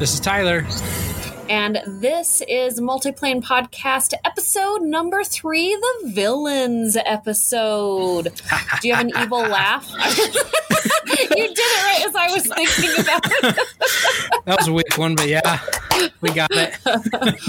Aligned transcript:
this 0.00 0.14
is 0.14 0.20
Val. 0.20 0.56
This 0.64 0.80
is 0.80 0.80
Tyler. 0.80 1.50
And 1.50 1.82
this 1.86 2.42
is 2.48 2.80
Multiplane 2.80 3.42
Podcast 3.42 4.14
episode 4.24 4.82
number 4.82 5.22
three, 5.24 5.74
the 5.74 6.12
villains 6.12 6.96
episode. 6.96 8.32
Do 8.80 8.88
you 8.88 8.94
have 8.94 9.06
an 9.06 9.12
evil 9.20 9.40
laugh? 9.40 9.86
you 11.36 11.48
did 11.48 11.58
it 11.58 11.84
right 11.84 12.06
as 12.08 12.14
I 12.14 12.30
was 12.32 12.46
thinking 12.54 13.00
about 13.00 13.26
it. 13.26 13.68
that 14.44 14.56
was 14.58 14.68
a 14.68 14.72
weak 14.72 14.96
one, 14.96 15.14
but 15.14 15.28
yeah, 15.28 15.60
we 16.20 16.32
got 16.32 16.50
it. 16.52 16.78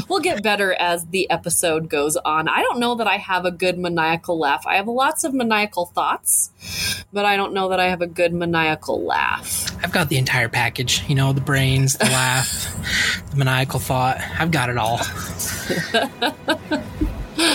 we'll 0.10 0.20
get 0.20 0.44
better 0.44 0.74
as 0.74 1.06
the 1.08 1.30
episode 1.30 1.90
goes 1.90 2.16
on. 2.18 2.48
I 2.48 2.62
don't 2.62 2.80
know 2.80 2.96
that 2.96 3.08
I 3.08 3.18
have 3.18 3.46
a 3.46 3.52
good 3.52 3.78
maniacal 3.78 4.38
laugh. 4.38 4.66
I 4.68 4.76
have 4.76 4.88
lots 4.88 5.24
of 5.24 5.34
maniacal 5.34 5.88
thoughts, 5.88 6.52
but 7.12 7.26
I 7.26 7.36
don't 7.36 7.54
know 7.54 7.70
that 7.70 7.80
I 7.80 7.90
have 7.90 8.02
a 8.02 8.08
good 8.08 8.34
maniacal 8.34 9.04
laugh. 9.04 9.68
I've 9.84 9.92
got 9.92 10.10
the 10.10 10.18
entire 10.18 10.50
package, 10.50 11.04
you 11.08 11.16
know, 11.16 11.34
the 11.34 11.42
brains, 11.42 11.98
the 11.98 12.06
laugh, 12.06 13.22
the 13.32 13.38
maniacal 13.38 13.80
thought. 13.80 14.20
I've 14.40 14.52
got 14.52 14.70
it 14.70 14.78
all. 14.78 15.00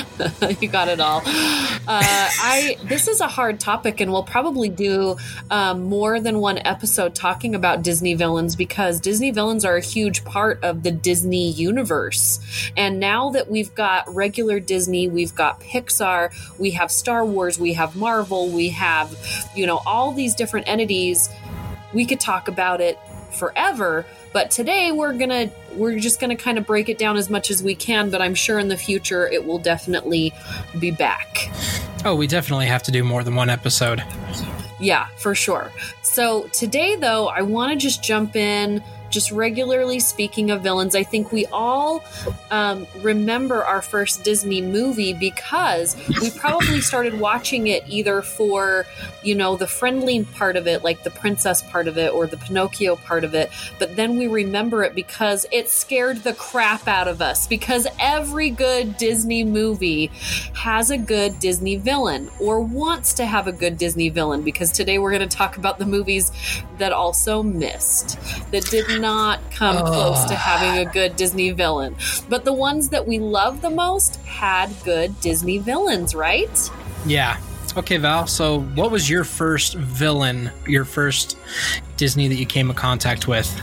you 0.61 0.69
got 0.69 0.89
it 0.89 1.01
all. 1.01 1.23
Uh, 1.25 1.83
I 1.87 2.77
this 2.85 3.09
is 3.09 3.21
a 3.21 3.29
hard 3.29 3.61
topic, 3.61 4.01
and 4.01 4.13
we'll 4.13 4.23
probably 4.23 4.69
do 4.69 5.17
um, 5.51 5.85
more 5.85 6.21
than 6.21 6.41
one 6.41 6.59
episode 6.59 7.15
talking 7.15 7.55
about 7.55 7.83
Disney 7.83 8.15
villains 8.15 8.57
because 8.57 9.01
Disney 9.01 9.31
villains 9.31 9.65
are 9.65 9.77
a 9.77 9.81
huge 9.81 10.25
part 10.25 10.63
of 10.63 10.83
the 10.83 10.91
Disney 10.91 11.51
universe. 11.51 12.41
And 12.77 12.99
now 12.99 13.31
that 13.31 13.51
we've 13.51 13.75
got 13.75 14.13
regular 14.13 14.61
Disney, 14.61 15.09
we've 15.09 15.35
got 15.35 15.61
Pixar, 15.61 16.33
we 16.59 16.73
have 16.73 16.91
Star 16.91 17.25
Wars, 17.25 17.59
we 17.59 17.75
have 17.75 17.97
Marvel, 17.97 18.49
we 18.51 18.71
have 18.71 19.17
you 19.55 19.67
know 19.67 19.81
all 19.87 20.13
these 20.13 20.35
different 20.35 20.69
entities. 20.69 21.29
We 21.93 22.05
could 22.05 22.21
talk 22.21 22.49
about 22.49 22.81
it 22.81 22.99
forever 23.33 24.05
but 24.37 24.51
today 24.51 24.93
we're 24.93 25.15
gonna 25.15 25.51
we're 25.77 25.99
just 25.99 26.21
gonna 26.21 26.37
kind 26.37 26.59
of 26.59 26.67
break 26.67 26.91
it 26.91 26.99
down 26.99 27.17
as 27.17 27.31
much 27.31 27.51
as 27.51 27.63
we 27.63 27.75
can. 27.75 28.11
But 28.11 28.21
I'm 28.21 28.35
sure 28.35 28.59
in 28.59 28.69
the 28.69 28.77
future 28.77 29.27
it 29.27 29.47
will 29.47 29.57
definitely 29.57 30.31
be 30.79 30.91
back. 30.91 31.51
Oh, 32.05 32.15
we 32.15 32.27
definitely 32.27 32.67
have 32.67 32.83
to 32.83 32.93
do 32.93 33.03
more 33.03 33.25
than 33.25 33.35
one 33.35 33.49
episode. 33.49 34.05
Yeah, 34.79 35.07
for 35.17 35.35
sure. 35.35 35.73
So 36.03 36.49
today 36.49 36.97
though, 36.97 37.29
I 37.29 37.41
want 37.41 37.73
to 37.73 37.79
just 37.79 38.05
jump 38.05 38.37
in 38.37 38.85
just 39.17 39.33
regularly 39.33 39.99
speaking 39.99 40.51
of 40.51 40.63
villains, 40.63 40.95
I 40.95 41.03
think 41.03 41.33
we 41.33 41.47
all 41.47 42.05
um, 42.51 42.87
remember 43.01 43.65
our 43.65 43.81
first 43.81 44.25
Disney 44.25 44.61
movie 44.61 45.15
because 45.15 45.97
we 46.21 46.31
probably 46.33 46.83
started 46.83 47.19
watching 47.19 47.69
it 47.69 47.83
either 47.89 48.21
for, 48.21 48.85
you 49.23 49.35
know, 49.35 49.57
the 49.57 49.67
friendly 49.67 50.25
part 50.25 50.59
of 50.59 50.67
it, 50.67 50.85
like 50.85 51.03
the 51.03 51.11
princess 51.11 51.63
part 51.63 51.89
of 51.89 51.97
it, 51.97 52.13
or 52.13 52.27
the 52.27 52.37
Pinocchio 52.37 52.97
part 52.97 53.25
of 53.25 53.35
it. 53.35 53.51
But 53.79 53.97
then 53.97 54.19
we 54.19 54.27
remember 54.27 54.85
it 54.85 54.95
because 54.95 55.47
it 55.51 55.71
scared 55.71 56.19
the 56.19 56.35
crap 56.35 56.87
out 56.87 57.09
of 57.09 57.23
us. 57.23 57.47
Because 57.47 57.87
every 57.99 58.51
good 58.51 58.99
Disney 58.99 59.45
movie 59.45 60.09
has 60.53 60.91
a 60.91 60.99
good 60.99 61.39
Disney 61.39 61.77
villain 61.77 62.31
or 62.39 62.61
wants 62.61 63.15
to 63.15 63.25
have 63.25 63.47
a 63.47 63.53
good 63.53 63.79
Disney 63.79 64.11
villain. 64.11 64.43
Because 64.43 64.71
today 64.73 64.99
we're 64.99 65.17
going 65.17 65.27
to 65.27 65.37
talk 65.37 65.57
about 65.57 65.79
the 65.79 65.87
movies 65.87 66.31
that 66.77 66.93
also 66.93 67.43
missed, 67.43 68.21
that 68.51 68.67
did 68.67 68.87
not 69.01 69.06
come 69.51 69.85
close 69.85 70.25
to 70.25 70.35
having 70.35 70.87
a 70.87 70.91
good 70.91 71.17
Disney 71.17 71.51
villain. 71.51 71.97
But 72.29 72.45
the 72.45 72.53
ones 72.53 72.91
that 72.91 73.07
we 73.07 73.19
love 73.19 73.63
the 73.63 73.71
most 73.71 74.17
had 74.25 74.71
good 74.85 75.19
Disney 75.21 75.59
villains, 75.59 76.15
right? 76.15 76.71
Yeah. 77.07 77.39
Okay, 77.77 77.99
Val. 77.99 78.27
So, 78.27 78.61
what 78.61 78.91
was 78.91 79.09
your 79.11 79.25
first 79.25 79.75
villain, 79.75 80.51
your 80.67 80.85
first 80.85 81.37
Disney 81.97 82.29
that 82.29 82.37
you 82.37 82.47
came 82.47 82.71
in 82.71 82.77
contact 82.77 83.29
with 83.29 83.55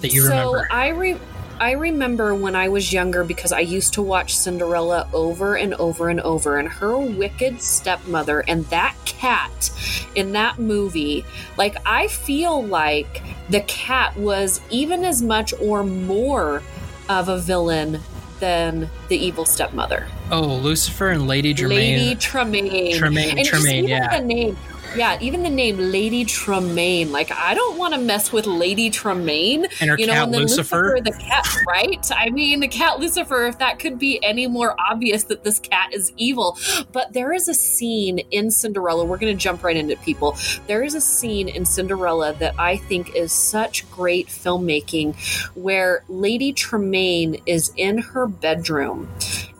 that 0.00 0.12
you 0.12 0.22
so 0.22 0.28
remember? 0.28 0.68
I 0.70 0.88
re- 0.88 1.20
I 1.60 1.72
remember 1.72 2.34
when 2.34 2.54
I 2.54 2.68
was 2.68 2.92
younger 2.92 3.24
because 3.24 3.52
I 3.52 3.60
used 3.60 3.94
to 3.94 4.02
watch 4.02 4.36
Cinderella 4.36 5.08
over 5.12 5.56
and 5.56 5.74
over 5.74 6.08
and 6.08 6.20
over, 6.20 6.58
and 6.58 6.68
her 6.68 6.96
wicked 6.96 7.60
stepmother 7.60 8.40
and 8.46 8.64
that 8.66 8.94
cat 9.04 9.70
in 10.14 10.32
that 10.32 10.58
movie. 10.58 11.24
Like, 11.56 11.76
I 11.84 12.08
feel 12.08 12.64
like 12.64 13.22
the 13.48 13.60
cat 13.62 14.16
was 14.16 14.60
even 14.70 15.04
as 15.04 15.20
much 15.22 15.52
or 15.60 15.82
more 15.82 16.62
of 17.08 17.28
a 17.28 17.38
villain 17.38 18.00
than 18.40 18.88
the 19.08 19.16
evil 19.16 19.44
stepmother. 19.44 20.06
Oh, 20.30 20.56
Lucifer 20.56 21.08
and 21.08 21.26
Lady 21.26 21.54
Tremaine. 21.54 21.98
Lady 21.98 22.14
Tremaine. 22.14 22.96
Tremaine, 22.96 23.38
and 23.38 23.46
Tremaine, 23.46 23.88
yeah. 23.88 24.16
The 24.20 24.24
name, 24.24 24.56
yeah, 24.98 25.16
even 25.20 25.44
the 25.44 25.50
name 25.50 25.78
Lady 25.78 26.24
Tremaine. 26.24 27.12
Like, 27.12 27.30
I 27.30 27.54
don't 27.54 27.78
want 27.78 27.94
to 27.94 28.00
mess 28.00 28.32
with 28.32 28.46
Lady 28.46 28.90
Tremaine. 28.90 29.66
And 29.80 29.90
her 29.90 29.96
you 29.96 30.06
know, 30.06 30.12
cat 30.12 30.24
and 30.24 30.34
then 30.34 30.40
Lucifer. 30.42 30.98
the 31.02 31.12
cat, 31.12 31.46
right? 31.68 32.04
I 32.10 32.30
mean, 32.30 32.60
the 32.60 32.68
cat 32.68 32.98
Lucifer. 32.98 33.46
If 33.46 33.58
that 33.58 33.78
could 33.78 33.98
be 33.98 34.22
any 34.24 34.48
more 34.48 34.74
obvious 34.90 35.24
that 35.24 35.44
this 35.44 35.60
cat 35.60 35.94
is 35.94 36.12
evil, 36.16 36.58
but 36.92 37.12
there 37.12 37.32
is 37.32 37.48
a 37.48 37.54
scene 37.54 38.18
in 38.30 38.50
Cinderella. 38.50 39.04
We're 39.04 39.18
going 39.18 39.36
to 39.36 39.40
jump 39.40 39.62
right 39.62 39.76
into 39.76 39.96
people. 39.98 40.36
There 40.66 40.82
is 40.82 40.94
a 40.94 41.00
scene 41.00 41.48
in 41.48 41.64
Cinderella 41.64 42.32
that 42.34 42.58
I 42.58 42.76
think 42.76 43.14
is 43.14 43.32
such 43.32 43.88
great 43.90 44.26
filmmaking, 44.26 45.14
where 45.54 46.02
Lady 46.08 46.52
Tremaine 46.52 47.40
is 47.46 47.72
in 47.76 47.98
her 47.98 48.26
bedroom, 48.26 49.08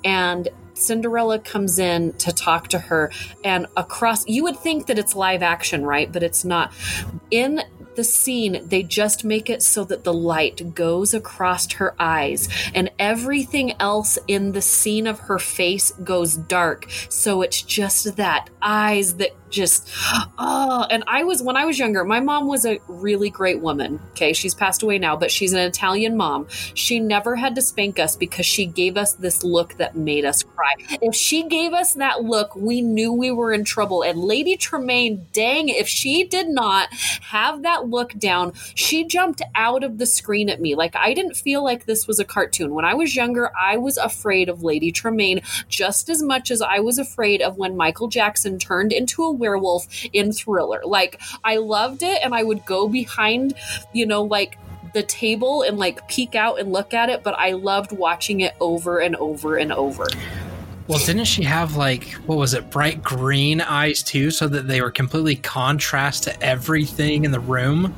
and 0.04 0.48
Cinderella 0.78 1.38
comes 1.38 1.78
in 1.78 2.12
to 2.14 2.32
talk 2.32 2.68
to 2.68 2.78
her, 2.78 3.10
and 3.44 3.66
across, 3.76 4.26
you 4.26 4.42
would 4.44 4.58
think 4.58 4.86
that 4.86 4.98
it's 4.98 5.14
live 5.14 5.42
action, 5.42 5.84
right? 5.84 6.10
But 6.10 6.22
it's 6.22 6.44
not. 6.44 6.72
In 7.30 7.62
the 7.98 8.04
scene, 8.04 8.62
they 8.68 8.84
just 8.84 9.24
make 9.24 9.50
it 9.50 9.60
so 9.60 9.82
that 9.82 10.04
the 10.04 10.14
light 10.14 10.72
goes 10.72 11.12
across 11.14 11.72
her 11.72 11.96
eyes, 11.98 12.48
and 12.72 12.92
everything 13.00 13.74
else 13.80 14.20
in 14.28 14.52
the 14.52 14.62
scene 14.62 15.08
of 15.08 15.18
her 15.18 15.40
face 15.40 15.90
goes 16.04 16.36
dark. 16.36 16.86
So 17.08 17.42
it's 17.42 17.60
just 17.60 18.14
that 18.14 18.50
eyes 18.62 19.14
that 19.16 19.32
just 19.50 19.88
oh 20.36 20.86
and 20.90 21.02
i 21.06 21.24
was 21.24 21.42
when 21.42 21.56
i 21.56 21.64
was 21.64 21.78
younger 21.78 22.04
my 22.04 22.20
mom 22.20 22.46
was 22.46 22.66
a 22.66 22.78
really 22.86 23.30
great 23.30 23.60
woman 23.60 23.98
okay? 24.12 24.32
She's 24.32 24.54
passed 24.54 24.82
away 24.82 24.98
now 24.98 25.16
but 25.16 25.30
she's 25.30 25.52
an 25.52 25.60
italian 25.60 26.16
mom. 26.16 26.48
She 26.74 26.98
never 26.98 27.36
had 27.36 27.54
to 27.54 27.62
spank 27.62 27.98
us 27.98 28.16
because 28.16 28.46
she 28.46 28.66
gave 28.66 28.96
us 28.96 29.12
this 29.14 29.44
look 29.44 29.74
that 29.74 29.96
made 29.96 30.24
us 30.24 30.42
cry. 30.42 30.74
If 31.00 31.14
she 31.14 31.44
gave 31.44 31.72
us 31.72 31.94
that 31.94 32.24
look 32.24 32.54
we 32.56 32.80
knew 32.80 33.12
we 33.12 33.30
were 33.30 33.52
in 33.52 33.64
trouble. 33.64 34.02
And 34.02 34.18
lady 34.18 34.56
tremaine 34.56 35.26
dang 35.32 35.68
if 35.68 35.86
she 35.86 36.24
did 36.24 36.48
not 36.48 36.92
have 36.92 37.62
that 37.62 37.87
look 37.88 38.12
down 38.18 38.52
she 38.74 39.04
jumped 39.04 39.42
out 39.54 39.82
of 39.84 39.98
the 39.98 40.06
screen 40.06 40.48
at 40.48 40.60
me 40.60 40.74
like 40.74 40.94
i 40.96 41.14
didn't 41.14 41.34
feel 41.34 41.62
like 41.62 41.86
this 41.86 42.06
was 42.06 42.18
a 42.18 42.24
cartoon 42.24 42.74
when 42.74 42.84
i 42.84 42.94
was 42.94 43.16
younger 43.16 43.50
i 43.58 43.76
was 43.76 43.96
afraid 43.98 44.48
of 44.48 44.62
lady 44.62 44.92
tremaine 44.92 45.40
just 45.68 46.08
as 46.08 46.22
much 46.22 46.50
as 46.50 46.62
i 46.62 46.78
was 46.78 46.98
afraid 46.98 47.40
of 47.40 47.56
when 47.56 47.76
michael 47.76 48.08
jackson 48.08 48.58
turned 48.58 48.92
into 48.92 49.22
a 49.22 49.30
werewolf 49.30 49.86
in 50.12 50.32
Thriller. 50.32 50.80
Like 50.84 51.20
I 51.44 51.56
loved 51.56 52.02
it 52.02 52.20
and 52.22 52.34
I 52.34 52.42
would 52.42 52.64
go 52.64 52.88
behind, 52.88 53.54
you 53.92 54.06
know, 54.06 54.22
like 54.22 54.58
the 54.94 55.02
table 55.02 55.62
and 55.62 55.78
like 55.78 56.08
peek 56.08 56.34
out 56.34 56.58
and 56.58 56.72
look 56.72 56.94
at 56.94 57.10
it, 57.10 57.22
but 57.22 57.34
I 57.38 57.52
loved 57.52 57.92
watching 57.92 58.40
it 58.40 58.54
over 58.60 58.98
and 58.98 59.16
over 59.16 59.56
and 59.56 59.72
over. 59.72 60.06
Well, 60.88 60.98
didn't 60.98 61.26
she 61.26 61.42
have 61.42 61.76
like 61.76 62.12
what 62.24 62.38
was 62.38 62.54
it, 62.54 62.70
bright 62.70 63.02
green 63.02 63.60
eyes 63.60 64.02
too, 64.02 64.30
so 64.30 64.48
that 64.48 64.68
they 64.68 64.80
were 64.80 64.90
completely 64.90 65.36
contrast 65.36 66.22
to 66.24 66.42
everything 66.42 67.26
in 67.26 67.30
the 67.30 67.40
room? 67.40 67.94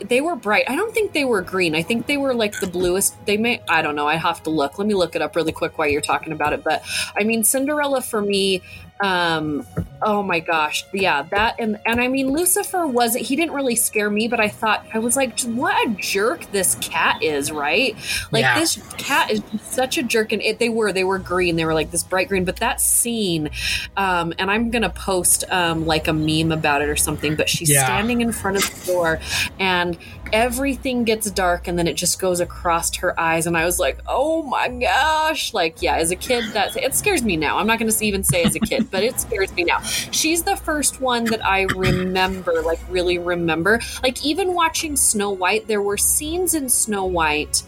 They 0.00 0.20
were 0.20 0.36
bright. 0.36 0.64
I 0.68 0.76
don't 0.76 0.92
think 0.92 1.14
they 1.14 1.24
were 1.24 1.40
green. 1.40 1.74
I 1.74 1.82
think 1.82 2.06
they 2.06 2.18
were 2.18 2.34
like 2.34 2.60
the 2.60 2.66
bluest. 2.66 3.14
They 3.24 3.38
may. 3.38 3.62
I 3.70 3.80
don't 3.80 3.96
know. 3.96 4.06
I 4.06 4.16
have 4.16 4.42
to 4.42 4.50
look. 4.50 4.78
Let 4.78 4.86
me 4.86 4.92
look 4.92 5.16
it 5.16 5.22
up 5.22 5.34
really 5.34 5.52
quick 5.52 5.78
while 5.78 5.88
you're 5.88 6.02
talking 6.02 6.34
about 6.34 6.52
it. 6.52 6.62
But 6.62 6.82
I 7.16 7.24
mean, 7.24 7.42
Cinderella 7.42 8.02
for 8.02 8.20
me 8.20 8.60
um 9.02 9.66
oh 10.02 10.22
my 10.22 10.38
gosh. 10.38 10.84
Yeah 10.92 11.22
that 11.30 11.56
and 11.58 11.78
and 11.84 12.00
i 12.00 12.08
mean 12.08 12.30
lucifer 12.30 12.86
wasn't 12.86 13.24
he 13.24 13.34
didn't 13.36 13.54
really 13.54 13.74
scare 13.74 14.08
me 14.10 14.28
but 14.28 14.38
i 14.38 14.48
thought 14.48 14.86
i 14.94 14.98
was 14.98 15.16
like 15.16 15.40
what 15.42 15.74
a 15.88 15.90
jerk 15.94 16.44
this 16.52 16.76
cat 16.76 17.22
is 17.22 17.50
right? 17.50 17.96
Like 18.30 18.42
Yeah. 18.42 18.58
this 18.58 18.76
cat 18.98 19.30
is 19.30 19.42
such 19.62 19.98
a 19.98 20.02
jerk 20.02 20.30
and 20.32 20.40
it, 20.42 20.58
they 20.58 20.68
were 20.68 20.92
they 20.92 21.04
were 21.04 21.18
green. 21.18 21.56
They 21.56 21.64
were 21.64 21.74
like 21.74 21.90
this 21.90 22.02
bright 22.04 22.28
green 22.28 22.44
but 22.44 22.56
that 22.56 22.80
scene 22.80 23.50
um 23.96 24.32
and 24.38 24.50
i'm 24.50 24.70
gonna 24.70 24.90
post 24.90 25.44
um 25.50 25.86
like 25.86 26.06
a 26.08 26.12
meme 26.12 26.52
about 26.52 26.80
it 26.82 26.88
or 26.88 26.96
something 26.96 27.34
but 27.34 27.48
she's 27.48 27.70
Yeah. 27.70 27.84
standing 27.84 28.20
in 28.20 28.30
front 28.32 28.56
of 28.58 28.62
the 28.62 28.92
door 28.92 29.18
and 29.58 29.98
everything 30.32 31.04
gets 31.04 31.30
dark 31.30 31.66
and 31.68 31.78
then 31.78 31.86
it 31.88 31.94
just 31.94 32.20
goes 32.20 32.40
across 32.40 32.94
her 32.96 33.18
eyes 33.18 33.46
and 33.46 33.56
i 33.56 33.64
was 33.64 33.78
like 33.78 33.98
oh 34.06 34.42
my 34.42 34.68
gosh. 34.68 35.52
Like 35.54 35.80
yeah 35.82 35.96
as 35.96 36.10
a 36.10 36.16
kid 36.16 36.44
that 36.52 36.76
it 36.76 36.94
scares 36.94 37.22
me 37.22 37.36
now. 37.36 37.58
I'm 37.58 37.66
not 37.66 37.78
going 37.78 37.90
to 37.90 38.04
even 38.04 38.22
say 38.24 38.42
as 38.44 38.54
a 38.54 38.60
kid 38.60 38.83
but 38.90 39.02
it 39.02 39.20
scares 39.20 39.52
me 39.54 39.64
now. 39.64 39.80
She's 39.80 40.42
the 40.42 40.56
first 40.56 41.00
one 41.00 41.24
that 41.26 41.44
i 41.44 41.62
remember 41.62 42.62
like 42.62 42.80
really 42.88 43.18
remember. 43.18 43.80
Like 44.02 44.24
even 44.24 44.54
watching 44.54 44.96
snow 44.96 45.30
white 45.30 45.66
there 45.66 45.82
were 45.82 45.96
scenes 45.96 46.54
in 46.54 46.68
snow 46.68 47.04
white 47.04 47.62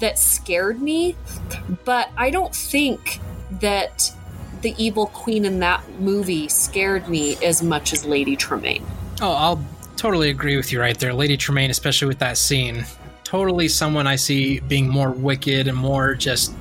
that 0.00 0.18
scared 0.18 0.82
me 0.82 1.14
but 1.84 2.10
i 2.16 2.28
don't 2.28 2.52
think 2.52 3.20
that 3.60 4.12
the 4.64 4.74
evil 4.82 5.06
queen 5.08 5.44
in 5.44 5.60
that 5.60 5.88
movie 6.00 6.48
scared 6.48 7.06
me 7.08 7.36
as 7.44 7.62
much 7.62 7.92
as 7.92 8.04
lady 8.04 8.34
tremaine. 8.34 8.84
Oh, 9.20 9.32
I'll 9.32 9.64
totally 9.96 10.30
agree 10.30 10.56
with 10.56 10.72
you 10.72 10.80
right 10.80 10.98
there, 10.98 11.12
Lady 11.12 11.36
Tremaine, 11.36 11.70
especially 11.70 12.08
with 12.08 12.18
that 12.20 12.38
scene. 12.38 12.86
Totally, 13.34 13.66
someone 13.66 14.06
I 14.06 14.14
see 14.14 14.60
being 14.60 14.88
more 14.88 15.10
wicked 15.10 15.66
and 15.66 15.76
more 15.76 16.14
just 16.14 16.54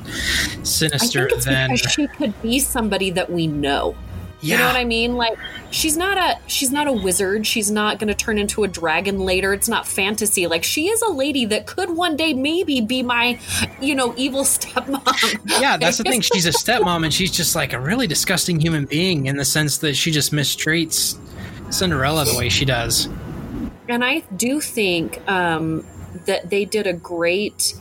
sinister 0.65 1.29
than 1.45 1.75
she 1.75 2.07
could 2.07 2.41
be 2.41 2.57
somebody 2.57 3.11
that 3.11 3.29
we 3.29 3.45
know. 3.45 3.95
yeah. 4.41 4.55
You 4.55 4.57
know 4.57 4.67
what 4.69 4.77
I 4.77 4.83
mean? 4.83 5.15
Like 5.15 5.37
she's 5.69 5.95
not 5.95 6.17
a 6.17 6.39
she's 6.47 6.71
not 6.71 6.87
a 6.87 6.91
wizard. 6.91 7.45
She's 7.45 7.69
not 7.69 7.99
going 7.99 8.07
to 8.07 8.15
turn 8.15 8.39
into 8.39 8.63
a 8.63 8.67
dragon 8.67 9.19
later. 9.19 9.53
It's 9.53 9.69
not 9.69 9.85
fantasy. 9.85 10.47
Like 10.47 10.63
she 10.63 10.87
is 10.87 11.03
a 11.03 11.11
lady 11.11 11.45
that 11.45 11.67
could 11.67 11.91
one 11.91 12.17
day 12.17 12.33
maybe 12.33 12.81
be 12.81 13.03
my, 13.03 13.39
you 13.79 13.93
know, 13.93 14.15
evil 14.17 14.41
stepmom. 14.43 15.39
yeah, 15.61 15.77
that's 15.77 15.97
the 15.99 16.03
thing. 16.03 16.21
She's 16.33 16.47
a 16.47 16.51
stepmom, 16.51 17.03
and 17.03 17.13
she's 17.13 17.29
just 17.29 17.55
like 17.55 17.73
a 17.73 17.79
really 17.79 18.07
disgusting 18.07 18.59
human 18.59 18.85
being 18.85 19.27
in 19.27 19.37
the 19.37 19.45
sense 19.45 19.77
that 19.77 19.93
she 19.93 20.09
just 20.09 20.31
mistreats 20.31 21.19
Cinderella 21.71 22.25
the 22.25 22.35
way 22.35 22.49
she 22.49 22.65
does. 22.65 23.09
and 23.87 24.03
I 24.03 24.21
do 24.37 24.59
think 24.59 25.21
um, 25.29 25.85
that 26.25 26.49
they 26.49 26.65
did 26.65 26.87
a 26.87 26.93
great. 26.93 27.73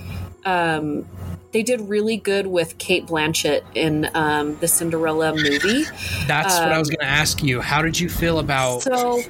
Um, 0.45 1.07
they 1.53 1.63
did 1.63 1.83
really 1.83 2.17
good 2.17 2.47
with 2.47 2.79
Cate 2.79 3.07
Blanchett 3.07 3.63
in 3.75 4.09
um, 4.15 4.57
the 4.61 4.67
Cinderella 4.67 5.35
movie. 5.35 5.85
That's 6.27 6.59
what 6.59 6.73
I 6.73 6.79
was 6.79 6.89
Um, 6.89 6.95
going 6.95 7.07
to 7.07 7.13
ask 7.13 7.43
you. 7.43 7.61
How 7.61 7.83
did 7.83 8.01
you 8.01 8.09
feel 8.09 8.39
about? 8.39 8.83
So, 8.83 9.23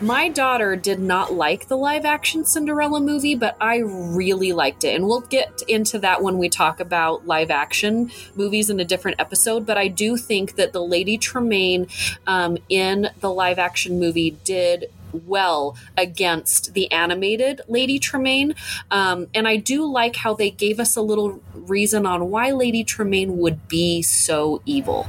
my 0.00 0.28
daughter 0.28 0.74
did 0.74 0.98
not 0.98 1.34
like 1.34 1.68
the 1.68 1.76
live 1.76 2.04
action 2.04 2.44
Cinderella 2.44 3.00
movie, 3.00 3.36
but 3.36 3.56
I 3.60 3.76
really 3.78 4.52
liked 4.52 4.82
it. 4.82 4.96
And 4.96 5.06
we'll 5.06 5.20
get 5.20 5.62
into 5.68 6.00
that 6.00 6.20
when 6.20 6.36
we 6.36 6.48
talk 6.48 6.80
about 6.80 7.28
live 7.28 7.52
action 7.52 8.10
movies 8.34 8.70
in 8.70 8.80
a 8.80 8.84
different 8.84 9.20
episode. 9.20 9.64
But 9.64 9.78
I 9.78 9.86
do 9.86 10.16
think 10.16 10.56
that 10.56 10.72
the 10.72 10.82
Lady 10.82 11.16
Tremaine 11.16 11.86
um, 12.26 12.58
in 12.68 13.10
the 13.20 13.30
live 13.30 13.60
action 13.60 14.00
movie 14.00 14.32
did 14.42 14.90
well 15.12 15.76
against 15.96 16.74
the 16.74 16.90
animated 16.92 17.60
Lady 17.68 17.98
Tremaine. 17.98 18.54
Um, 18.90 19.28
and 19.34 19.46
I 19.48 19.56
do 19.56 19.84
like 19.84 20.16
how 20.16 20.34
they 20.34 20.50
gave 20.50 20.80
us 20.80 20.96
a 20.96 21.02
little 21.02 21.40
reason 21.54 22.06
on 22.06 22.30
why 22.30 22.52
Lady 22.52 22.84
Tremaine 22.84 23.38
would 23.38 23.68
be 23.68 24.02
so 24.02 24.62
evil. 24.66 25.06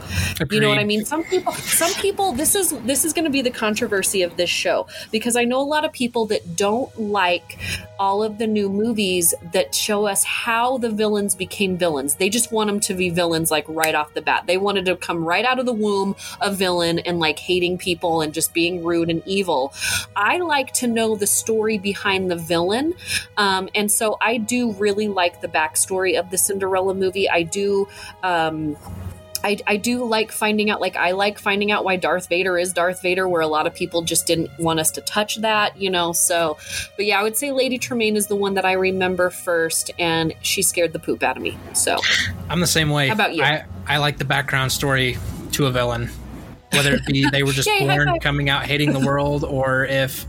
You 0.49 0.59
know 0.59 0.69
what 0.69 0.79
I 0.79 0.83
mean? 0.83 1.05
Some 1.05 1.23
people, 1.23 1.53
some 1.53 1.93
people. 2.01 2.31
This 2.31 2.55
is 2.55 2.71
this 2.81 3.05
is 3.05 3.13
going 3.13 3.25
to 3.25 3.31
be 3.31 3.41
the 3.41 3.51
controversy 3.51 4.21
of 4.21 4.37
this 4.37 4.49
show 4.49 4.87
because 5.11 5.35
I 5.35 5.43
know 5.43 5.61
a 5.61 5.63
lot 5.63 5.85
of 5.85 5.91
people 5.91 6.25
that 6.27 6.55
don't 6.55 6.97
like 6.99 7.59
all 7.99 8.23
of 8.23 8.37
the 8.37 8.47
new 8.47 8.69
movies 8.69 9.33
that 9.51 9.75
show 9.75 10.05
us 10.05 10.23
how 10.23 10.77
the 10.77 10.89
villains 10.89 11.35
became 11.35 11.77
villains. 11.77 12.15
They 12.15 12.29
just 12.29 12.51
want 12.51 12.67
them 12.67 12.79
to 12.81 12.93
be 12.93 13.09
villains 13.09 13.51
like 13.51 13.65
right 13.67 13.93
off 13.93 14.13
the 14.13 14.21
bat. 14.21 14.45
They 14.47 14.57
wanted 14.57 14.85
to 14.85 14.95
come 14.95 15.25
right 15.25 15.45
out 15.45 15.59
of 15.59 15.65
the 15.65 15.73
womb 15.73 16.15
a 16.41 16.51
villain 16.51 16.99
and 16.99 17.19
like 17.19 17.39
hating 17.39 17.77
people 17.77 18.21
and 18.21 18.33
just 18.33 18.53
being 18.53 18.83
rude 18.83 19.09
and 19.09 19.21
evil. 19.25 19.73
I 20.15 20.37
like 20.37 20.73
to 20.75 20.87
know 20.87 21.15
the 21.15 21.27
story 21.27 21.77
behind 21.77 22.29
the 22.29 22.35
villain, 22.35 22.93
um, 23.37 23.69
and 23.75 23.91
so 23.91 24.17
I 24.21 24.37
do 24.37 24.73
really 24.73 25.07
like 25.07 25.41
the 25.41 25.47
backstory 25.47 26.19
of 26.19 26.29
the 26.29 26.37
Cinderella 26.37 26.93
movie. 26.93 27.29
I 27.29 27.43
do. 27.43 27.87
Um, 28.23 28.77
I, 29.41 29.57
I 29.65 29.77
do 29.77 30.03
like 30.03 30.33
finding 30.33 30.69
out 30.69 30.81
like 30.81 30.97
i 30.97 31.11
like 31.11 31.39
finding 31.39 31.71
out 31.71 31.85
why 31.85 31.95
darth 31.95 32.27
vader 32.27 32.57
is 32.57 32.73
darth 32.73 33.01
vader 33.01 33.25
where 33.25 33.39
a 33.39 33.47
lot 33.47 33.67
of 33.67 33.73
people 33.73 34.01
just 34.01 34.27
didn't 34.27 34.49
want 34.59 34.81
us 34.81 34.91
to 34.91 35.01
touch 35.01 35.37
that 35.37 35.79
you 35.79 35.89
know 35.89 36.11
so 36.11 36.57
but 36.97 37.05
yeah 37.05 37.17
i 37.17 37.23
would 37.23 37.37
say 37.37 37.53
lady 37.53 37.77
tremaine 37.77 38.17
is 38.17 38.27
the 38.27 38.35
one 38.35 38.55
that 38.55 38.65
i 38.65 38.73
remember 38.73 39.29
first 39.29 39.91
and 39.97 40.33
she 40.41 40.61
scared 40.61 40.91
the 40.91 40.99
poop 40.99 41.23
out 41.23 41.37
of 41.37 41.41
me 41.41 41.57
so 41.71 41.97
I'm 42.49 42.59
the 42.59 42.67
same 42.67 42.89
way. 42.89 43.07
How 43.07 43.13
about 43.13 43.35
you? 43.35 43.43
I, 43.43 43.65
I 43.85 43.97
like 43.97 44.17
the 44.17 44.25
background 44.25 44.71
story 44.71 45.17
to 45.51 45.67
a 45.67 45.71
villain. 45.71 46.09
Whether 46.73 46.95
it 46.95 47.05
be 47.05 47.27
they 47.31 47.43
were 47.43 47.51
just 47.51 47.67
Yay, 47.67 47.87
born 47.87 48.19
coming 48.19 48.49
out 48.49 48.65
hating 48.65 48.93
the 48.93 48.99
world, 48.99 49.43
or 49.43 49.85
if 49.85 50.25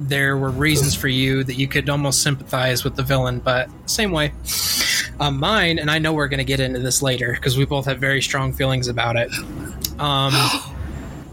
there 0.00 0.36
were 0.36 0.50
reasons 0.50 0.94
for 0.94 1.08
you 1.08 1.44
that 1.44 1.54
you 1.54 1.68
could 1.68 1.88
almost 1.88 2.22
sympathize 2.22 2.84
with 2.84 2.96
the 2.96 3.02
villain, 3.02 3.40
but 3.40 3.68
same 3.86 4.12
way. 4.12 4.32
Um, 5.20 5.38
mine, 5.38 5.78
and 5.78 5.90
I 5.90 5.98
know 5.98 6.12
we're 6.12 6.28
going 6.28 6.38
to 6.38 6.44
get 6.44 6.60
into 6.60 6.80
this 6.80 7.02
later 7.02 7.32
because 7.32 7.56
we 7.56 7.64
both 7.64 7.84
have 7.86 7.98
very 7.98 8.22
strong 8.22 8.52
feelings 8.52 8.88
about 8.88 9.16
it. 9.16 9.30
Um, 10.00 10.32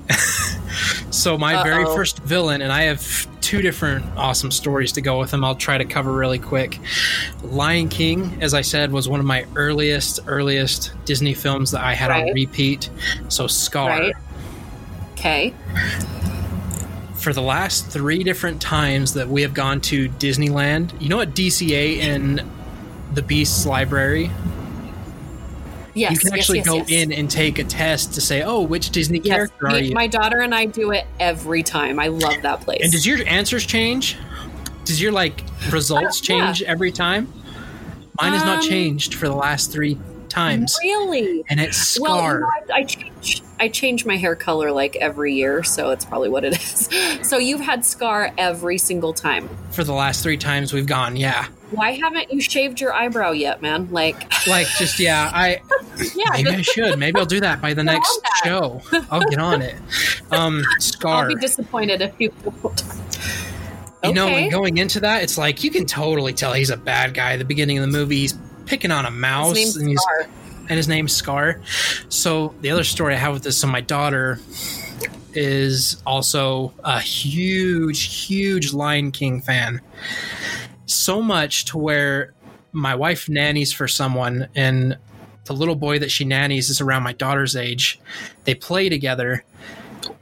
so 1.12 1.38
my 1.38 1.64
very 1.64 1.86
Uh-oh. 1.86 1.96
first 1.96 2.20
villain, 2.20 2.62
and 2.62 2.72
I 2.72 2.84
have 2.84 3.28
two 3.42 3.64
different 3.64 4.06
awesome 4.16 4.52
stories 4.52 4.92
to 4.92 5.02
go 5.02 5.18
with 5.18 5.32
them. 5.32 5.44
I'll 5.44 5.56
try 5.56 5.80
to 5.80 5.86
cover 5.86 6.12
really 6.14 6.38
quick. 6.38 6.80
Lion 7.42 7.90
King, 7.90 8.38
as 8.42 8.54
I 8.54 8.62
said, 8.62 8.92
was 8.92 9.10
one 9.10 9.20
of 9.20 9.26
my 9.26 9.46
earliest, 9.56 10.20
earliest 10.28 10.94
Disney 11.06 11.34
films 11.34 11.72
that 11.72 11.84
I 11.84 11.96
had 11.96 12.12
on 12.12 12.32
repeat. 12.34 12.92
So 13.28 13.48
Scar. 13.48 13.90
Right. 13.90 14.14
Okay 15.20 15.54
For 17.16 17.34
the 17.34 17.42
last 17.42 17.88
three 17.88 18.24
different 18.24 18.62
times 18.62 19.14
that 19.14 19.28
we 19.28 19.42
have 19.42 19.54
gone 19.54 19.82
to 19.82 20.08
Disneyland, 20.10 21.00
you 21.02 21.10
know 21.10 21.18
what 21.18 21.36
DCA 21.36 21.98
in 21.98 22.50
the 23.14 23.22
Beasts 23.22 23.66
Library? 23.66 24.32
yes 25.96 26.12
you 26.14 26.20
can 26.20 26.34
actually 26.34 26.60
yes, 26.60 26.68
go 26.68 26.76
yes. 26.78 26.90
in 26.92 27.12
and 27.12 27.30
take 27.30 27.58
a 27.60 27.64
test 27.64 28.14
to 28.14 28.22
say, 28.22 28.44
"Oh, 28.44 28.62
which 28.62 28.92
Disney 28.92 29.20
yes 29.20 29.28
character 29.36 29.68
are 29.68 29.80
you?" 29.80 29.94
my 29.94 30.06
daughter 30.08 30.40
and 30.40 30.54
i 30.56 30.66
do 30.66 30.92
it 30.92 31.06
every 31.20 31.64
time 31.64 32.00
i 32.00 32.08
love 32.08 32.42
that 32.44 32.62
place 32.62 32.82
and 32.84 32.92
does 32.92 33.06
your 33.06 33.18
answers 33.28 33.66
change? 33.66 34.16
Does 34.86 35.02
your 35.02 35.12
like 35.12 35.44
results 35.72 36.22
Uh, 36.30 36.34
yeah. 36.36 36.46
change 36.46 36.62
every 36.64 36.92
time? 36.92 37.28
Mine 38.22 38.34
has 38.34 38.44
not 38.44 38.64
Um, 38.64 38.70
changed 38.70 39.14
for 39.16 39.28
the 39.28 39.36
last 39.36 39.72
three 39.72 39.98
times, 40.30 40.78
really 40.82 41.44
and 41.50 41.60
it's 41.60 42.00
Well, 42.00 42.18
Scar. 42.18 42.34
you 42.36 42.42
know, 42.42 42.76
I, 42.76 42.80
I 42.80 42.84
change 42.84 43.42
I 43.60 43.68
change 43.68 44.06
my 44.06 44.16
hair 44.18 44.36
color 44.36 44.72
like 44.72 44.96
every 44.96 45.34
year, 45.34 45.64
so 45.64 45.90
it's 45.92 46.06
probably 46.06 46.30
what 46.30 46.44
it 46.46 46.54
is. 46.62 46.90
So 47.28 47.38
you've 47.38 47.60
had 47.62 47.86
scar 47.86 48.32
every 48.38 48.78
single 48.78 49.14
time. 49.14 49.50
for 49.72 49.84
the 49.84 49.94
last 49.94 50.24
three 50.24 50.38
times 50.38 50.72
we've 50.74 50.86
gone. 50.88 51.16
Yeah, 51.16 51.48
Why 51.72 51.92
haven't 51.92 52.32
you 52.32 52.40
shaved 52.42 52.80
your 52.80 52.94
eyebrow 52.94 53.32
yet, 53.32 53.62
man? 53.62 53.90
Like, 53.92 54.16
like 54.48 54.68
just 54.78 55.00
yeah. 55.00 55.30
I 55.34 55.62
yeah, 56.16 56.30
maybe 56.32 56.50
I 56.50 56.62
should. 56.62 56.98
Maybe 56.98 57.20
I'll 57.20 57.26
do 57.26 57.42
that 57.42 57.62
by 57.62 57.74
the 57.74 57.84
Get 57.84 57.94
next 57.94 58.20
show. 58.44 58.82
I'll 59.12 59.28
get 59.30 59.40
on 59.40 59.62
it. 59.62 59.76
Um, 60.32 60.64
scar. 60.80 61.24
I'll 61.24 61.28
be 61.28 61.36
disappointed 61.36 62.02
if 62.02 62.14
you 62.20 62.32
won't. 62.64 62.84
You 64.04 64.14
know, 64.14 64.28
Okay. 64.28 64.44
when 64.44 64.50
going 64.50 64.78
into 64.78 65.02
that, 65.02 65.24
it's 65.24 65.38
like 65.38 65.62
you 65.64 65.72
can 65.72 65.86
totally 65.86 66.32
tell 66.32 66.54
he's 66.54 66.70
a 66.70 66.78
bad 66.78 67.14
guy. 67.14 67.34
At 67.34 67.40
the 67.40 67.46
beginning 67.46 67.78
of 67.80 67.82
the 67.82 67.92
movie, 67.92 68.20
he's 68.20 68.34
picking 68.66 68.92
on 68.92 69.06
a 69.06 69.12
mouse, 69.12 69.76
and 69.76 69.90
he's 69.90 70.00
Scar. 70.02 70.28
And 70.70 70.78
his 70.78 70.88
name's 70.88 71.14
Scar. 71.14 71.62
So 72.10 72.54
the 72.62 72.70
other 72.70 72.84
story 72.84 73.16
I 73.16 73.18
have 73.18 73.34
with 73.34 73.44
this, 73.44 73.58
so 73.58 73.68
my 73.68 73.82
daughter 73.82 74.40
is 75.34 76.02
also 76.06 76.74
a 76.84 77.00
huge, 77.00 78.26
huge 78.26 78.74
Lion 78.74 79.12
King 79.12 79.42
fan. 79.42 79.82
So 80.86 81.22
much 81.22 81.66
to 81.66 81.78
where 81.78 82.34
my 82.72 82.96
wife 82.96 83.28
nannies 83.30 83.74
for 83.74 83.88
someone, 83.88 84.48
and 84.56 84.98
the 85.46 85.54
little 85.54 85.76
boy 85.76 86.00
that 86.00 86.12
she 86.12 86.26
nannies 86.26 86.70
is 86.70 86.82
around 86.82 87.04
my 87.04 87.14
daughter's 87.14 87.56
age. 87.56 88.00
They 88.44 88.56
play 88.56 88.90
together. 88.90 89.44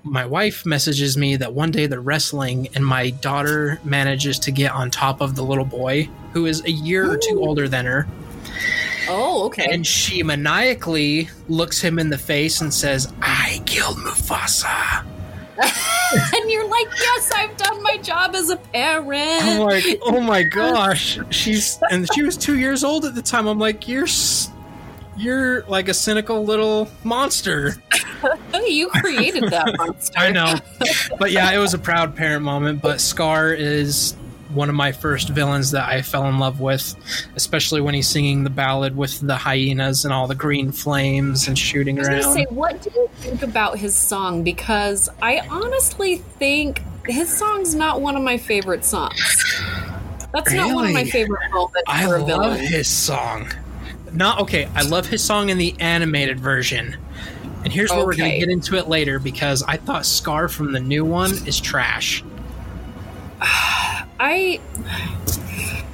My 0.03 0.25
wife 0.25 0.65
messages 0.65 1.17
me 1.17 1.35
that 1.35 1.53
one 1.53 1.71
day 1.71 1.87
they're 1.87 1.99
wrestling, 1.99 2.69
and 2.73 2.85
my 2.85 3.09
daughter 3.09 3.79
manages 3.83 4.39
to 4.39 4.51
get 4.51 4.71
on 4.71 4.89
top 4.89 5.21
of 5.21 5.35
the 5.35 5.43
little 5.43 5.65
boy, 5.65 6.09
who 6.31 6.45
is 6.45 6.63
a 6.63 6.71
year 6.71 7.11
or 7.11 7.17
two 7.17 7.41
older 7.41 7.67
than 7.67 7.85
her. 7.85 8.07
Oh, 9.09 9.45
okay. 9.45 9.67
And 9.71 9.85
she 9.85 10.23
maniacally 10.23 11.29
looks 11.47 11.79
him 11.81 11.99
in 11.99 12.09
the 12.09 12.17
face 12.17 12.61
and 12.61 12.73
says, 12.73 13.11
I 13.21 13.61
killed 13.65 13.97
Mufasa. 13.97 15.05
and 16.35 16.51
you're 16.51 16.67
like, 16.67 16.87
yes, 16.99 17.31
I've 17.31 17.57
done 17.57 17.81
my 17.81 17.97
job 17.97 18.35
as 18.35 18.49
a 18.49 18.57
parent. 18.57 19.43
I'm 19.43 19.61
like, 19.61 19.83
oh 20.03 20.21
my 20.21 20.43
gosh. 20.43 21.19
She's, 21.29 21.79
and 21.89 22.07
she 22.13 22.23
was 22.23 22.37
two 22.37 22.57
years 22.59 22.83
old 22.83 23.05
at 23.05 23.15
the 23.15 23.21
time. 23.21 23.47
I'm 23.47 23.59
like, 23.59 23.87
you're, 23.87 24.07
you're 25.17 25.63
like 25.63 25.87
a 25.87 25.93
cynical 25.93 26.43
little 26.43 26.89
monster. 27.03 27.75
Oh, 28.53 28.65
you 28.67 28.89
created 28.89 29.45
that 29.45 29.75
monster. 29.77 30.17
I 30.17 30.31
know. 30.31 30.55
But 31.17 31.31
yeah, 31.31 31.51
it 31.51 31.57
was 31.57 31.73
a 31.73 31.79
proud 31.79 32.15
parent 32.15 32.43
moment. 32.43 32.81
But 32.81 33.01
Scar 33.01 33.53
is 33.53 34.15
one 34.57 34.69
of 34.69 34.75
my 34.75 34.91
first 34.91 35.29
villains 35.29 35.71
that 35.71 35.87
I 35.87 36.01
fell 36.01 36.27
in 36.27 36.39
love 36.39 36.59
with, 36.59 36.95
especially 37.35 37.79
when 37.79 37.93
he's 37.93 38.07
singing 38.07 38.43
the 38.43 38.49
ballad 38.49 38.97
with 38.97 39.19
the 39.21 39.37
hyenas 39.37 40.03
and 40.03 40.13
all 40.13 40.27
the 40.27 40.35
green 40.35 40.71
flames 40.71 41.47
and 41.47 41.57
shooting 41.57 41.97
I 41.97 42.01
was 42.01 42.09
around. 42.09 42.33
say, 42.33 42.45
what 42.49 42.81
do 42.81 42.89
you 42.93 43.09
think 43.17 43.43
about 43.43 43.77
his 43.77 43.95
song? 43.95 44.43
Because 44.43 45.07
I 45.21 45.39
honestly 45.49 46.17
think 46.17 46.81
his 47.05 47.29
song's 47.29 47.75
not 47.75 48.01
one 48.01 48.17
of 48.17 48.23
my 48.23 48.37
favorite 48.37 48.83
songs. 48.83 49.15
That's 50.33 50.51
not 50.51 50.73
one 50.73 50.87
of 50.87 50.93
my 50.93 51.05
favorite 51.05 51.49
moments 51.51 51.83
I 51.87 52.05
for 52.05 52.15
a 52.15 52.19
love 52.19 52.27
villain. 52.27 52.59
his 52.59 52.87
song. 52.87 53.47
Not 54.11 54.39
okay. 54.41 54.67
I 54.75 54.81
love 54.81 55.05
his 55.07 55.23
song 55.23 55.49
in 55.49 55.57
the 55.57 55.75
animated 55.79 56.39
version. 56.39 56.97
And 57.63 57.71
here's 57.71 57.91
where 57.91 58.05
we're 58.05 58.15
going 58.15 58.31
to 58.31 58.39
get 58.39 58.49
into 58.49 58.75
it 58.75 58.87
later 58.87 59.19
because 59.19 59.63
I 59.63 59.77
thought 59.77 60.05
Scar 60.05 60.47
from 60.47 60.71
the 60.71 60.79
new 60.79 61.05
one 61.05 61.31
is 61.47 61.59
trash. 61.59 62.23
I 64.19 64.59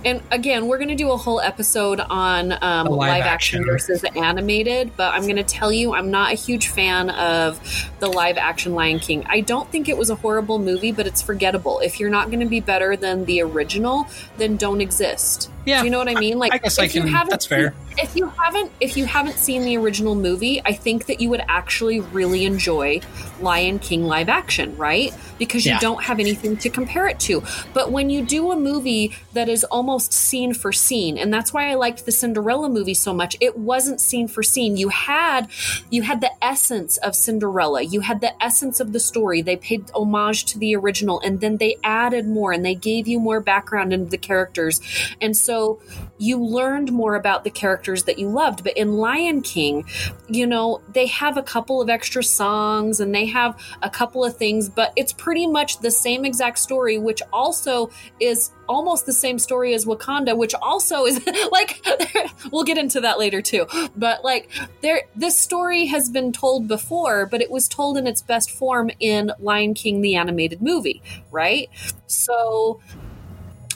and 0.05 0.21
again, 0.31 0.67
we're 0.67 0.77
going 0.77 0.89
to 0.89 0.95
do 0.95 1.11
a 1.11 1.17
whole 1.17 1.39
episode 1.39 1.99
on 2.01 2.51
um, 2.61 2.87
live 2.87 2.97
live, 2.97 3.23
action. 3.23 3.61
action. 3.61 3.65
versus 3.65 4.03
animated, 4.15 4.91
but 4.97 5.13
I'm 5.13 5.23
going 5.23 5.37
to 5.37 5.43
tell 5.43 5.71
you, 5.71 5.93
I'm 5.93 6.11
not 6.11 6.33
a 6.33 6.35
huge 6.35 6.67
fan 6.67 7.09
of 7.11 7.89
the 7.99 8.07
live 8.07 8.37
action 8.37 8.73
Lion 8.73 8.99
King. 8.99 9.25
I 9.27 9.39
don't 9.39 9.69
think 9.71 9.87
it 9.87 9.97
was 9.97 10.09
a 10.09 10.15
horrible 10.15 10.59
movie, 10.59 10.91
but 10.91 11.07
it's 11.07 11.21
forgettable. 11.21 11.79
If 11.79 11.99
you're 11.99 12.09
not 12.09 12.27
going 12.27 12.41
to 12.41 12.45
be 12.45 12.59
better 12.59 12.97
than 12.97 13.25
the 13.25 13.41
original, 13.41 14.07
then 14.37 14.57
don't 14.57 14.81
exist. 14.81 15.49
Yeah, 15.65 15.79
Do 15.79 15.85
you 15.85 15.91
know 15.91 15.99
what 15.99 16.09
I 16.09 16.15
mean? 16.19 16.37
Like, 16.39 16.53
I 16.53 16.57
guess 16.57 16.77
I 16.79 16.85
if 16.85 16.95
you 16.95 17.01
can- 17.01 17.11
haven't 17.11 17.29
that's 17.31 17.45
fair. 17.45 17.73
if 17.97 18.15
you 18.15 18.27
haven't 18.27 18.71
if 18.79 18.97
you 18.97 19.05
haven't 19.05 19.37
seen 19.37 19.63
the 19.63 19.77
original 19.77 20.15
movie 20.15 20.59
i 20.65 20.73
think 20.73 21.05
that 21.05 21.21
you 21.21 21.29
would 21.29 21.43
actually 21.47 21.99
really 21.99 22.43
enjoy 22.43 22.99
lion 23.39 23.77
king 23.79 24.03
live 24.05 24.29
action 24.29 24.75
right? 24.77 25.13
Because 25.37 25.65
you 25.65 25.71
Yeah. 25.73 25.79
don't 25.79 26.03
have 26.03 26.19
anything 26.19 26.57
to 26.57 26.69
compare 26.69 27.07
it 27.07 27.19
to. 27.21 27.43
But 27.73 27.91
when 27.91 28.09
you 28.09 28.23
do 28.23 28.51
a 28.51 28.55
movie 28.55 29.13
that 29.33 29.49
is 29.49 29.63
almost 29.65 30.13
scene 30.13 30.53
for 30.53 30.71
scene 30.71 31.17
and 31.17 31.33
that's 31.33 31.51
why 31.53 31.69
i 31.69 31.73
liked 31.75 32.05
the 32.05 32.11
cinderella 32.11 32.69
movie 32.69 32.93
so 32.93 33.13
much 33.13 33.35
it 33.41 33.57
wasn't 33.57 33.99
scene 34.01 34.27
for 34.27 34.41
scene. 34.43 34.77
You 34.77 34.89
had 34.89 35.47
you 35.89 36.01
had 36.03 36.21
the 36.21 36.31
essence 36.43 36.97
of 36.97 37.15
cinderella. 37.15 37.81
You 37.83 37.99
had 38.01 38.21
the 38.21 38.31
essence 38.43 38.79
of 38.79 38.91
the 38.93 38.99
story. 38.99 39.41
They 39.41 39.55
paid 39.57 39.83
homage 39.93 40.45
to 40.45 40.59
the 40.59 40.75
original 40.75 41.19
and 41.21 41.41
then 41.41 41.57
they 41.57 41.77
added 41.83 42.27
more 42.27 42.51
and 42.51 42.63
they 42.65 42.75
gave 42.75 43.07
you 43.07 43.19
more 43.19 43.39
background 43.41 43.91
into 43.93 44.09
the 44.09 44.17
characters. 44.17 44.79
And 45.21 45.35
so 45.35 45.52
you 46.17 46.43
learned 46.43 46.91
more 46.91 47.15
about 47.15 47.43
the 47.43 47.49
characters 47.49 48.03
that 48.03 48.17
you 48.17 48.29
loved. 48.29 48.63
But 48.63 48.77
in 48.77 48.93
Lion 48.93 49.41
King, 49.41 49.85
you 50.29 50.47
know, 50.47 50.81
they 50.93 51.07
have 51.07 51.37
a 51.37 51.43
couple 51.43 51.81
of 51.81 51.89
extra 51.89 52.23
songs 52.23 52.99
and 52.99 53.13
they 53.13 53.25
have 53.25 53.59
a 53.81 53.89
couple 53.89 54.23
of 54.23 54.37
things, 54.37 54.69
but 54.69 54.93
it's 54.95 55.13
pretty 55.13 55.47
much 55.47 55.79
the 55.79 55.91
same 55.91 56.25
exact 56.25 56.59
story, 56.59 56.97
which 56.97 57.21
also 57.31 57.89
is 58.19 58.51
almost 58.69 59.05
the 59.05 59.13
same 59.13 59.37
story 59.39 59.73
as 59.73 59.85
Wakanda, 59.85 60.37
which 60.37 60.53
also 60.55 61.05
is 61.05 61.25
like 61.51 61.85
we'll 62.51 62.63
get 62.63 62.77
into 62.77 63.01
that 63.01 63.19
later 63.19 63.41
too. 63.41 63.65
But 63.95 64.23
like 64.23 64.49
there 64.81 65.03
this 65.15 65.37
story 65.37 65.85
has 65.87 66.09
been 66.09 66.31
told 66.31 66.67
before, 66.67 67.25
but 67.25 67.41
it 67.41 67.51
was 67.51 67.67
told 67.67 67.97
in 67.97 68.07
its 68.07 68.21
best 68.21 68.51
form 68.51 68.89
in 68.99 69.31
Lion 69.39 69.73
King 69.73 70.01
the 70.01 70.15
animated 70.15 70.61
movie, 70.61 71.01
right? 71.31 71.69
So 72.07 72.79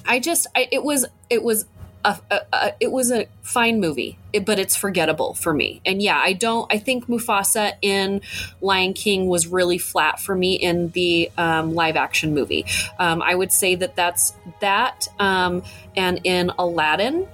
I 0.07 0.19
just 0.19 0.47
I, 0.55 0.67
it 0.71 0.83
was 0.83 1.05
it 1.29 1.43
was 1.43 1.65
a, 2.05 2.19
a, 2.31 2.39
a 2.53 2.73
it 2.79 2.91
was 2.91 3.11
a 3.11 3.27
fine 3.41 3.79
movie, 3.79 4.17
but 4.45 4.59
it's 4.59 4.75
forgettable 4.75 5.33
for 5.33 5.53
me. 5.53 5.81
And 5.85 6.01
yeah, 6.01 6.17
I 6.17 6.33
don't. 6.33 6.71
I 6.71 6.79
think 6.79 7.07
Mufasa 7.07 7.73
in 7.81 8.21
Lion 8.61 8.93
King 8.93 9.27
was 9.27 9.47
really 9.47 9.77
flat 9.77 10.19
for 10.19 10.35
me 10.35 10.55
in 10.55 10.89
the 10.89 11.31
um, 11.37 11.73
live 11.73 11.95
action 11.95 12.33
movie. 12.33 12.65
Um, 12.99 13.21
I 13.21 13.35
would 13.35 13.51
say 13.51 13.75
that 13.75 13.95
that's 13.95 14.33
that. 14.61 15.07
Um, 15.19 15.63
and 15.95 16.21
in 16.23 16.51
Aladdin, 16.57 17.27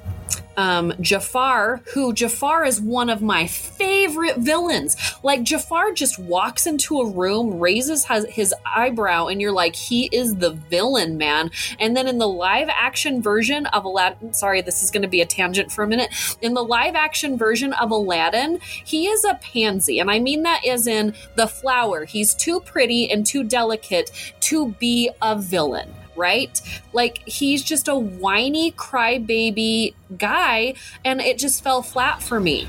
um, 0.58 0.94
Jafar, 1.02 1.82
who 1.94 2.14
Jafar 2.14 2.66
is 2.66 2.82
one 2.82 3.10
of 3.10 3.22
my 3.22 3.48
favorite 3.48 4.38
villains. 4.38 4.96
Like 5.24 5.44
Jafar 5.44 5.94
just 5.94 6.20
walks 6.20 6.66
into 6.66 7.00
a 7.00 7.10
room, 7.10 7.60
raises 7.60 8.06
his, 8.06 8.26
his 8.26 8.54
eyebrow, 8.66 9.28
and 9.28 9.42
you're 9.42 9.52
like, 9.52 9.76
he 9.76 10.06
is 10.12 10.36
the 10.36 10.52
villain, 10.52 11.18
man. 11.18 11.52
And 11.80 11.96
then 11.96 12.08
in 12.08 12.18
the 12.18 12.28
live 12.28 12.70
action 12.70 13.22
version 13.22 13.66
of 13.68 13.86
Aladdin, 13.86 14.34
sorry, 14.34 14.62
this 14.62 14.84
is 14.84 14.92
going 14.92 15.02
to 15.04 15.08
be 15.08 15.22
a 15.22 15.26
tangent 15.26 15.72
for 15.72 15.84
a 15.84 15.88
minute. 15.88 16.14
In 16.42 16.54
the 16.54 16.64
live 16.64 16.96
action 16.96 17.38
version 17.38 17.74
of 17.74 17.92
Aladdin, 17.92 18.60
he 18.62 19.08
is 19.08 19.24
a 19.26 19.36
pansy, 19.36 20.00
and 20.00 20.10
I 20.10 20.20
mean 20.20 20.44
that 20.44 20.66
as 20.66 20.88
in 20.88 21.14
the 21.36 21.48
flower. 21.48 22.06
He's 22.06 22.34
too 22.34 22.60
pretty 22.62 23.10
and 23.10 23.26
too 23.26 23.44
delicate 23.44 24.12
to 24.42 24.70
be 24.74 25.10
a 25.22 25.38
villain 25.38 25.94
right? 26.16 26.62
Like 26.94 27.22
he's 27.28 27.64
just 27.64 27.88
a 27.88 27.96
whiny 27.96 28.72
crybaby 28.74 29.94
guy, 30.18 30.76
and 31.04 31.22
it 31.22 31.38
just 31.38 31.64
fell 31.64 31.82
flat 31.82 32.22
for 32.22 32.40
me. 32.40 32.68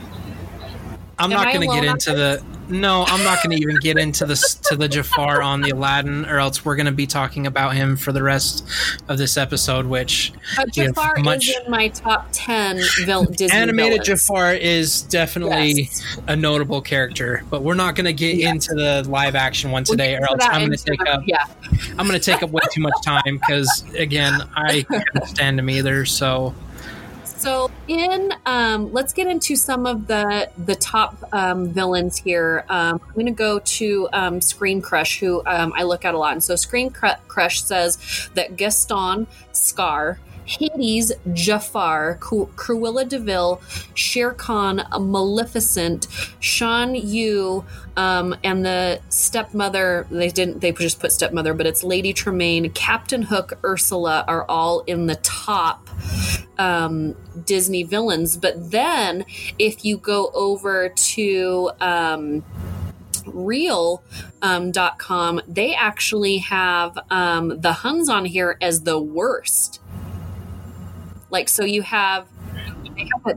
I'm 1.18 1.30
Am 1.32 1.38
not 1.38 1.52
going 1.52 1.68
to 1.68 1.74
get 1.74 1.84
into 1.84 2.12
the. 2.12 2.53
No, 2.68 3.04
I'm 3.06 3.22
not 3.24 3.42
going 3.42 3.56
to 3.56 3.62
even 3.62 3.76
get 3.80 3.98
into 3.98 4.24
this 4.24 4.54
to 4.54 4.76
the 4.76 4.88
Jafar 4.88 5.42
on 5.42 5.60
the 5.60 5.70
Aladdin, 5.70 6.24
or 6.24 6.38
else 6.38 6.64
we're 6.64 6.76
going 6.76 6.86
to 6.86 6.92
be 6.92 7.06
talking 7.06 7.46
about 7.46 7.74
him 7.74 7.96
for 7.96 8.10
the 8.10 8.22
rest 8.22 8.66
of 9.08 9.18
this 9.18 9.36
episode. 9.36 9.84
Which 9.86 10.32
But 10.56 10.72
Jafar 10.72 11.16
much- 11.18 11.48
is 11.48 11.56
in 11.64 11.70
my 11.70 11.88
top 11.88 12.28
ten 12.32 12.80
vil- 13.04 13.24
Disney 13.36 13.56
animated 13.56 14.04
villains. 14.04 14.22
Jafar 14.26 14.54
is 14.54 15.02
definitely 15.02 15.72
Yes. 15.72 16.18
a 16.26 16.34
notable 16.36 16.80
character, 16.80 17.42
but 17.50 17.62
we're 17.62 17.74
not 17.74 17.96
going 17.96 18.06
to 18.06 18.12
get 18.14 18.36
Yes. 18.36 18.52
into 18.68 18.74
the 18.82 19.04
live 19.10 19.34
action 19.34 19.70
one 19.70 19.84
We'll 19.86 19.96
today, 19.96 20.14
or 20.16 20.24
else 20.24 20.42
I'm 20.44 20.66
going 20.66 20.76
to 20.78 20.84
take 20.84 21.06
up. 21.06 21.22
Yeah, 21.26 21.44
I'm 21.98 22.06
going 22.06 22.18
to 22.18 22.24
take 22.24 22.42
up 22.42 22.50
way 22.50 22.62
too 22.72 22.80
much 22.80 22.94
time 23.04 23.22
because 23.46 23.84
again, 23.96 24.40
I 24.56 24.84
can't 24.90 25.26
stand 25.28 25.58
him 25.58 25.68
either. 25.68 26.04
So 26.06 26.54
So 27.44 27.70
in 27.88 28.32
um, 28.46 28.90
let's 28.90 29.12
get 29.12 29.26
into 29.26 29.54
some 29.54 29.84
of 29.84 30.06
the 30.06 30.48
the 30.64 30.74
top 30.76 31.22
um, 31.30 31.68
villains 31.68 32.16
here. 32.16 32.64
Um, 32.70 32.98
I'm 33.06 33.12
going 33.12 33.26
to 33.26 33.32
go 33.32 33.58
to 33.58 34.08
um, 34.14 34.40
Screen 34.40 34.80
Crush, 34.80 35.20
who 35.20 35.42
um, 35.44 35.74
I 35.76 35.82
look 35.82 36.06
at 36.06 36.14
a 36.14 36.18
lot. 36.18 36.32
And 36.32 36.42
so 36.42 36.56
Screen 36.56 36.88
Crush 36.88 37.62
says 37.62 38.30
that 38.32 38.56
Gaston, 38.56 39.26
Scar, 39.52 40.18
Hades, 40.46 41.12
Jafar, 41.32 42.16
Cru- 42.16 42.50
Cruella 42.56 43.08
de 43.08 43.18
Vil, 43.18 43.60
Shere 43.94 44.32
Khan, 44.32 44.82
Maleficent, 44.92 46.06
Shan 46.40 46.94
Yu, 46.94 47.64
um, 47.96 48.34
and 48.42 48.64
the 48.64 49.00
stepmother. 49.08 50.06
They 50.10 50.28
didn't. 50.30 50.60
They 50.60 50.72
just 50.72 51.00
put 51.00 51.12
stepmother, 51.12 51.54
but 51.54 51.66
it's 51.66 51.84
Lady 51.84 52.12
Tremaine, 52.12 52.70
Captain 52.70 53.22
Hook, 53.22 53.58
Ursula 53.64 54.24
are 54.26 54.44
all 54.48 54.80
in 54.80 55.06
the 55.06 55.16
top 55.16 55.88
um, 56.58 57.16
Disney 57.44 57.82
villains. 57.82 58.36
But 58.36 58.70
then 58.70 59.24
if 59.58 59.84
you 59.84 59.96
go 59.98 60.30
over 60.34 60.88
to 60.88 61.70
um, 61.80 62.44
real.com, 63.26 64.02
um, 65.10 65.40
they 65.46 65.74
actually 65.74 66.38
have 66.38 66.98
um, 67.10 67.60
the 67.60 67.72
Huns 67.72 68.08
on 68.08 68.24
here 68.24 68.56
as 68.60 68.82
the 68.82 69.00
worst. 69.00 69.80
Like, 71.34 71.48
so 71.48 71.64
you 71.64 71.82
have. 71.82 72.28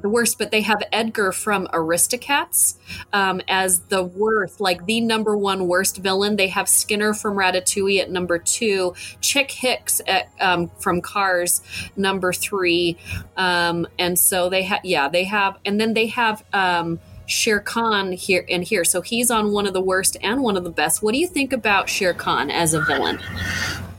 The 0.02 0.08
worst, 0.08 0.38
but 0.38 0.52
they 0.52 0.62
have 0.62 0.84
Edgar 0.92 1.32
from 1.32 1.66
Aristocats 1.74 2.76
um, 3.12 3.42
as 3.48 3.80
the 3.80 4.04
worst, 4.04 4.62
like 4.62 4.86
the 4.86 5.02
number 5.02 5.36
one 5.36 5.68
worst 5.68 5.98
villain. 5.98 6.36
They 6.36 6.50
have 6.50 6.70
Skinner 6.70 7.16
from 7.16 7.36
Ratatouille 7.36 8.00
at 8.00 8.12
number 8.12 8.38
two, 8.38 8.94
Chick 9.20 9.50
Hicks 9.50 10.00
at, 10.06 10.30
um, 10.40 10.70
from 10.78 11.02
Cars 11.02 11.64
number 11.96 12.32
three, 12.32 12.98
um, 13.36 13.88
and 13.98 14.20
so 14.20 14.48
they 14.48 14.62
have 14.62 14.82
yeah 14.84 15.10
they 15.10 15.24
have, 15.24 15.58
and 15.66 15.82
then 15.82 15.96
they 15.96 16.06
have 16.06 16.44
um, 16.54 17.00
Shere 17.26 17.60
Khan 17.60 18.12
here 18.12 18.46
and 18.48 18.64
here. 18.64 18.86
So 18.86 19.02
he's 19.02 19.32
on 19.32 19.52
one 19.52 19.66
of 19.66 19.74
the 19.74 19.82
worst 19.82 20.18
and 20.22 20.44
one 20.44 20.56
of 20.56 20.66
the 20.66 20.70
best. 20.70 21.02
What 21.02 21.14
do 21.14 21.20
you 21.20 21.28
think 21.28 21.52
about 21.52 21.90
Shere 21.90 22.14
Khan 22.14 22.52
as 22.52 22.76
a 22.76 22.82
villain? 22.82 23.20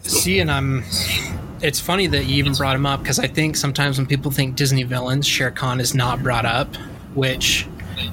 see, 0.05 0.39
and 0.39 0.53
I'm. 0.53 0.85
It's 1.63 1.81
funny 1.81 2.07
that 2.09 2.27
you 2.27 2.37
even 2.37 2.55
brought 2.55 2.77
him 2.77 2.87
up 2.87 3.01
because 3.03 3.19
I 3.19 3.27
think 3.27 3.57
sometimes 3.57 3.99
when 3.99 4.07
people 4.07 4.31
think 4.31 4.55
Disney 4.57 4.85
villains, 4.85 5.27
Shere 5.27 5.51
Khan 5.51 5.81
is 5.81 5.95
not 5.95 6.23
brought 6.23 6.45
up, 6.45 6.75
which 7.15 7.67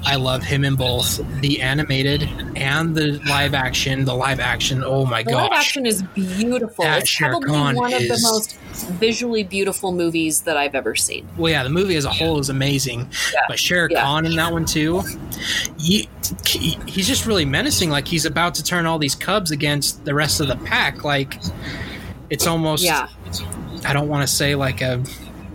I 0.04 0.16
love 0.16 0.42
him 0.42 0.64
in 0.64 0.74
both 0.74 1.20
the 1.42 1.62
animated 1.62 2.28
and 2.56 2.92
the 2.96 3.20
live 3.28 3.54
action. 3.54 4.04
The 4.04 4.14
live 4.16 4.40
action, 4.40 4.82
oh 4.84 5.06
my 5.06 5.22
The 5.22 5.30
gosh. 5.30 5.50
live 5.50 5.58
action 5.60 5.86
is 5.86 6.02
beautiful. 6.02 6.84
That 6.84 7.02
it's 7.02 7.08
Shere 7.08 7.30
probably 7.30 7.50
Khan 7.50 7.76
one 7.76 7.92
of 7.94 8.02
the 8.02 8.18
most 8.22 8.56
visually 8.98 9.44
beautiful 9.44 9.92
movies 9.92 10.40
that 10.42 10.56
I've 10.56 10.74
ever 10.74 10.96
seen. 10.96 11.28
well, 11.36 11.52
yeah, 11.52 11.62
the 11.62 11.70
movie 11.70 11.94
as 11.94 12.04
a 12.04 12.10
whole 12.10 12.40
is 12.40 12.48
amazing, 12.48 13.08
Yeah. 13.32 13.40
but 13.48 13.60
Shere 13.60 13.88
Yeah. 13.88 14.02
Khan 14.02 14.26
in 14.26 14.34
that 14.34 14.52
one 14.52 14.64
too, 14.64 15.02
he, 15.78 16.08
he- 16.44 16.78
he's 16.86 17.06
just 17.06 17.24
really 17.24 17.44
menacing. 17.44 17.88
Like 17.88 18.08
he's 18.08 18.24
about 18.26 18.56
to 18.56 18.64
turn 18.64 18.86
all 18.86 18.98
these 18.98 19.14
cubs 19.14 19.52
against 19.52 20.04
the 20.04 20.14
rest 20.14 20.40
of 20.40 20.48
the 20.48 20.56
pack. 20.56 21.04
Like 21.04 21.40
it's 22.30 22.46
almost, 22.46 22.84
Yeah. 22.84 23.08
I 23.84 23.92
don't 23.92 24.08
want 24.08 24.26
to 24.26 24.32
say 24.32 24.54
like 24.54 24.80
a 24.80 25.02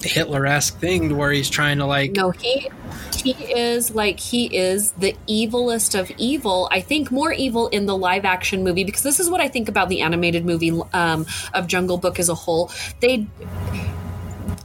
Hitler 0.03 0.45
esque 0.45 0.77
thing 0.77 1.09
to 1.09 1.15
where 1.15 1.31
he's 1.31 1.49
trying 1.49 1.77
to 1.79 1.85
like, 1.85 2.11
No, 2.11 2.31
he 2.31 2.69
he 3.15 3.31
is 3.31 3.93
like 3.93 4.19
he 4.19 4.45
is 4.55 4.91
the 4.93 5.15
evilest 5.27 5.99
of 5.99 6.11
evil. 6.17 6.67
I 6.71 6.81
think 6.81 7.11
more 7.11 7.31
evil 7.31 7.67
in 7.67 7.85
the 7.85 7.95
live 7.95 8.25
action 8.25 8.63
movie 8.63 8.83
because 8.83 9.03
this 9.03 9.19
is 9.19 9.29
what 9.29 9.41
I 9.41 9.47
think 9.47 9.69
about 9.69 9.89
the 9.89 10.01
animated 10.01 10.45
movie 10.45 10.71
um, 10.93 11.25
of 11.53 11.67
Jungle 11.67 11.97
Book 11.97 12.19
as 12.19 12.29
a 12.29 12.35
whole. 12.35 12.71
They 12.99 13.27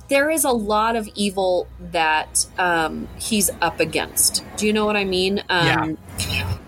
there 0.08 0.30
is 0.30 0.44
a 0.44 0.50
lot 0.50 0.96
of 0.96 1.08
evil 1.14 1.66
that 1.80 2.46
um, 2.58 3.08
he's 3.18 3.50
up 3.60 3.80
against. 3.80 4.44
Do 4.56 4.66
you 4.66 4.72
know 4.72 4.86
what 4.86 4.96
I 4.96 5.04
mean? 5.04 5.42
Um, 5.48 5.98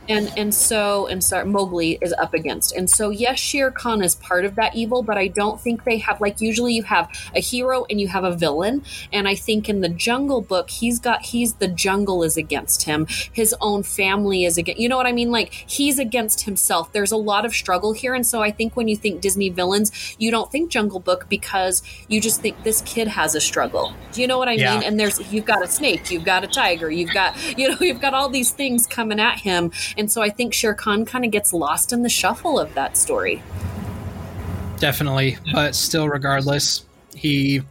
and 0.09 0.33
and 0.39 0.55
so 0.55 1.07
and 1.07 1.23
so 1.23 1.45
Mowgli 1.45 1.99
is 2.01 2.15
up 2.15 2.33
against. 2.35 2.73
And 2.75 2.89
so 2.89 3.11
yes, 3.11 3.39
Shere 3.39 3.71
Khan 3.71 4.03
is 4.03 4.15
part 4.15 4.45
of 4.45 4.55
that 4.55 4.75
evil, 4.75 5.03
but 5.03 5.19
I 5.19 5.29
don't 5.29 5.61
think 5.61 5.85
they 5.85 5.99
have 5.99 6.21
like 6.21 6.41
usually 6.41 6.75
you 6.75 6.83
have 6.85 7.11
a 7.35 7.41
hero 7.41 7.85
and 7.91 8.01
you 8.01 8.09
have 8.09 8.25
a 8.25 8.35
villain. 8.35 8.85
And 9.13 9.29
I 9.29 9.35
think 9.35 9.69
in 9.69 9.81
the 9.83 9.89
Jungle 9.89 10.41
Book, 10.41 10.71
he's 10.71 10.99
got 10.99 11.23
he's 11.27 11.55
the 11.55 11.69
jungle 11.69 12.23
is 12.23 12.37
against 12.37 12.85
him. 12.85 13.07
His 13.33 13.55
own 13.61 13.83
family 13.83 14.45
is 14.45 14.57
against. 14.57 14.81
You 14.81 14.89
know 14.89 14.97
what 14.97 15.07
I 15.07 15.13
mean? 15.13 15.31
Like 15.31 15.53
he's 15.53 15.99
against 15.99 16.43
himself. 16.43 16.93
There's 16.93 17.13
a 17.13 17.17
lot 17.17 17.45
of 17.45 17.53
struggle 17.53 17.93
here, 17.93 18.15
and 18.15 18.27
so 18.27 18.41
I 18.43 18.51
think 18.51 18.77
when 18.77 18.89
you 18.89 18.97
think 18.97 19.21
Disney 19.21 19.51
villains, 19.51 20.17
you 20.19 20.31
don't 20.31 20.51
think 20.51 20.71
Jungle 20.71 21.01
Book 21.01 21.27
because 21.29 21.83
you 22.09 22.21
just 22.21 22.41
think 22.41 22.63
this 22.65 22.81
kid 22.83 23.09
has 23.09 23.35
a 23.35 23.41
struggle. 23.41 23.93
Do 24.13 24.23
you 24.23 24.27
know 24.27 24.39
what 24.39 24.49
I 24.49 24.53
Yeah. 24.53 24.75
mean? 24.75 24.85
And 24.85 24.99
there's 25.01 25.21
you've 25.33 25.45
got 25.45 25.63
a 25.63 25.69
snake, 25.69 26.11
you've 26.11 26.25
got 26.25 26.45
a 26.45 26.47
tiger, 26.47 26.91
you've 26.91 27.13
got 27.13 27.37
you 27.59 27.69
know 27.69 27.77
you've 27.81 28.01
got 28.01 28.15
all 28.15 28.31
these 28.31 28.53
things 28.53 28.87
coming 28.87 29.21
at 29.21 29.38
him, 29.39 29.73
and 29.97 30.11
so 30.11 30.23
I 30.23 30.31
think 30.31 30.55
Shere 30.55 30.75
Khan 30.75 31.05
kind 31.05 31.25
of 31.25 31.31
gets 31.31 31.53
lost 31.53 31.93
in 31.93 32.03
the 32.03 32.09
shuffle 32.09 32.59
of 32.59 32.75
that 32.75 32.97
story. 32.97 33.43
definitely. 34.79 35.39
But 35.53 35.75
still, 35.75 36.09
regardless, 36.09 36.85
he 37.15 37.63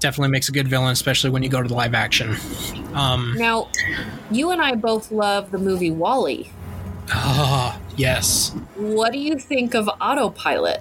definitely 0.00 0.30
makes 0.30 0.48
a 0.48 0.52
good 0.52 0.68
villain, 0.68 0.92
especially 0.92 1.30
when 1.30 1.42
you 1.42 1.48
go 1.48 1.60
to 1.62 1.68
the 1.68 1.74
live 1.74 1.94
action. 1.94 2.36
Um, 2.94 3.34
Now, 3.36 3.68
you 4.30 4.50
and 4.50 4.60
I 4.62 4.74
both 4.74 5.10
love 5.10 5.50
the 5.50 5.58
movie 5.58 5.90
WALL-E. 5.90 6.50
oh, 7.14 7.80
yes. 7.96 8.54
What 8.76 9.12
do 9.12 9.18
you 9.18 9.38
think 9.38 9.74
of 9.74 9.88
Autopilot 10.00 10.80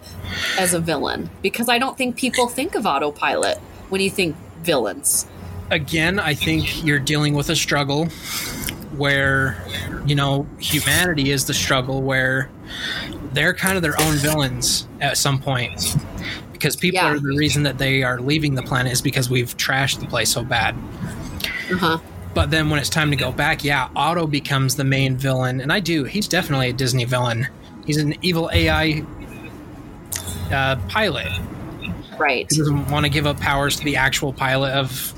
as 0.60 0.74
a 0.74 0.80
villain? 0.80 1.30
Because 1.42 1.70
I 1.70 1.80
don't 1.80 1.98
think 1.98 2.18
people 2.18 2.48
think 2.48 2.76
of 2.76 2.86
Autopilot 2.86 3.58
when 3.90 4.02
you 4.02 4.10
think 4.10 4.36
villains. 4.62 5.26
Again, 5.72 6.20
I 6.20 6.34
think 6.34 6.86
you're 6.86 7.00
dealing 7.00 7.34
with 7.34 7.50
a 7.50 7.56
struggle 7.56 8.10
where, 8.98 9.58
you 10.06 10.16
know, 10.16 10.48
humanity 10.60 11.32
is 11.32 11.46
the 11.46 11.54
struggle 11.54 12.02
where 12.02 12.50
they're 13.34 13.54
kind 13.54 13.76
of 13.76 13.82
their 13.84 14.00
own 14.02 14.16
villains 14.16 14.88
at 15.02 15.18
some 15.18 15.40
point. 15.40 15.96
Because 16.54 16.76
people 16.76 17.00
Yeah. 17.00 17.12
are 17.14 17.20
the 17.20 17.36
reason 17.38 17.64
that 17.64 17.78
they 17.78 18.02
are 18.04 18.20
leaving 18.20 18.56
the 18.56 18.64
planet 18.64 18.92
is 18.92 19.02
because 19.02 19.30
we've 19.30 19.56
trashed 19.58 20.00
the 20.00 20.08
place 20.08 20.30
so 20.32 20.44
bad. 20.44 20.76
Uh 21.72 21.78
huh. 21.78 21.98
But 22.34 22.52
then 22.52 22.70
when 22.70 22.80
it's 22.80 22.90
time 22.90 23.10
to 23.12 23.16
go 23.18 23.32
back, 23.32 23.64
yeah, 23.64 23.90
Auto 23.96 24.28
becomes 24.28 24.76
the 24.76 24.84
main 24.84 25.18
villain, 25.18 25.60
and 25.62 25.72
I 25.74 25.80
do. 25.80 26.04
He's 26.04 26.28
definitely 26.28 26.70
a 26.70 26.74
Disney 26.74 27.04
villain. 27.06 27.48
He's 27.86 27.98
an 27.98 28.16
evil 28.22 28.50
AI 28.54 29.04
uh, 30.52 30.76
pilot. 30.88 31.28
Right. 32.18 32.48
He 32.52 32.58
doesn't 32.58 32.90
want 32.90 33.06
to 33.06 33.10
give 33.10 33.28
up 33.28 33.40
powers 33.40 33.76
to 33.78 33.84
the 33.84 33.96
actual 33.96 34.34
pilot 34.34 34.72
of 34.74 35.14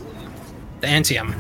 the 0.81 0.87
Axiom. 0.87 1.33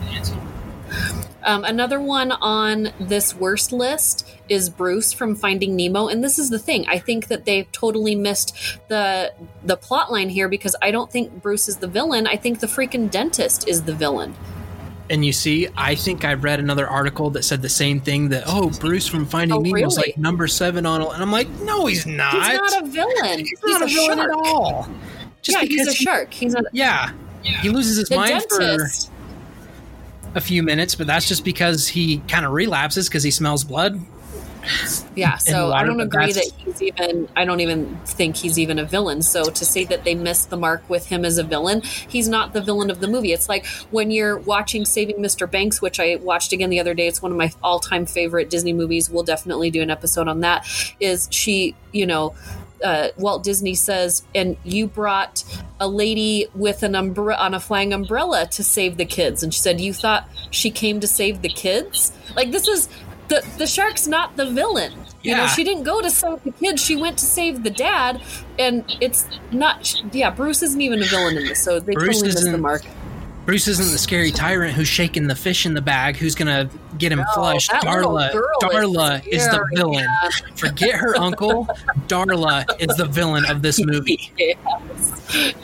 Um, 1.43 1.63
another 1.63 2.01
one 2.01 2.31
on 2.31 2.91
this 2.99 3.33
worst 3.33 3.71
list 3.71 4.27
is 4.49 4.69
Bruce 4.69 5.13
from 5.13 5.35
Finding 5.35 5.75
Nemo, 5.75 6.07
and 6.07 6.23
this 6.23 6.37
is 6.37 6.49
the 6.49 6.59
thing. 6.59 6.85
I 6.87 6.99
think 6.99 7.27
that 7.27 7.45
they've 7.45 7.71
totally 7.71 8.15
missed 8.15 8.55
the 8.89 9.33
the 9.63 9.77
plot 9.77 10.11
line 10.11 10.29
here 10.29 10.49
because 10.49 10.75
I 10.81 10.91
don't 10.91 11.11
think 11.11 11.41
Bruce 11.41 11.69
is 11.69 11.77
the 11.77 11.87
villain. 11.87 12.27
I 12.27 12.35
think 12.35 12.59
the 12.59 12.67
freaking 12.67 13.09
dentist 13.09 13.67
is 13.67 13.83
the 13.83 13.93
villain. 13.93 14.35
And 15.09 15.25
you 15.25 15.33
see, 15.33 15.67
I 15.75 15.95
think 15.95 16.23
I 16.23 16.35
read 16.35 16.59
another 16.59 16.87
article 16.87 17.31
that 17.31 17.43
said 17.43 17.63
the 17.63 17.69
same 17.69 17.99
thing 17.99 18.29
that 18.29 18.43
oh, 18.45 18.69
Bruce 18.69 19.07
from 19.07 19.25
Finding 19.25 19.57
Oh, 19.57 19.61
Nemo 19.61 19.87
is 19.87 19.97
like 19.97 20.17
number 20.17 20.47
seven 20.47 20.85
on, 20.85 21.01
and 21.01 21.23
I'm 21.23 21.31
like, 21.31 21.49
no, 21.61 21.85
he's 21.87 22.05
not. 22.05 22.33
He's 22.33 22.57
not 22.57 22.83
a 22.83 22.85
villain. 22.85 23.39
He's 23.39 23.59
not 23.63 23.81
a, 23.81 23.87
villain 23.87 24.17
shark. 24.17 24.29
at 24.29 24.35
all. 24.35 24.89
Just 25.41 25.57
yeah, 25.57 25.65
he's 25.65 25.87
a 25.87 25.93
shark. 25.93 26.33
He's 26.33 26.53
a 26.53 26.61
yeah, 26.73 27.11
he 27.41 27.69
loses 27.69 27.97
his 27.97 28.09
the 28.09 28.17
mind 28.17 28.43
dentist. 28.49 29.09
for 29.09 29.18
a 30.35 30.41
few 30.41 30.63
minutes, 30.63 30.95
but 30.95 31.07
that's 31.07 31.27
just 31.27 31.43
because 31.43 31.87
he 31.87 32.19
kind 32.27 32.45
of 32.45 32.51
relapses 32.51 33.09
because 33.09 33.23
he 33.23 33.31
smells 33.31 33.63
blood. 33.63 33.99
Yeah, 35.15 35.37
so 35.37 35.71
I 35.71 35.83
don't 35.83 36.01
agree 36.01 36.33
that 36.33 36.51
he's 36.57 36.81
even. 36.81 37.29
I 37.35 37.45
don't 37.45 37.61
even 37.61 37.97
think 38.05 38.35
he's 38.35 38.59
even 38.59 38.77
a 38.77 38.83
villain. 38.83 39.21
So 39.21 39.45
to 39.45 39.65
say 39.65 39.85
that 39.85 40.03
they 40.03 40.15
missed 40.15 40.49
the 40.49 40.57
mark 40.57 40.87
with 40.89 41.07
him 41.07 41.23
as 41.23 41.37
a 41.37 41.43
villain, 41.43 41.81
he's 41.81 42.27
not 42.27 42.53
the 42.53 42.61
villain 42.61 42.91
of 42.91 42.99
the 42.99 43.07
movie. 43.07 43.31
It's 43.31 43.47
like 43.47 43.65
when 43.89 44.11
you're 44.11 44.37
watching 44.37 44.83
Saving 44.83 45.15
Mr. 45.17 45.49
Banks, 45.49 45.81
which 45.81 45.99
I 45.99 46.17
watched 46.17 46.51
again 46.51 46.69
the 46.69 46.79
other 46.79 46.93
day. 46.93 47.07
It's 47.07 47.21
one 47.21 47.31
of 47.31 47.37
my 47.37 47.51
all-time 47.63 48.05
favorite 48.05 48.49
Disney 48.49 48.73
movies. 48.73 49.09
We'll 49.09 49.23
definitely 49.23 49.71
do 49.71 49.81
an 49.81 49.89
episode 49.89 50.27
on 50.27 50.41
that. 50.41 50.67
Is 50.99 51.29
she, 51.31 51.73
you 51.93 52.05
know? 52.05 52.35
Uh, 52.83 53.09
Walt 53.17 53.43
Disney 53.43 53.75
says, 53.75 54.23
and 54.33 54.57
you 54.63 54.87
brought 54.87 55.43
a 55.79 55.87
lady 55.87 56.47
with 56.55 56.83
an 56.83 56.95
umbrella 56.95 57.41
on 57.41 57.53
a 57.53 57.59
flying 57.59 57.93
umbrella 57.93 58.47
to 58.47 58.63
save 58.63 58.97
the 58.97 59.05
kids, 59.05 59.43
and 59.43 59.53
she 59.53 59.59
said, 59.59 59.79
"You 59.81 59.93
thought 59.93 60.27
she 60.51 60.71
came 60.71 60.99
to 60.99 61.07
save 61.07 61.41
the 61.41 61.49
kids? 61.49 62.11
Like 62.35 62.51
this 62.51 62.67
is 62.67 62.89
the 63.27 63.45
the 63.57 63.67
shark's 63.67 64.07
not 64.07 64.37
the 64.37 64.49
villain. 64.49 64.93
You 65.21 65.35
know, 65.35 65.47
she 65.47 65.65
didn't 65.65 65.83
go 65.83 66.01
to 66.01 66.09
save 66.09 66.43
the 66.43 66.51
kids. 66.51 66.81
She 66.83 66.95
went 66.95 67.17
to 67.17 67.25
save 67.25 67.63
the 67.63 67.69
dad, 67.69 68.21
and 68.57 68.85
it's 69.01 69.27
not. 69.51 70.01
Yeah, 70.13 70.29
Bruce 70.29 70.63
isn't 70.63 70.79
even 70.79 71.01
a 71.01 71.05
villain 71.05 71.37
in 71.37 71.45
this, 71.45 71.61
so 71.61 71.79
they 71.79 71.93
Bruce 71.93 72.21
totally 72.21 72.27
missed 72.27 72.51
the 72.51 72.57
mark. 72.57 72.83
Bruce 73.49 73.67
isn't 73.67 73.91
the 73.91 73.97
scary 73.97 74.29
tyrant 74.29 74.75
who's 74.75 74.87
shaking 74.87 75.25
the 75.25 75.33
fish 75.33 75.65
in 75.65 75.73
the 75.73 75.81
bag, 75.81 76.17
who's 76.17 76.35
gonna 76.35 76.69
get 76.99 77.11
him 77.11 77.17
No, 77.17 77.25
flushed. 77.33 77.73
little 77.83 78.11
Darla, 78.13 78.29
is 78.29 78.61
Darla 78.61 79.27
is, 79.27 79.47
the 79.47 79.67
villain. 79.73 80.03
yeah. 80.03 80.29
Forget 80.55 80.93
her 80.93 81.17
uncle. 81.17 81.65
Darla 82.07 82.63
is 82.79 82.95
the 82.95 83.07
villain 83.07 83.45
of 83.45 83.63
this 83.63 83.83
movie. 83.83 84.31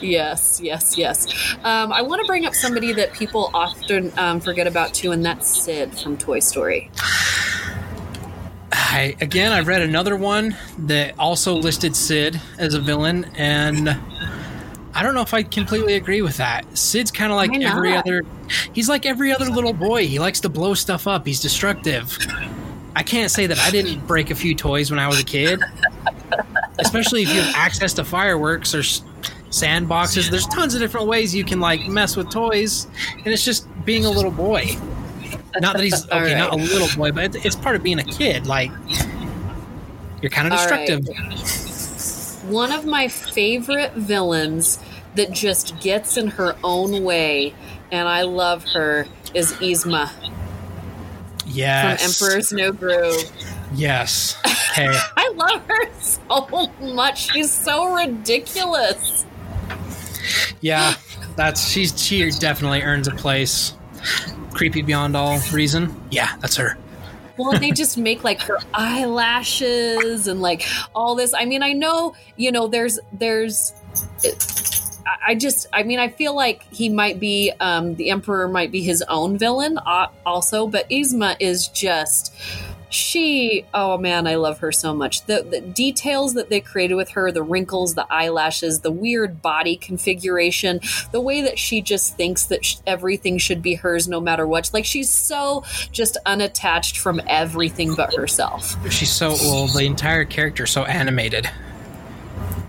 yes, 0.00 0.60
yes, 0.60 0.98
yes. 0.98 1.54
Um, 1.62 1.92
I 1.92 2.02
want 2.02 2.22
to 2.22 2.26
bring 2.26 2.44
up 2.44 2.56
somebody 2.56 2.92
that 2.94 3.12
people 3.12 3.52
often 3.54 4.12
um, 4.16 4.40
forget 4.40 4.66
about 4.66 4.92
too, 4.92 5.12
and 5.12 5.24
that's 5.24 5.46
Sid 5.62 5.96
from 5.96 6.16
Toy 6.18 6.40
Story. 6.40 6.90
I 8.72 9.14
again, 9.20 9.52
I 9.52 9.60
read 9.60 9.82
another 9.82 10.16
one 10.16 10.56
that 10.78 11.16
also 11.20 11.54
listed 11.54 11.94
Sid 11.94 12.40
as 12.58 12.74
a 12.74 12.80
villain, 12.80 13.30
and 13.36 13.96
I 14.96 15.02
don't 15.02 15.14
know 15.14 15.20
if 15.20 15.34
I 15.34 15.42
completely 15.42 15.94
agree 15.94 16.22
with 16.22 16.38
that. 16.38 16.64
Sid's 16.76 17.10
kind 17.10 17.30
of 17.30 17.36
like 17.36 17.50
Why 17.50 17.58
every 17.58 17.90
not? 17.90 18.06
other. 18.06 18.22
He's 18.72 18.88
like 18.88 19.04
every 19.04 19.30
other 19.30 19.44
little 19.44 19.74
boy. 19.74 20.06
He 20.06 20.18
likes 20.18 20.40
to 20.40 20.48
blow 20.48 20.72
stuff 20.72 21.06
up. 21.06 21.26
He's 21.26 21.38
destructive. 21.38 22.16
I 22.96 23.02
can't 23.02 23.30
say 23.30 23.46
that 23.46 23.58
I 23.58 23.70
didn't 23.70 24.06
break 24.06 24.30
a 24.30 24.34
few 24.34 24.54
toys 24.54 24.90
when 24.90 24.98
I 24.98 25.06
was 25.06 25.20
a 25.20 25.24
kid, 25.24 25.60
especially 26.78 27.24
if 27.24 27.28
you 27.28 27.42
have 27.42 27.54
access 27.54 27.92
to 27.94 28.04
fireworks 28.04 28.74
or 28.74 28.80
sandboxes. 29.50 30.30
There's 30.30 30.46
tons 30.46 30.74
of 30.74 30.80
different 30.80 31.06
ways 31.06 31.34
you 31.34 31.44
can 31.44 31.60
like 31.60 31.86
mess 31.88 32.16
with 32.16 32.30
toys, 32.30 32.86
and 33.18 33.26
it's 33.26 33.44
just 33.44 33.68
being 33.84 34.06
a 34.06 34.10
little 34.10 34.30
boy. 34.30 34.64
Not 35.60 35.76
that 35.76 35.82
he's 35.84 36.06
okay, 36.10 36.32
right. 36.32 36.38
not 36.38 36.54
a 36.54 36.56
little 36.56 36.88
boy, 36.96 37.12
but 37.12 37.36
it's, 37.36 37.44
it's 37.44 37.56
part 37.56 37.76
of 37.76 37.82
being 37.82 37.98
a 37.98 38.04
kid. 38.04 38.46
Like 38.46 38.70
you're 40.22 40.30
kind 40.30 40.50
of 40.50 40.58
All 40.58 40.66
right. 40.70 40.88
One 42.48 42.72
of 42.72 42.84
my 42.86 43.08
favorite 43.08 43.92
villains 43.94 44.78
that 45.14 45.32
just 45.32 45.80
gets 45.80 46.16
in 46.16 46.28
her 46.28 46.56
own 46.62 47.02
way, 47.02 47.54
and 47.90 48.08
I 48.08 48.22
love 48.22 48.64
her, 48.72 49.06
is 49.34 49.52
Yzma 49.54 50.10
Yes. 51.46 52.16
from 52.18 52.28
Emperor's 52.28 52.52
New 52.52 52.72
Groove. 52.72 53.30
Yes. 53.74 54.36
Okay. 54.72 54.92
I 55.16 55.32
love 55.34 55.62
her 55.66 55.90
so 56.00 56.70
much. 56.80 57.32
She's 57.32 57.50
so 57.50 57.94
ridiculous. 57.94 59.24
yeah. 60.60 60.94
That's 61.36 61.68
she's 61.68 62.00
she 62.02 62.30
definitely 62.30 62.82
earns 62.82 63.08
a 63.08 63.10
place. 63.12 63.74
Creepy 64.52 64.80
beyond 64.82 65.16
all 65.16 65.38
reason. 65.52 65.94
Yeah, 66.10 66.34
that's 66.40 66.56
her. 66.56 66.78
Well, 67.38 67.58
they 67.58 67.70
just 67.70 67.98
make 67.98 68.24
like 68.24 68.40
her 68.42 68.58
eyelashes 68.74 70.26
and 70.26 70.40
like 70.40 70.64
all 70.94 71.14
this. 71.14 71.34
I 71.34 71.44
mean, 71.44 71.62
I 71.62 71.72
know, 71.72 72.14
you 72.36 72.50
know, 72.52 72.66
there's, 72.66 72.98
there's, 73.12 73.72
I- 75.26 75.34
just, 75.34 75.66
I 75.72 75.82
mean, 75.82 75.98
I 75.98 76.08
feel 76.08 76.34
like 76.34 76.62
he 76.72 76.88
might 76.88 77.20
be, 77.20 77.52
um, 77.60 77.94
the 77.96 78.10
Emperor 78.10 78.48
might 78.48 78.72
be 78.72 78.82
his 78.82 79.02
own 79.08 79.38
villain 79.38 79.78
uh, 79.78 80.08
also, 80.24 80.66
but 80.66 80.88
Yzma 80.90 81.36
is 81.40 81.68
just, 81.68 82.34
she, 82.88 83.64
oh 83.74 83.98
man, 83.98 84.26
I 84.26 84.36
love 84.36 84.58
her 84.60 84.70
so 84.72 84.94
much. 84.94 85.26
The, 85.26 85.42
the 85.48 85.60
details 85.60 86.34
that 86.34 86.48
they 86.50 86.60
created 86.60 86.94
with 86.94 87.10
her, 87.10 87.32
the 87.32 87.42
wrinkles, 87.42 87.94
the 87.94 88.06
eyelashes, 88.12 88.80
the 88.80 88.90
weird 88.92 89.42
body 89.42 89.76
configuration, 89.76 90.80
the 91.12 91.20
way 91.20 91.42
that 91.42 91.58
she 91.58 91.82
just 91.82 92.16
thinks 92.16 92.44
that 92.46 92.64
sh- 92.64 92.76
everything 92.86 93.38
should 93.38 93.60
be 93.62 93.74
hers 93.74 94.06
no 94.08 94.20
matter 94.20 94.46
what. 94.46 94.70
Like 94.72 94.84
she's 94.84 95.10
so 95.10 95.64
just 95.92 96.16
unattached 96.26 96.98
from 96.98 97.20
everything 97.26 97.94
but 97.94 98.14
herself. 98.14 98.76
She's 98.92 99.10
so 99.10 99.30
well, 99.40 99.66
the 99.66 99.84
entire 99.84 100.24
character 100.24 100.64
is 100.64 100.70
so 100.70 100.84
animated. 100.84 101.50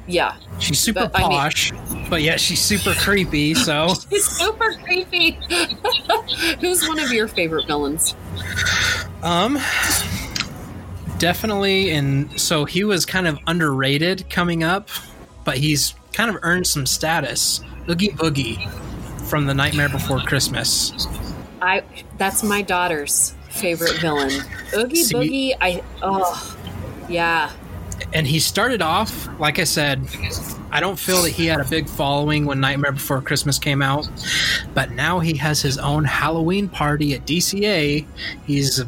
Yeah. 0.07 0.37
She's 0.59 0.79
super 0.79 1.01
But, 1.11 1.11
I 1.15 1.27
mean- 1.27 1.31
posh, 1.37 1.71
but 2.09 2.21
yeah 2.21 2.37
she's 2.37 2.61
super 2.61 2.93
creepy, 2.93 3.53
so 3.53 3.93
She's 4.09 4.25
super 4.25 4.73
creepy. 4.83 5.31
Who's 6.61 6.87
one 6.87 6.97
of 6.99 7.11
your 7.11 7.27
favorite 7.27 7.67
villains? 7.67 8.15
Um, 9.23 9.57
definitely. 11.17 11.91
And 11.91 12.39
so 12.39 12.65
he 12.65 12.83
was 12.83 13.05
kind 13.05 13.27
of 13.27 13.39
underrated 13.47 14.29
coming 14.29 14.63
up, 14.63 14.89
but 15.43 15.57
he's 15.57 15.93
kind 16.13 16.29
of 16.29 16.37
earned 16.43 16.67
some 16.67 16.85
status. 16.85 17.61
Oogie 17.89 18.09
Boogie 18.09 18.69
from 19.29 19.45
The 19.45 19.53
Nightmare 19.53 19.89
Before 19.89 20.19
Christmas. 20.19 21.07
I 21.61 21.83
that's 22.17 22.43
my 22.43 22.61
daughter's 22.61 23.33
favorite 23.49 23.95
villain. 23.99 24.31
Oogie 24.75 25.03
See- 25.03 25.15
Boogie, 25.15 25.57
I 25.59 25.81
oh 26.01 26.57
yeah. 27.09 27.51
and 28.13 28.27
he 28.27 28.39
started 28.39 28.81
off 28.81 29.27
like 29.39 29.57
i 29.59 29.63
said 29.63 30.05
i 30.71 30.79
don't 30.81 30.99
feel 30.99 31.21
that 31.23 31.29
he 31.31 31.45
had 31.45 31.59
a 31.61 31.63
big 31.65 31.87
following 31.87 32.45
when 32.45 32.59
nightmare 32.59 32.91
before 32.91 33.21
christmas 33.21 33.57
came 33.57 33.81
out 33.81 34.07
but 34.73 34.91
now 34.91 35.19
he 35.19 35.35
has 35.37 35.61
his 35.61 35.77
own 35.77 36.03
halloween 36.03 36.67
party 36.67 37.13
at 37.13 37.25
dca 37.25 38.05
he's 38.45 38.83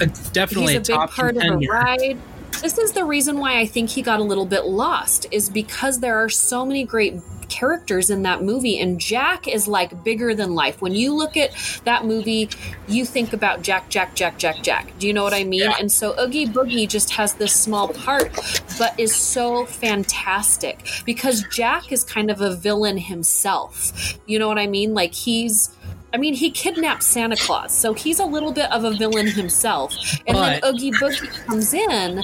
a, 0.00 0.04
a- 0.04 0.06
definitely 0.32 0.74
He's 0.74 0.88
a 0.88 0.92
big 0.92 0.96
top 0.96 1.10
part 1.10 1.36
of 1.36 1.42
the 1.42 1.68
ride. 1.68 2.18
This 2.62 2.78
is 2.78 2.92
the 2.92 3.04
reason 3.04 3.38
why 3.38 3.58
I 3.58 3.66
think 3.66 3.90
he 3.90 4.00
got 4.02 4.18
a 4.18 4.22
little 4.22 4.46
bit 4.46 4.64
lost, 4.64 5.26
is 5.30 5.50
because 5.50 6.00
there 6.00 6.16
are 6.16 6.30
so 6.30 6.64
many 6.64 6.84
great 6.84 7.20
characters 7.48 8.10
in 8.10 8.22
that 8.22 8.42
movie 8.42 8.78
and 8.78 9.00
Jack 9.00 9.46
is 9.46 9.68
like 9.68 10.02
bigger 10.02 10.34
than 10.34 10.54
life. 10.54 10.80
When 10.82 10.94
you 10.94 11.14
look 11.14 11.36
at 11.36 11.52
that 11.84 12.04
movie, 12.04 12.48
you 12.88 13.04
think 13.04 13.32
about 13.32 13.62
Jack, 13.62 13.88
Jack, 13.88 14.14
Jack, 14.14 14.38
Jack, 14.38 14.62
Jack. 14.62 14.98
Do 14.98 15.06
you 15.06 15.12
know 15.12 15.22
what 15.22 15.32
I 15.32 15.44
mean? 15.44 15.60
Yeah. 15.60 15.76
And 15.78 15.90
so 15.90 16.18
Oogie 16.20 16.46
Boogie 16.46 16.88
just 16.88 17.10
has 17.10 17.34
this 17.34 17.54
small 17.54 17.88
part, 17.88 18.34
but 18.78 18.98
is 18.98 19.14
so 19.14 19.64
fantastic 19.64 20.88
because 21.04 21.44
Jack 21.52 21.92
is 21.92 22.04
kind 22.04 22.30
of 22.30 22.40
a 22.40 22.54
villain 22.54 22.98
himself. 22.98 24.18
You 24.26 24.38
know 24.38 24.48
what 24.48 24.58
I 24.58 24.66
mean? 24.66 24.92
Like 24.94 25.14
he's 25.14 25.70
I 26.12 26.18
mean, 26.18 26.34
he 26.34 26.50
kidnapped 26.50 27.02
Santa 27.02 27.36
Claus, 27.36 27.76
so 27.76 27.92
he's 27.92 28.18
a 28.18 28.24
little 28.24 28.52
bit 28.52 28.70
of 28.72 28.84
a 28.84 28.92
villain 28.92 29.26
himself. 29.26 29.94
And 30.26 30.36
then 30.36 30.60
Oogie 30.64 30.92
Boogie 30.92 31.28
comes 31.46 31.74
in 31.74 32.22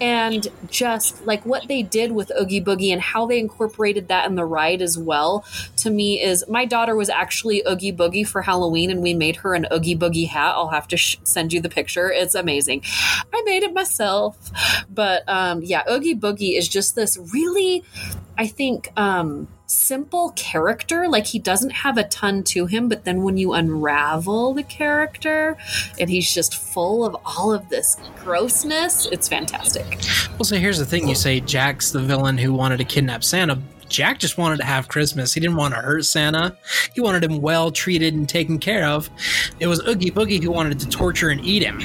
and 0.00 0.46
just 0.68 1.24
like 1.26 1.44
what 1.46 1.68
they 1.68 1.82
did 1.82 2.12
with 2.12 2.30
Oogie 2.38 2.60
Boogie 2.60 2.92
and 2.92 3.00
how 3.00 3.26
they 3.26 3.38
incorporated 3.38 4.08
that 4.08 4.26
in 4.26 4.34
the 4.34 4.44
ride 4.44 4.82
as 4.82 4.98
well 4.98 5.44
to 5.78 5.90
me 5.90 6.20
is 6.22 6.44
my 6.48 6.64
daughter 6.64 6.94
was 6.94 7.08
actually 7.08 7.62
Oogie 7.66 7.92
Boogie 7.92 8.26
for 8.26 8.42
Halloween 8.42 8.90
and 8.90 9.02
we 9.02 9.14
made 9.14 9.36
her 9.36 9.54
an 9.54 9.66
Oogie 9.72 9.96
Boogie 9.96 10.28
hat. 10.28 10.54
I'll 10.54 10.68
have 10.68 10.88
to 10.88 10.96
sh- 10.96 11.18
send 11.24 11.52
you 11.52 11.60
the 11.60 11.68
picture. 11.68 12.10
It's 12.10 12.34
amazing. 12.34 12.82
I 13.32 13.42
made 13.44 13.62
it 13.62 13.72
myself. 13.72 14.36
But 14.92 15.24
um, 15.28 15.62
yeah, 15.62 15.82
Oogie 15.90 16.14
Boogie 16.14 16.58
is 16.58 16.68
just 16.68 16.94
this 16.94 17.18
really, 17.32 17.82
I 18.36 18.46
think, 18.46 18.92
um, 18.96 19.48
simple 19.66 20.30
character. 20.30 21.08
Like 21.08 21.26
he 21.26 21.38
doesn't 21.38 21.70
have 21.70 21.98
a 21.98 22.04
ton 22.04 22.42
to 22.44 22.66
him, 22.66 22.88
but 22.88 23.04
then 23.04 23.22
when 23.22 23.36
you 23.36 23.52
unravel 23.52 24.54
the 24.54 24.62
character 24.62 25.56
and 25.98 26.08
he's 26.08 26.32
just 26.32 26.54
full 26.54 27.04
of 27.04 27.16
all 27.24 27.52
of 27.52 27.68
this 27.68 27.96
grossness, 28.16 29.06
it's 29.06 29.28
fantastic. 29.28 29.98
well 30.32 30.44
so 30.44 30.56
here's 30.56 30.78
the 30.78 30.84
thing 30.84 31.08
you 31.08 31.14
say 31.14 31.40
jack's 31.40 31.90
the 31.90 32.00
villain 32.00 32.38
who 32.38 32.52
wanted 32.52 32.76
to 32.78 32.84
kidnap 32.84 33.24
santa 33.24 33.58
Jack 33.88 34.18
just 34.18 34.36
wanted 34.36 34.58
to 34.58 34.64
have 34.64 34.88
Christmas. 34.88 35.32
He 35.32 35.40
didn't 35.40 35.56
want 35.56 35.74
to 35.74 35.80
hurt 35.80 36.04
Santa. 36.04 36.56
He 36.94 37.00
wanted 37.00 37.22
him 37.22 37.40
well 37.40 37.70
treated 37.70 38.14
and 38.14 38.28
taken 38.28 38.58
care 38.58 38.84
of. 38.84 39.08
It 39.60 39.68
was 39.68 39.80
Oogie 39.86 40.10
Boogie 40.10 40.42
who 40.42 40.50
wanted 40.50 40.80
to 40.80 40.88
torture 40.88 41.28
and 41.28 41.40
eat 41.44 41.62
him. 41.62 41.78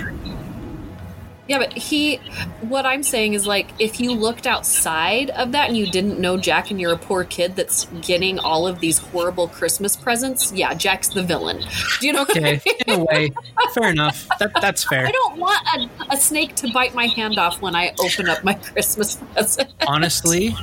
Yeah, 1.52 1.58
but 1.58 1.74
he, 1.74 2.16
what 2.62 2.86
I'm 2.86 3.04
saying 3.04 3.34
is 3.34 3.46
like, 3.46 3.68
if 3.78 4.00
you 4.00 4.14
looked 4.14 4.48
outside 4.48 5.32
of 5.32 5.52
that 5.52 5.68
and 5.68 5.78
you 5.78 5.86
didn't 5.92 6.18
know 6.18 6.38
Jack 6.38 6.72
and 6.72 6.80
you're 6.80 6.94
a 6.94 6.98
poor 6.98 7.26
kid 7.26 7.58
that's 7.58 7.88
getting 8.02 8.40
all 8.40 8.66
of 8.68 8.80
these 8.80 9.00
horrible 9.00 9.50
Christmas 9.50 9.98
presents, 9.98 10.54
yeah, 10.54 10.74
Jack's 10.74 11.10
the 11.10 11.22
villain. 11.24 11.62
Do 12.00 12.08
you 12.08 12.14
know 12.14 12.22
what 12.22 12.38
I 12.38 12.40
Okay, 12.40 12.62
mean? 12.66 12.76
in 12.88 13.02
a 13.02 13.04
way, 13.04 13.34
fair 13.74 13.90
enough. 13.90 14.26
That 14.40 14.54
that's 14.62 14.86
fair. 14.86 15.06
I 15.06 15.12
don't 15.12 15.38
want 15.40 15.68
a, 15.76 16.14
a 16.14 16.18
snake 16.18 16.56
to 16.56 16.72
bite 16.72 16.96
my 16.96 17.08
hand 17.08 17.38
off 17.38 17.62
when 17.62 17.76
I 17.76 17.94
open 18.00 18.30
up 18.30 18.46
my 18.46 18.54
Christmas 18.72 19.18
present. 19.34 19.74
honestly, 19.86 20.56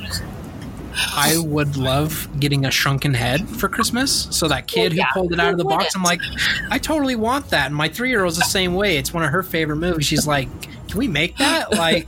I 1.15 1.37
would 1.37 1.77
love 1.77 2.27
getting 2.39 2.65
a 2.65 2.71
shrunken 2.71 3.13
head 3.13 3.47
for 3.47 3.69
Christmas. 3.69 4.27
So 4.31 4.47
that 4.47 4.65
kid 4.65 4.91
Well, 4.91 4.97
yeah, 4.97 5.05
who 5.13 5.19
pulled 5.21 5.33
it 5.33 5.39
out 5.39 5.51
of 5.51 5.59
the 5.59 5.65
box, 5.65 5.95
I'm 5.95 6.01
like, 6.01 6.19
I 6.71 6.79
totally 6.79 7.15
want 7.15 7.49
that. 7.51 7.67
And 7.67 7.75
my 7.75 7.89
three 7.89 8.09
year 8.09 8.23
old's 8.23 8.37
the 8.37 8.45
same 8.45 8.73
way. 8.73 8.97
It's 8.97 9.13
one 9.13 9.23
of 9.23 9.29
her 9.29 9.43
favorite 9.43 9.77
movies. 9.77 10.07
She's 10.07 10.25
like, 10.25 10.49
Can 10.89 10.97
we 10.97 11.07
make 11.07 11.37
that? 11.37 11.71
Like, 11.71 12.07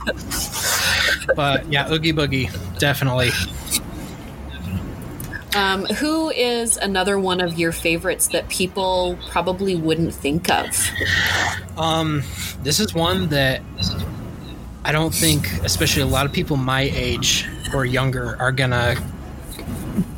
but 1.36 1.70
yeah, 1.70 1.90
Oogie 1.90 2.12
Boogie, 2.12 2.78
definitely. 2.78 3.30
Um, 5.54 5.84
who 5.84 6.30
is 6.30 6.78
another 6.78 7.18
one 7.18 7.40
of 7.40 7.58
your 7.58 7.72
favorites 7.72 8.28
that 8.28 8.48
people 8.48 9.18
probably 9.30 9.76
wouldn't 9.76 10.14
think 10.14 10.50
of? 10.50 10.66
Um, 11.76 12.22
this 12.62 12.80
is 12.80 12.94
one 12.94 13.28
that 13.28 13.60
I 14.84 14.92
don't 14.92 15.14
think, 15.14 15.52
especially 15.62 16.02
a 16.02 16.06
lot 16.06 16.26
of 16.26 16.32
people 16.32 16.56
my 16.56 16.82
age 16.82 17.46
or 17.74 17.84
younger, 17.84 18.36
are 18.40 18.52
gonna 18.52 18.96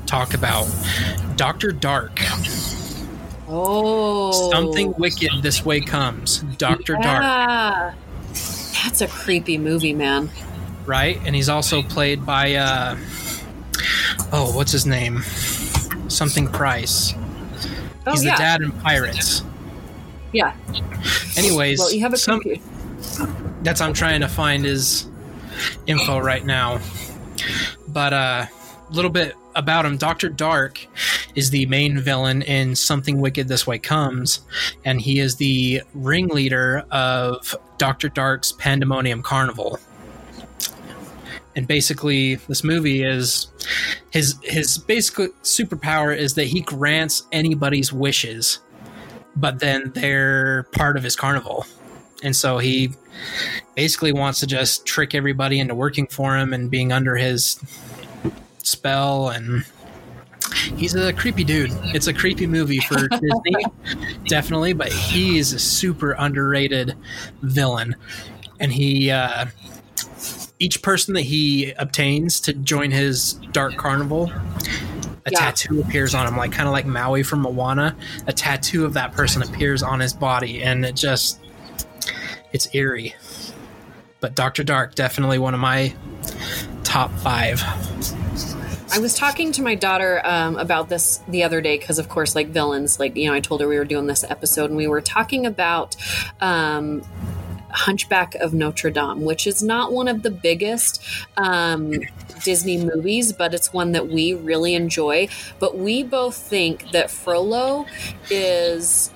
talk 0.07 0.35
about. 0.35 0.67
Doctor 1.37 1.73
Dark. 1.73 2.19
Oh, 3.49 4.51
Something 4.51 4.95
wicked 4.97 5.31
this 5.43 5.65
way 5.65 5.81
comes. 5.81 6.39
Doctor 6.59 6.95
Dark, 6.95 7.23
Yeah. 7.23 7.93
That's 8.85 9.01
a 9.01 9.09
creepy 9.09 9.59
movie, 9.59 9.93
man. 9.95 10.31
right? 10.87 11.19
And 11.25 11.35
he's 11.35 11.49
also 11.49 11.83
played 11.83 12.25
by 12.25 12.55
uh 12.55 12.97
oh, 14.33 14.53
what's 14.55 14.73
his 14.73 14.87
name? 14.87 15.23
Something 16.09 16.47
Pryce. 16.49 17.15
Oh, 18.07 18.13
He's 18.13 18.25
yeah. 18.25 18.37
the 18.37 18.39
dad 18.43 18.61
in 18.63 18.71
Pirates. 18.71 19.43
Yeah. 20.33 20.55
Anyways, 21.37 21.79
Well, 21.79 21.93
you 21.93 22.01
have 22.01 22.13
a 22.13 22.19
some, 22.19 22.43
that's 23.63 23.81
I'm 23.81 23.95
trying 23.95 24.21
to 24.21 24.29
find 24.29 24.65
his 24.65 25.07
info 25.87 26.19
right 26.19 26.45
now. 26.45 26.81
But 27.89 28.13
uh, 28.13 28.47
a 28.89 28.93
little 28.93 29.11
bit 29.11 29.35
about 29.55 29.87
him. 29.87 29.97
Doctor 29.97 30.29
Dark 30.29 30.87
is 31.35 31.51
the 31.51 31.67
main 31.67 31.99
villain 31.99 32.43
in 32.43 32.75
Something 32.75 33.21
Wicked 33.21 33.49
This 33.49 33.67
Way 33.67 33.79
Comes, 33.79 34.41
and 34.85 35.01
he 35.01 35.19
is 35.19 35.37
the 35.37 35.83
ringleader 35.95 36.85
of 36.91 37.55
Doctor 37.79 38.09
Dark's 38.09 38.53
Pandemonium 38.53 39.23
Carnival. 39.23 39.79
And 41.57 41.69
basically, 41.69 42.37
this 42.37 42.65
movie 42.65 43.05
is 43.05 43.49
his 44.11 44.37
his 44.43 44.79
basic 44.79 45.33
superpower 45.43 46.17
is 46.17 46.35
that 46.35 46.47
he 46.47 46.61
grants 46.61 47.25
anybody's 47.31 47.93
wishes, 47.93 48.59
but 49.37 49.61
then 49.61 49.93
they're 49.95 50.65
part 50.73 50.97
of 50.97 51.03
his 51.05 51.15
carnival. 51.15 51.65
And 52.25 52.35
so 52.35 52.59
he 52.59 52.93
basically 53.77 54.13
wants 54.13 54.41
to 54.41 54.47
just 54.47 54.87
trick 54.87 55.15
everybody 55.15 55.61
into 55.61 55.75
working 55.75 56.07
for 56.07 56.37
him 56.37 56.53
and 56.53 56.71
being 56.71 56.91
under 56.91 57.17
his 57.17 57.61
spell 58.63 59.29
and 59.29 59.65
he's 60.77 60.95
a 60.95 61.13
creepy 61.13 61.45
dude. 61.45 61.71
It's 61.95 62.07
a 62.07 62.13
creepy 62.15 62.47
movie 62.47 62.79
for 62.81 63.09
disney 63.09 63.65
definitely 64.27 64.73
but 64.73 64.93
he 64.93 65.39
is 65.39 65.53
a 65.53 65.59
super 65.59 66.13
underrated 66.19 66.95
villain. 67.43 67.97
And 68.61 68.73
he 68.73 69.11
uh 69.11 69.47
each 70.59 70.83
person 70.83 71.15
that 71.15 71.23
he 71.23 71.73
obtains 71.73 72.41
to 72.41 72.53
join 72.53 72.91
his 72.91 73.35
dark 73.53 73.77
carnival 73.77 74.31
a 75.27 75.31
Yeah. 75.31 75.39
tattoo 75.41 75.81
appears 75.81 76.15
on 76.15 76.27
him 76.27 76.37
like 76.37 76.53
kind 76.53 76.67
of 76.69 76.73
like 76.73 76.87
maui 76.87 77.23
from 77.23 77.41
moana. 77.41 77.97
A 78.27 78.33
tattoo 78.33 78.85
of 78.85 78.93
that 78.95 79.13
person 79.13 79.43
appears 79.43 79.83
on 79.83 80.01
his 80.01 80.13
body 80.13 80.63
and 80.63 80.85
it 80.85 80.95
just 80.97 81.41
it's 82.53 82.69
eerie. 82.75 83.15
But 84.21 84.35
dr 84.35 84.63
dark 84.65 84.95
definitely 84.95 85.39
one 85.39 85.55
of 85.55 85.61
my 85.61 85.95
top 86.85 87.11
five 87.19 87.61
I 88.95 89.01
was 89.01 89.15
talking 89.15 89.51
to 89.53 89.63
my 89.63 89.75
daughter 89.75 90.21
um, 90.25 90.57
about 90.57 90.89
this 90.89 91.21
the 91.27 91.43
other 91.43 91.61
day 91.61 91.77
because, 91.77 91.99
of 91.99 92.09
course, 92.09 92.37
like 92.37 92.49
villains, 92.49 93.01
like, 93.01 93.17
you 93.17 93.27
know, 93.29 93.35
I 93.35 93.41
told 93.41 93.61
her 93.61 93.67
we 93.67 93.77
were 93.77 93.85
doing 93.85 94.07
this 94.07 94.23
episode 94.23 94.67
and 94.71 94.77
we 94.77 94.87
were 94.87 95.01
talking 95.01 95.47
about. 95.47 95.97
Um, 96.41 97.03
Hunchback 97.77 98.37
of 98.37 98.55
Notre 98.55 98.89
Dame, 98.89 99.23
which 99.23 99.49
is 99.49 99.61
not 99.61 99.91
one 99.93 100.07
of 100.07 100.23
the 100.23 100.31
biggest 100.31 101.03
um, 101.37 101.93
Disney 102.45 102.77
movies, 102.77 103.33
but 103.33 103.53
it's 103.53 103.73
one 103.73 103.91
that 103.93 104.07
we 104.07 104.33
really 104.33 104.77
enjoy. 104.77 105.27
But 105.59 105.77
we 105.77 106.05
both 106.05 106.37
think 106.37 106.93
that 106.93 107.11
Frollo 107.11 107.87
is. 108.31 109.11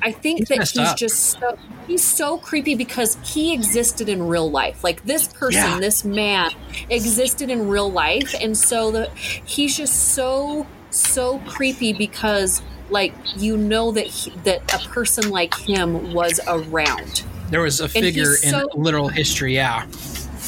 I 0.00 0.12
think 0.12 0.38
He's 0.38 0.48
that 0.50 0.68
he's 0.68 0.78
up. 0.78 0.96
just 0.96 1.40
so 1.40 1.58
he's 1.86 2.04
so 2.04 2.38
creepy 2.38 2.74
because 2.74 3.16
he 3.24 3.52
existed 3.54 4.08
in 4.08 4.26
real 4.26 4.50
life. 4.50 4.82
Like 4.84 5.04
this 5.04 5.28
person, 5.28 5.62
Yeah. 5.62 5.78
this 5.80 6.04
man 6.04 6.50
existed 6.90 7.50
in 7.50 7.68
real 7.68 7.90
life, 7.90 8.34
and 8.40 8.56
so 8.56 8.90
the 8.90 9.10
he's 9.44 9.76
just 9.76 10.14
so 10.14 10.66
so 10.90 11.38
creepy 11.46 11.92
because 11.92 12.62
like 12.90 13.12
you 13.36 13.56
know 13.56 13.90
that 13.92 14.06
he, 14.06 14.30
that 14.44 14.62
a 14.74 14.88
person 14.88 15.30
like 15.30 15.54
him 15.56 16.12
was 16.14 16.40
around. 16.46 17.22
there 17.50 17.60
was 17.62 17.80
a 17.80 17.88
figure 17.88 18.32
in 18.42 18.50
so- 18.50 18.68
literal 18.74 19.08
history 19.08 19.54
yeah 19.54 19.86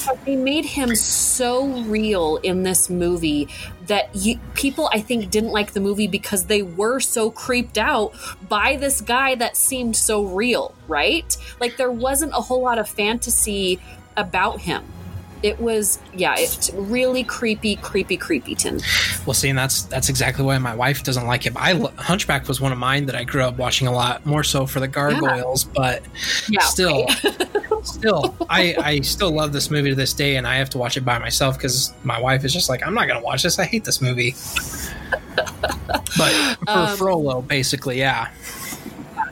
But 0.09 0.25
they 0.25 0.37
made 0.37 0.65
him 0.65 0.95
so 0.95 1.67
real 1.83 2.39
in 2.39 2.63
this 2.63 2.89
movie 2.89 3.47
that 3.89 4.09
you, 4.17 4.41
people, 4.55 4.89
I 4.91 5.01
think, 5.01 5.31
didn't 5.31 5.51
like 5.51 5.73
the 5.73 5.81
movie 5.81 6.07
because 6.07 6.47
they 6.47 6.63
were 6.63 6.99
so 6.99 7.31
creeped 7.31 7.77
out 7.77 8.15
by 8.49 8.77
this 8.77 9.03
guy 9.03 9.35
that 9.35 9.55
seemed 9.55 9.97
so 9.97 10.25
real, 10.25 10.75
right? 10.87 11.37
Like 11.61 11.77
there 11.77 11.91
wasn't 11.91 12.33
a 12.33 12.41
whole 12.41 12.63
lot 12.63 12.79
of 12.79 12.89
fantasy 12.89 13.81
about 14.17 14.61
him. 14.61 14.83
It 15.43 15.61
was 15.61 15.99
yeah 16.15 16.35
it's 16.37 16.71
really 16.75 17.23
creepy 17.23 17.77
creepy 17.77 18.17
creepy. 18.17 18.55
creepyton 18.55 19.27
Well, 19.27 19.35
see, 19.35 19.49
and 19.49 19.59
that's 19.59 19.83
that's 19.83 20.09
exactly 20.09 20.45
why 20.45 20.59
my 20.59 20.75
wife 20.75 21.03
doesn't 21.03 21.27
like 21.27 21.47
it. 21.47 21.55
But 21.55 21.63
I 21.63 21.75
Hunchback 22.03 22.49
was 22.49 22.61
one 22.61 22.73
of 22.73 22.79
mine 22.79 23.07
that 23.07 23.15
I 23.15 23.25
grew 23.25 23.43
up 23.43 23.57
watching 23.59 23.87
a 23.87 23.93
lot, 23.93 24.25
more 24.27 24.45
so 24.45 24.67
for 24.67 24.81
the 24.81 24.89
gargoyles. 24.89 25.65
But 25.65 26.03
yeah 26.49 26.61
still, 26.63 27.07
right? 27.07 27.49
still, 27.85 28.37
I 28.49 28.75
I 28.79 29.01
still 29.01 29.31
love 29.31 29.53
this 29.53 29.71
movie 29.71 29.91
to 29.91 29.95
this 29.95 30.13
day, 30.13 30.37
and 30.37 30.47
I 30.47 30.57
have 30.57 30.71
to 30.71 30.79
watch 30.79 30.97
it 30.97 31.05
by 31.05 31.19
myself 31.19 31.57
because 31.57 31.93
my 32.05 32.21
wife 32.21 32.45
is 32.45 32.53
just 32.53 32.69
like, 32.69 32.87
I'm 32.87 32.95
not 32.95 33.09
gonna 33.09 33.23
watch 33.23 33.43
this. 33.43 33.59
I 33.59 33.65
hate 33.65 33.85
this 33.85 34.01
movie. 34.01 34.35
but 35.37 36.57
for 36.59 36.69
Um, 36.69 36.97
Frollo, 36.97 37.43
basically, 37.43 37.99
yeah. 37.99 38.29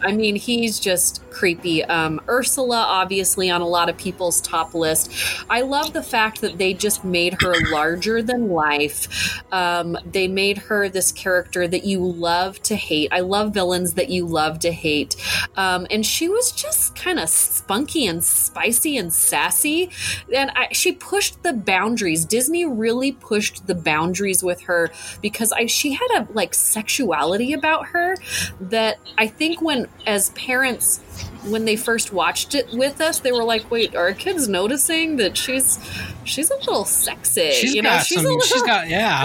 I 0.02 0.12
mean, 0.12 0.36
he's 0.36 0.78
just 0.78 1.22
creepy. 1.36 1.84
Um, 1.84 2.18
Ursula, 2.28 2.78
obviously, 2.78 3.50
on 3.50 3.60
a 3.60 3.66
lot 3.66 3.90
of 3.90 3.98
people's 3.98 4.40
top 4.40 4.72
list. 4.72 5.12
I 5.50 5.60
love 5.60 5.92
the 5.92 6.02
fact 6.02 6.40
that 6.40 6.56
they 6.56 6.72
just 6.72 7.04
made 7.04 7.42
her 7.42 7.54
larger 7.70 8.22
than 8.22 8.48
life. 8.48 9.42
Um, 9.52 9.98
they 10.10 10.28
made 10.28 10.56
her 10.56 10.88
this 10.88 11.12
character 11.12 11.68
that 11.68 11.84
you 11.84 12.00
love 12.00 12.62
to 12.62 12.74
hate. 12.74 13.12
I 13.12 13.20
love 13.20 13.52
villains 13.52 13.94
that 13.94 14.08
you 14.08 14.26
love 14.26 14.60
to 14.60 14.72
hate. 14.72 15.16
Um, 15.56 15.86
and 15.90 16.06
she 16.06 16.30
was 16.30 16.52
just 16.52 16.96
kind 16.96 17.18
of 17.18 17.28
spunky 17.28 18.06
and 18.06 18.24
spicy 18.24 18.96
and 18.96 19.12
sassy. 19.12 19.90
And 20.34 20.50
I, 20.54 20.68
she 20.72 20.92
pushed 20.92 21.42
the 21.42 21.52
boundaries. 21.52 22.24
Disney 22.24 22.64
really 22.64 23.12
pushed 23.12 23.66
the 23.66 23.74
boundaries 23.74 24.42
with 24.42 24.62
her 24.62 24.90
because 25.20 25.52
I, 25.52 25.66
she 25.66 25.92
had 25.92 26.08
a 26.16 26.32
like 26.32 26.54
sexuality 26.54 27.52
about 27.52 27.88
her 27.88 28.16
that 28.58 28.96
I 29.18 29.26
think 29.26 29.60
when 29.60 29.86
as 30.06 30.30
parents 30.30 31.00
when 31.44 31.64
they 31.64 31.76
first 31.76 32.12
watched 32.12 32.54
it 32.54 32.68
with 32.72 33.00
us, 33.00 33.20
they 33.20 33.32
were 33.32 33.44
like, 33.44 33.70
"Wait, 33.70 33.94
are 33.94 34.12
kids 34.12 34.48
noticing 34.48 35.16
that 35.16 35.36
she's 35.36 35.78
she's 36.24 36.50
a 36.50 36.56
little 36.56 36.84
sexy?" 36.84 37.52
She's 37.52 37.74
you 37.74 37.82
know, 37.82 37.90
got 37.90 38.06
she's 38.06 38.18
some. 38.18 38.26
a 38.26 38.28
little. 38.28 38.42
She's 38.42 38.62
got 38.62 38.88
yeah. 38.88 39.24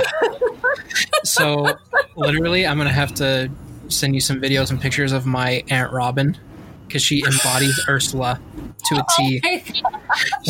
so 1.24 1.78
literally, 2.16 2.66
I'm 2.66 2.78
gonna 2.78 2.92
have 2.92 3.14
to 3.16 3.50
send 3.88 4.16
you 4.16 4.22
some 4.22 4.40
videos 4.40 4.72
and 4.72 4.80
pictures 4.80 5.12
of 5.12 5.26
my 5.26 5.64
aunt 5.70 5.92
Robin 5.92 6.38
because 6.88 7.02
she 7.02 7.24
embodies 7.26 7.80
Ursula 7.88 8.40
to 8.86 8.96
a 8.96 9.06
T. 9.18 9.42
Oh 9.44 9.92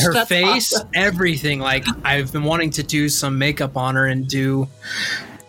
her 0.04 0.14
that's 0.14 0.30
face, 0.30 0.74
awesome. 0.74 0.90
everything. 0.94 1.60
Like 1.60 1.86
I've 2.04 2.32
been 2.32 2.44
wanting 2.44 2.72
to 2.72 2.84
do 2.84 3.10
some 3.10 3.38
makeup 3.38 3.78
on 3.78 3.96
her 3.96 4.08
and 4.08 4.28
do 4.28 4.68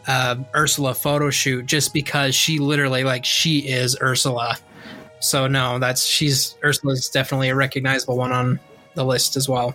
uh, 0.06 0.36
Ursula 0.54 0.94
photo 0.94 1.30
shoot 1.30 1.66
just 1.66 1.94
because 1.94 2.34
she 2.34 2.58
literally 2.58 3.04
like 3.04 3.24
she 3.24 3.60
is 3.60 3.96
Ursula. 4.00 4.56
So 5.22 5.46
no, 5.46 5.78
that's 5.78 6.04
she's 6.04 6.56
Ursula's 6.64 7.08
definitely 7.08 7.48
a 7.48 7.54
recognizable 7.54 8.16
one 8.16 8.32
on 8.32 8.58
the 8.94 9.04
list 9.04 9.36
as 9.36 9.48
well. 9.48 9.74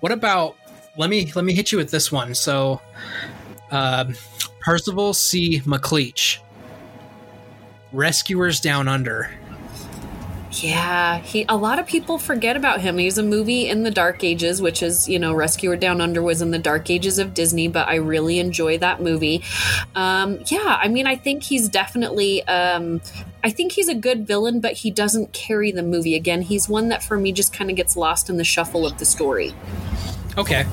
What 0.00 0.12
about 0.12 0.56
let 0.96 1.08
me 1.08 1.32
let 1.34 1.44
me 1.44 1.54
hit 1.54 1.72
you 1.72 1.78
with 1.78 1.90
this 1.90 2.10
one. 2.10 2.34
So 2.34 2.80
uh, 3.70 4.12
Percival 4.60 5.14
C. 5.14 5.60
McLeach, 5.60 6.38
Rescuers 7.92 8.60
Down 8.60 8.88
Under. 8.88 9.30
Yeah, 10.52 11.18
he. 11.18 11.44
A 11.48 11.56
lot 11.56 11.78
of 11.78 11.86
people 11.86 12.18
forget 12.18 12.56
about 12.56 12.80
him. 12.80 12.96
He's 12.96 13.18
a 13.18 13.22
movie 13.22 13.68
in 13.68 13.82
the 13.82 13.90
Dark 13.90 14.24
Ages, 14.24 14.62
which 14.62 14.82
is 14.82 15.08
you 15.08 15.18
know 15.18 15.34
Rescuer 15.34 15.76
Down 15.76 16.00
Under 16.00 16.22
was 16.22 16.40
in 16.40 16.50
the 16.52 16.58
Dark 16.58 16.88
Ages 16.88 17.18
of 17.18 17.34
Disney, 17.34 17.68
but 17.68 17.86
I 17.86 17.96
really 17.96 18.38
enjoy 18.38 18.78
that 18.78 19.02
movie. 19.02 19.44
Um, 19.94 20.40
yeah, 20.46 20.78
I 20.80 20.88
mean, 20.88 21.06
I 21.06 21.16
think 21.16 21.42
he's 21.42 21.68
definitely. 21.68 22.46
Um, 22.48 23.02
I 23.44 23.50
think 23.50 23.72
he's 23.72 23.88
a 23.88 23.94
good 23.94 24.26
villain, 24.26 24.60
but 24.60 24.72
he 24.72 24.90
doesn't 24.90 25.32
carry 25.32 25.70
the 25.70 25.82
movie. 25.82 26.14
Again, 26.14 26.42
he's 26.42 26.68
one 26.68 26.88
that 26.88 27.02
for 27.02 27.18
me 27.18 27.30
just 27.30 27.52
kind 27.52 27.70
of 27.70 27.76
gets 27.76 27.96
lost 27.96 28.30
in 28.30 28.36
the 28.38 28.44
shuffle 28.44 28.86
of 28.86 28.98
the 28.98 29.04
story. 29.04 29.54
Okay. 30.38 30.64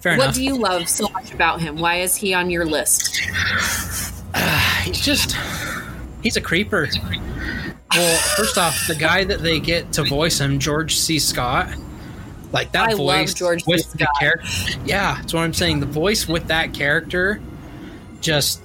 Fair 0.00 0.14
enough. 0.14 0.18
what 0.18 0.24
enough. 0.24 0.34
do 0.34 0.44
you 0.44 0.56
love 0.56 0.88
so 0.88 1.08
much 1.10 1.32
about 1.32 1.60
him? 1.60 1.76
Why 1.76 1.96
is 2.00 2.16
he 2.16 2.34
on 2.34 2.50
your 2.50 2.64
list? 2.64 3.18
he's 4.82 5.00
just 5.00 5.36
he's 6.22 6.36
a 6.36 6.40
creeper. 6.40 6.88
Well, 7.98 8.18
first 8.36 8.56
off, 8.56 8.86
the 8.86 8.94
guy 8.94 9.24
that 9.24 9.42
they 9.42 9.58
get 9.58 9.92
to 9.94 10.04
voice 10.04 10.40
him, 10.40 10.60
George 10.60 10.96
C. 10.96 11.18
Scott, 11.18 11.68
like 12.52 12.70
that 12.70 12.90
I 12.90 12.94
voice 12.94 13.34
George 13.34 13.64
C. 13.64 13.72
with 13.72 13.92
the 13.92 14.06
character. 14.20 14.46
Yeah, 14.84 15.16
that's 15.16 15.34
what 15.34 15.40
I'm 15.40 15.52
saying. 15.52 15.80
The 15.80 15.86
voice 15.86 16.28
with 16.28 16.46
that 16.46 16.72
character, 16.72 17.40
just 18.20 18.62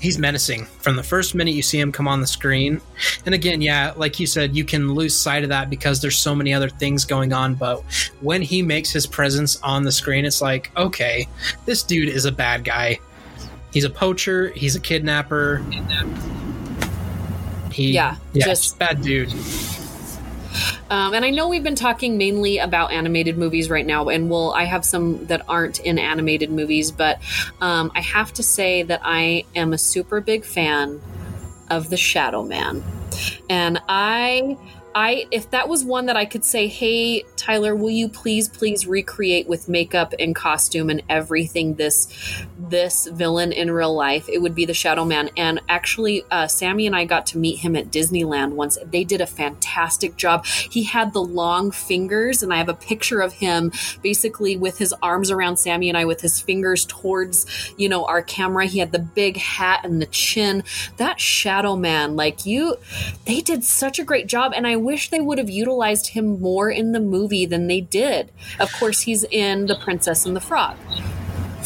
he's 0.00 0.18
menacing 0.18 0.64
from 0.64 0.96
the 0.96 1.02
first 1.04 1.36
minute 1.36 1.54
you 1.54 1.62
see 1.62 1.78
him 1.78 1.92
come 1.92 2.08
on 2.08 2.20
the 2.20 2.26
screen. 2.26 2.80
And 3.24 3.36
again, 3.36 3.60
yeah, 3.60 3.92
like 3.96 4.18
you 4.18 4.26
said, 4.26 4.56
you 4.56 4.64
can 4.64 4.94
lose 4.94 5.14
sight 5.14 5.44
of 5.44 5.50
that 5.50 5.70
because 5.70 6.00
there's 6.00 6.18
so 6.18 6.34
many 6.34 6.52
other 6.52 6.70
things 6.70 7.04
going 7.04 7.32
on. 7.32 7.54
But 7.54 7.82
when 8.20 8.42
he 8.42 8.62
makes 8.62 8.90
his 8.90 9.06
presence 9.06 9.62
on 9.62 9.84
the 9.84 9.92
screen, 9.92 10.24
it's 10.24 10.40
like, 10.40 10.72
okay, 10.76 11.28
this 11.66 11.84
dude 11.84 12.08
is 12.08 12.24
a 12.24 12.32
bad 12.32 12.64
guy. 12.64 12.98
He's 13.72 13.84
a 13.84 13.90
poacher. 13.90 14.48
He's 14.48 14.74
a 14.74 14.80
kidnapper. 14.80 15.64
He, 17.72 17.92
Yeah, 17.92 18.16
yeah, 18.32 18.46
just- 18.46 18.78
bad 18.78 19.02
dude. 19.02 19.32
Um, 20.90 21.14
and 21.14 21.24
I 21.24 21.30
know 21.30 21.48
we've 21.48 21.62
been 21.62 21.76
talking 21.76 22.18
mainly 22.18 22.58
about 22.58 22.90
animated 22.90 23.38
movies 23.38 23.70
right 23.70 23.86
now, 23.86 24.08
and 24.08 24.28
well, 24.28 24.52
I 24.52 24.64
have 24.64 24.84
some 24.84 25.24
that 25.26 25.42
aren't 25.48 25.78
in 25.78 25.98
animated 25.98 26.50
movies, 26.50 26.90
but 26.90 27.20
um, 27.60 27.92
I 27.94 28.00
have 28.00 28.32
to 28.34 28.42
say 28.42 28.82
that 28.82 29.00
I 29.04 29.44
am 29.54 29.72
a 29.72 29.78
super 29.78 30.20
big 30.20 30.44
fan 30.44 31.00
of 31.70 31.88
The 31.90 31.96
Shadow 31.96 32.42
Man, 32.42 32.82
and 33.48 33.80
I. 33.88 34.56
I 34.92 35.28
if 35.30 35.52
that 35.52 35.68
was 35.68 35.84
one 35.84 36.06
that 36.06 36.16
I 36.16 36.24
could 36.24 36.44
say, 36.44 36.66
"Hey 36.66 37.22
Tyler, 37.36 37.76
will 37.76 37.90
you 37.90 38.08
please 38.08 38.48
please 38.48 38.88
recreate 38.88 39.48
with 39.48 39.68
makeup 39.68 40.12
and 40.18 40.34
costume 40.34 40.90
and 40.90 41.00
everything 41.08 41.76
this 41.76 42.08
this 42.70 43.06
villain 43.12 43.52
in 43.52 43.70
real 43.70 43.94
life?" 43.94 44.28
It 44.28 44.38
would 44.38 44.54
be 44.54 44.64
the 44.64 44.74
Shadow 44.74 45.04
Man. 45.04 45.30
And 45.36 45.60
actually, 45.68 46.24
uh, 46.30 46.46
Sammy 46.46 46.86
and 46.86 46.96
I 46.96 47.04
got 47.04 47.26
to 47.26 47.38
meet 47.38 47.58
him 47.58 47.76
at 47.76 47.90
Disneyland 47.90 48.52
once. 48.52 48.78
They 48.90 49.04
did 49.04 49.20
a 49.20 49.26
fantastic 49.26 50.16
job. 50.16 50.46
He 50.46 50.84
had 50.84 51.12
the 51.12 51.22
long 51.22 51.70
fingers, 51.70 52.42
and 52.42 52.52
I 52.52 52.56
have 52.56 52.68
a 52.68 52.74
picture 52.74 53.20
of 53.20 53.34
him 53.34 53.72
basically 54.02 54.56
with 54.56 54.78
his 54.78 54.94
arms 55.02 55.30
around 55.30 55.58
Sammy 55.58 55.88
and 55.88 55.98
I, 55.98 56.04
with 56.04 56.20
his 56.20 56.40
fingers 56.40 56.84
towards 56.86 57.46
you 57.76 57.88
know 57.88 58.04
our 58.06 58.22
camera. 58.22 58.66
He 58.66 58.78
had 58.78 58.92
the 58.92 58.98
big 58.98 59.36
hat 59.36 59.80
and 59.84 60.00
the 60.00 60.06
chin. 60.06 60.62
That 60.96 61.20
Shadow 61.20 61.76
Man, 61.76 62.16
like 62.16 62.46
you, 62.46 62.76
they 63.26 63.40
did 63.40 63.64
such 63.64 63.98
a 63.98 64.04
great 64.04 64.26
job, 64.26 64.52
and 64.54 64.66
I 64.66 64.76
wish 64.76 65.10
they 65.10 65.20
would 65.20 65.38
have 65.38 65.50
utilized 65.50 66.08
him 66.08 66.40
more 66.40 66.70
in 66.70 66.92
the 66.92 67.00
movie 67.00 67.46
than 67.46 67.66
they 67.66 67.80
did. 67.80 68.30
Of 68.58 68.72
course, 68.72 69.00
he's 69.00 69.24
in 69.24 69.66
The 69.66 69.76
Princess 69.76 70.26
and 70.26 70.36
the 70.36 70.40
Frog. 70.40 70.76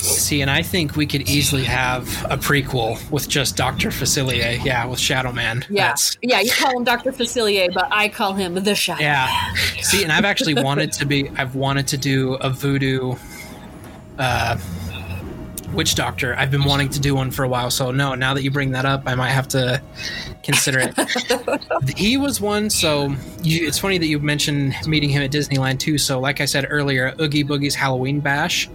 See, 0.05 0.43
and 0.43 0.51
I 0.51 0.63
think 0.63 0.97
we 0.97 1.07
could 1.07 1.29
easily 1.29 1.65
have 1.65 2.07
a 2.31 2.37
prequel 2.37 2.99
with 3.11 3.29
just 3.29 3.57
Doctor 3.57 3.89
Facilier. 3.89 4.63
Yeah, 4.65 4.85
with 4.87 4.99
Shadow 4.99 5.33
Man. 5.33 5.65
Yeah, 5.71 5.85
That's- 5.89 6.17
yeah. 6.23 6.41
You 6.41 6.51
call 6.53 6.77
him 6.77 6.85
Doctor 6.85 7.13
Facilier, 7.13 7.73
but 7.73 7.89
I 7.91 8.09
call 8.09 8.35
him 8.35 8.55
the 8.55 8.75
Shadow. 8.75 9.01
Yeah. 9.03 9.55
See, 9.81 10.03
and 10.03 10.13
I've 10.13 10.25
actually 10.25 10.55
wanted 10.63 10.93
to 10.93 11.07
be. 11.07 11.31
I've 11.37 11.55
wanted 11.55 11.87
to 11.89 11.97
do 11.97 12.35
a 12.35 12.51
voodoo. 12.51 13.15
Uh, 14.19 14.57
witch 15.75 15.95
doctor. 15.95 16.35
I've 16.37 16.51
been 16.51 16.65
wanting 16.65 16.89
to 16.91 17.01
do 17.01 17.15
one 17.15 17.31
for 17.31 17.45
a 17.45 17.49
while. 17.49 17.71
So 17.71 17.91
no, 17.91 18.15
now 18.15 18.35
that 18.35 18.43
you 18.43 18.51
bring 18.51 18.73
that 18.73 18.85
up, 18.85 19.03
I 19.07 19.15
might 19.15 19.31
have 19.31 19.49
to 19.49 19.83
consider 20.43 20.79
it. 20.81 21.97
he 21.97 22.17
was 22.17 22.41
one. 22.41 22.71
So 22.71 23.15
you, 23.43 23.67
it's 23.67 23.79
funny 23.79 23.99
that 23.99 24.07
you 24.07 24.19
mentioned 24.19 24.75
meeting 24.87 25.11
him 25.11 25.23
at 25.23 25.31
Disneyland 25.31 25.81
too. 25.81 25.99
So 25.99 26.21
like 26.21 26.41
I 26.41 26.45
said 26.45 26.67
earlier, 26.69 27.15
Oogie 27.21 27.45
Boogie's 27.45 27.75
Halloween 27.75 28.21
Bash. 28.21 28.69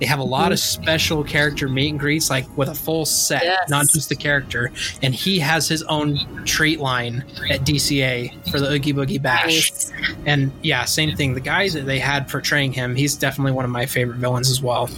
They 0.00 0.06
have 0.06 0.18
a 0.18 0.24
lot 0.24 0.52
of 0.52 0.58
mm-hmm. 0.58 0.82
special 0.82 1.24
character 1.24 1.68
meet 1.68 1.90
and 1.90 2.00
greets, 2.00 2.28
like 2.28 2.44
with 2.56 2.68
a 2.68 2.74
full 2.74 3.06
set, 3.06 3.44
Yes. 3.44 3.70
not 3.70 3.88
just 3.88 4.08
the 4.08 4.16
character. 4.16 4.72
And 5.02 5.14
he 5.14 5.38
has 5.38 5.68
his 5.68 5.82
own 5.84 6.44
treat 6.44 6.80
line 6.80 7.24
at 7.48 7.60
DCA 7.60 8.50
for 8.50 8.58
the 8.58 8.70
Oogie 8.72 8.92
Boogie 8.92 9.22
Bash. 9.22 9.70
Nice. 9.72 9.92
And 10.26 10.52
yeah, 10.62 10.84
same 10.84 11.16
thing. 11.16 11.34
The 11.34 11.40
guy 11.40 11.68
that 11.68 11.86
they 11.86 11.98
had 11.98 12.28
portraying 12.28 12.72
him, 12.72 12.96
he's 12.96 13.14
definitely 13.14 13.52
one 13.52 13.64
of 13.64 13.70
my 13.70 13.86
favorite 13.86 14.16
villains 14.16 14.50
as 14.50 14.60
well. 14.60 14.90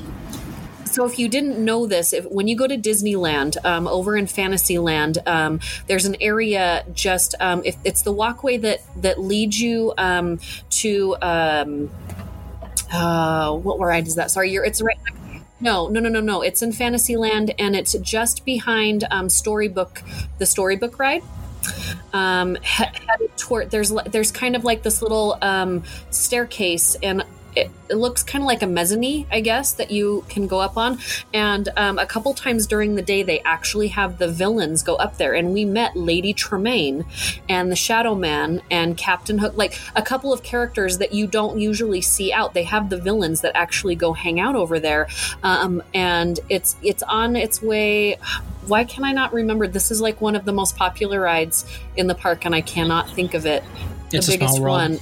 So, 0.87 1.05
if 1.05 1.19
you 1.19 1.29
didn't 1.29 1.63
know 1.63 1.87
this, 1.87 2.13
if, 2.13 2.25
when 2.27 2.49
you 2.49 2.57
go 2.57 2.67
to 2.67 2.79
Disneyland, 2.79 3.57
um, 3.65 3.87
over 3.87 4.17
in 4.17 4.27
Fantasyland, 4.27 5.19
um, 5.27 5.61
there's 5.87 6.05
an 6.05 6.17
area 6.21 6.85
just 6.93 7.35
um, 7.41 7.63
if 7.65 7.77
it's 7.85 8.03
the 8.03 8.13
walkway 8.13 8.57
that 8.59 8.83
that 9.03 9.21
leads 9.21 9.61
you 9.61 9.93
um, 9.99 10.39
to 10.71 11.17
um, 11.21 11.91
uh, 12.93 13.53
what 13.53 13.79
ride 13.79 14.07
is 14.07 14.15
that? 14.15 14.31
Sorry, 14.31 14.51
you're 14.51 14.65
it's 14.65 14.81
right. 14.81 14.97
No, 15.61 15.89
no, 15.89 16.01
no, 16.01 16.09
no, 16.09 16.21
no. 16.21 16.43
It's 16.43 16.63
in 16.63 16.73
Fantasyland, 16.73 17.55
and 17.59 17.75
it's 17.75 17.95
just 17.95 18.45
behind 18.45 19.07
Storybook, 19.29 20.03
the 20.39 20.47
Storybook 20.47 20.99
ride. 20.99 21.23
Um, 22.13 22.57
headed 22.63 23.37
toward 23.37 23.71
there's 23.71 23.93
there's 24.07 24.31
kind 24.31 24.55
of 24.57 24.65
like 24.65 24.83
this 24.83 25.03
little 25.03 25.37
um, 25.43 25.83
staircase, 26.11 26.97
and 27.03 27.25
it, 27.57 27.71
it 27.89 27.95
looks 27.95 28.23
kind 28.23 28.43
of 28.43 28.47
like 28.47 28.63
a 28.63 28.67
mezzanine, 28.67 29.27
I 29.33 29.41
guess, 29.41 29.73
that 29.75 29.91
you 29.91 30.25
can 30.29 30.47
go 30.47 30.61
up 30.61 30.77
on. 30.77 30.99
And 31.33 31.69
um, 31.77 31.99
a 31.99 32.07
couple 32.07 32.35
times 32.35 32.67
during 32.67 32.95
the 32.95 33.03
day, 33.03 33.23
they 33.23 33.41
actually 33.41 33.89
have 33.89 34.19
the 34.19 34.29
villains 34.29 34.83
go 34.83 34.97
up 34.97 35.17
there. 35.17 35.35
And 35.35 35.53
we 35.53 35.65
met 35.65 35.97
Lady 35.97 36.35
Tremaine 36.35 37.07
and 37.49 37.73
the 37.73 37.77
Shadow 37.77 38.15
Man 38.15 38.61
and 38.71 38.97
Captain 38.97 39.39
Hook, 39.39 39.57
like 39.57 39.81
a 39.97 40.03
couple 40.03 40.33
of 40.33 40.43
characters 40.43 40.99
that 40.99 41.15
you 41.15 41.27
don't 41.27 41.59
usually 41.59 42.03
see 42.03 42.33
out. 42.33 42.53
They 42.53 42.65
have 42.65 42.91
the 42.91 42.99
villains 42.99 43.41
that 43.41 43.57
actually 43.57 43.95
go 43.95 44.13
hang 44.13 44.39
out 44.39 44.55
over 44.55 44.79
there, 44.79 45.09
um, 45.43 45.83
and 45.95 46.39
it's 46.49 46.77
it's 46.83 47.03
on 47.05 47.37
its 47.37 47.63
way. 47.63 48.19
Why 48.67 48.85
can 48.85 49.05
I 49.05 49.13
not 49.13 49.33
remember? 49.33 49.67
This 49.67 49.91
is 49.91 50.01
like 50.01 50.21
one 50.21 50.37
of 50.37 50.45
the 50.45 50.53
most 50.53 50.77
popular 50.77 51.21
rides 51.21 51.65
in 51.97 52.07
the 52.07 52.15
park, 52.15 52.45
and 52.45 52.55
I 52.55 52.61
cannot 52.61 53.09
think 53.11 53.35
of 53.35 53.47
it. 53.47 53.65
The 54.11 54.19
It's 54.19 54.29
biggest 54.29 54.61
one. 54.61 54.99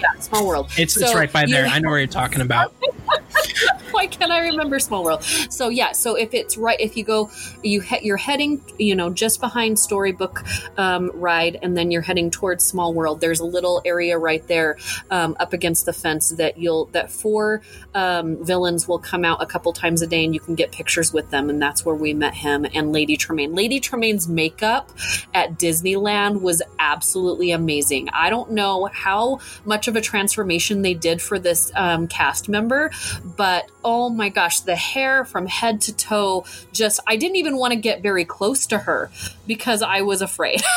Yeah, 0.00 0.20
Small 0.20 0.46
World. 0.46 0.70
It's, 0.76 0.96
it's 0.96 1.14
right 1.14 1.32
by 1.32 1.46
there. 1.46 1.66
I 1.66 1.78
know 1.78 1.90
where 1.90 1.98
you're 1.98 2.06
talking 2.06 2.40
about. 2.40 2.74
why 3.92 4.06
can't 4.06 4.30
I 4.30 4.40
remember 4.40 4.78
Small 4.78 5.04
World? 5.04 5.24
So 5.24 5.68
yeah, 5.68 5.92
so 5.92 6.14
if 6.14 6.34
it's 6.34 6.56
right, 6.56 6.80
if 6.80 6.96
you 6.96 7.04
go, 7.04 7.30
you 7.62 7.80
he, 7.80 7.98
you're 8.02 8.16
heading, 8.16 8.62
you 8.78 8.94
know, 8.94 9.10
just 9.10 9.40
behind 9.40 9.78
Storybook 9.78 10.42
um, 10.78 11.10
Ride, 11.14 11.58
and 11.62 11.76
then 11.76 11.90
you're 11.90 12.02
heading 12.02 12.30
towards 12.30 12.64
Small 12.64 12.94
World. 12.94 13.20
There's 13.20 13.40
a 13.40 13.44
little 13.44 13.82
area 13.84 14.18
right 14.18 14.46
there, 14.46 14.76
um, 15.10 15.36
up 15.40 15.52
against 15.52 15.86
the 15.86 15.92
fence 15.92 16.30
that 16.30 16.58
you'll 16.58 16.86
that 16.86 17.10
four 17.10 17.62
um, 17.94 18.42
villains 18.44 18.86
will 18.86 18.98
come 18.98 19.24
out 19.24 19.42
a 19.42 19.46
couple 19.46 19.72
times 19.72 20.02
a 20.02 20.06
day, 20.06 20.24
and 20.24 20.34
you 20.34 20.40
can 20.40 20.54
get 20.54 20.72
pictures 20.72 21.12
with 21.12 21.30
them, 21.30 21.50
and 21.50 21.60
that's 21.60 21.84
where 21.84 21.94
we 21.94 22.14
met 22.14 22.34
him 22.34 22.66
and 22.74 22.92
Lady 22.92 23.16
Tremaine. 23.16 23.54
Lady 23.54 23.80
Tremaine's 23.80 24.28
makeup 24.28 24.90
at 25.34 25.58
Disneyland 25.58 26.40
was 26.40 26.62
absolutely 26.78 27.50
amazing. 27.50 28.08
I 28.12 28.30
don't 28.30 28.52
know 28.52 28.88
how 28.92 29.40
much 29.64 29.88
of 29.88 29.96
a 29.96 30.00
transformation 30.00 30.82
they 30.82 30.94
did 30.94 31.20
for 31.20 31.38
this 31.38 31.72
um, 31.74 32.08
cast 32.08 32.48
member, 32.48 32.90
but 33.36 33.70
oh 33.84 34.10
my 34.10 34.28
gosh, 34.28 34.60
the 34.60 34.76
hair 34.76 35.24
from 35.24 35.46
head 35.46 35.80
to 35.82 35.96
toe 35.96 36.44
just, 36.72 37.00
I 37.06 37.16
didn't 37.16 37.36
even 37.36 37.56
want 37.56 37.72
to 37.72 37.78
get 37.78 38.02
very 38.02 38.24
close 38.24 38.66
to 38.66 38.78
her 38.78 39.10
because 39.46 39.82
I 39.82 40.02
was 40.02 40.22
afraid. 40.22 40.62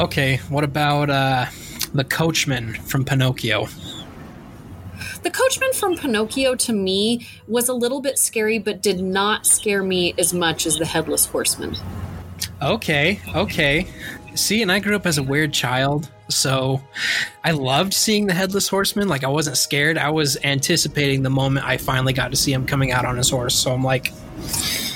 Okay, 0.00 0.38
what 0.48 0.64
about 0.64 1.08
uh, 1.08 1.46
the 1.92 2.02
coachman 2.02 2.74
from 2.74 3.04
Pinocchio? 3.04 3.68
the 5.22 5.30
coachman 5.30 5.72
from 5.72 5.96
Pinocchio 5.96 6.54
to 6.54 6.72
me 6.72 7.26
was 7.48 7.68
a 7.68 7.74
little 7.74 8.00
bit 8.00 8.18
scary, 8.18 8.58
but 8.58 8.82
did 8.82 9.00
not 9.00 9.46
scare 9.46 9.82
me 9.82 10.14
as 10.18 10.34
much 10.34 10.66
as 10.66 10.76
the 10.76 10.84
headless 10.84 11.24
horseman. 11.24 11.76
Okay, 12.60 13.20
okay. 13.34 13.86
See, 14.34 14.60
and 14.60 14.70
I 14.70 14.80
grew 14.80 14.96
up 14.96 15.06
as 15.06 15.16
a 15.16 15.22
weird 15.22 15.52
child, 15.52 16.10
so 16.28 16.82
I 17.44 17.50
loved 17.50 17.92
seeing 17.92 18.26
the 18.26 18.34
headless 18.34 18.68
horseman. 18.68 19.08
Like 19.08 19.24
I 19.24 19.28
wasn't 19.28 19.56
scared. 19.56 19.98
I 19.98 20.10
was 20.10 20.36
anticipating 20.42 21.22
the 21.22 21.30
moment 21.30 21.66
I 21.66 21.76
finally 21.76 22.12
got 22.12 22.30
to 22.30 22.36
see 22.36 22.52
him 22.52 22.66
coming 22.66 22.92
out 22.92 23.04
on 23.04 23.16
his 23.16 23.30
horse. 23.30 23.54
So 23.54 23.72
I'm 23.72 23.84
like, 23.84 24.12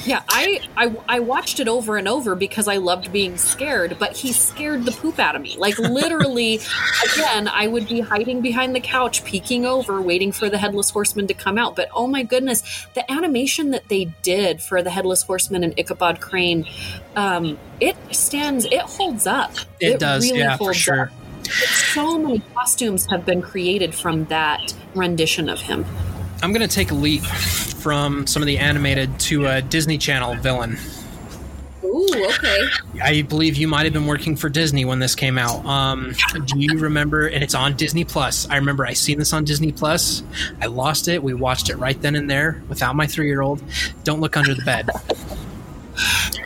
Yeah, 0.07 0.23
I, 0.31 0.61
I 0.75 0.97
I 1.07 1.21
watched 1.21 1.61
it 1.61 1.69
over 1.69 1.99
and 1.99 2.09
over 2.09 2.35
because 2.35 2.67
I 2.67 2.79
loved 2.79 3.13
being 3.13 3.37
scared, 3.37 3.99
but 3.99 4.17
he 4.17 4.33
scared 4.33 4.87
the 4.87 4.93
poop 4.93 5.19
out 5.19 5.37
of 5.37 5.43
me. 5.43 5.57
Like 5.59 5.79
literally, 5.79 6.61
again, 7.13 7.47
I 7.47 7.67
would 7.67 7.87
be 7.89 8.01
hiding 8.01 8.41
behind 8.41 8.75
the 8.75 8.81
couch, 8.81 9.23
peeking 9.25 9.67
over, 9.67 10.01
waiting 10.01 10.33
for 10.33 10.49
the 10.49 10.57
headless 10.57 10.89
horseman 10.89 11.27
to 11.27 11.35
come 11.35 11.59
out. 11.59 11.77
But 11.77 11.91
oh 11.95 12.07
my 12.07 12.23
goodness, 12.23 12.87
the 12.95 13.11
animation 13.13 13.73
that 13.73 13.89
they 13.89 14.07
did 14.23 14.63
for 14.63 14.83
the 14.83 14.91
headless 14.91 15.23
horseman 15.23 15.63
and 15.63 15.79
Ichabod 15.79 16.23
Crane, 16.23 16.67
um, 17.15 17.59
it 17.79 17.97
stands, 18.11 18.65
it 18.65 18.81
holds 18.81 19.27
up. 19.27 19.53
it, 19.79 20.01
does, 20.01 20.31
yeah, 20.31 20.57
for 20.57 20.73
sure. 20.73 21.03
up. 21.03 21.18
So 21.93 22.19
many 22.19 22.41
costumes 22.55 23.07
have 23.07 23.25
been 23.25 23.43
created 23.43 23.95
from 23.95 24.25
that 24.27 24.75
rendition 24.95 25.49
of 25.49 25.61
him. 25.61 25.85
I'm 26.43 26.53
gonna 26.53 26.69
take 26.69 26.91
a 26.91 26.95
leap 26.95 27.23
from 27.23 28.27
some 28.27 28.43
of 28.43 28.47
the 28.47 28.59
animated 28.59 29.19
to 29.21 29.47
a 29.47 29.63
Disney 29.63 29.99
Channel 29.99 30.37
villain. 30.37 30.79
Ooh, 31.85 32.27
okay. 32.27 32.65
I 33.03 33.23
believe 33.23 33.57
you 33.57 33.67
might 33.67 33.85
have 33.85 33.93
been 33.93 34.07
working 34.07 34.37
for 34.37 34.49
Disney 34.49 34.85
when 34.85 34.99
this 34.99 35.15
came 35.15 35.39
out. 35.39 35.65
Um, 35.65 36.15
do 36.45 36.59
you 36.59 36.79
remember? 36.79 37.27
And 37.27 37.43
it's 37.43 37.55
on 37.55 37.77
Disney 37.77 38.05
Plus. 38.05 38.49
I 38.49 38.57
remember 38.57 38.87
I 38.87 38.93
seen 38.93 39.19
this 39.19 39.33
on 39.33 39.45
Disney 39.45 39.73
Plus. 39.73 40.23
I 40.61 40.67
lost 40.67 41.09
it. 41.09 41.23
We 41.23 41.35
watched 41.35 41.71
it 41.71 41.77
right 41.77 42.01
then 42.01 42.15
and 42.15 42.31
there 42.31 42.63
without 42.69 42.95
my 42.95 43.07
three 43.07 43.27
year 43.27 43.41
old. 43.41 43.63
Don't 44.05 44.21
look 44.21 44.37
under 44.37 44.55
the 44.55 44.63
bed. 44.63 44.91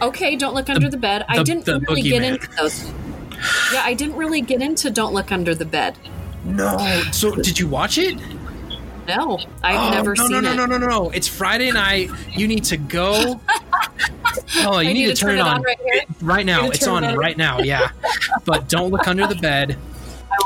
Okay, 0.01 0.37
don't 0.37 0.55
look 0.55 0.71
under 0.71 0.89
the, 0.89 0.97
bed. 0.97 1.25
I 1.29 1.43
didn't 1.43 1.65
the 1.65 1.81
really 1.81 2.03
get 2.03 2.23
boogeyman. 2.23 2.35
into 2.35 2.49
those. 2.57 2.93
Yeah, 3.73 3.83
I 3.85 3.95
didn't 3.95 4.17
really 4.17 4.41
get 4.41 4.63
into 4.63 4.91
Don't 4.91 5.13
Look 5.15 5.33
Under 5.33 5.55
the 5.55 5.65
Bed. 5.65 5.97
No. 6.45 6.77
Oh, 6.79 7.09
so 7.13 7.35
did 7.35 7.59
you 7.59 7.69
watch 7.69 7.99
it? 7.99 8.19
No, 9.09 9.39
I've 9.63 9.79
Oh, 9.79 9.91
never 9.91 10.15
no, 10.15 10.23
seen 10.27 10.33
no, 10.33 10.41
no, 10.41 10.53
it. 10.53 10.57
no, 10.57 10.67
no, 10.67 10.79
no, 10.79 10.87
no. 10.89 11.11
It's 11.11 11.27
Friday 11.27 11.73
night. 11.73 12.11
You 12.31 12.47
need 12.47 12.65
to 12.65 12.77
go. 12.77 13.41
Oh, 14.65 14.79
you 14.81 14.91
I 14.91 14.93
need, 14.93 15.07
to 15.07 15.15
turn, 15.15 15.37
it 15.37 15.41
on, 15.41 15.63
right 15.63 15.79
here. 15.81 16.03
right 16.23 16.45
now. 16.47 16.69
It's 16.71 16.87
on 16.87 17.05
it 17.05 17.17
right 17.17 17.37
now. 17.37 17.59
Yeah. 17.61 17.91
But 18.45 18.69
don't 18.69 18.91
look 18.91 19.07
under 19.07 19.27
the 19.27 19.35
bed. 19.35 19.77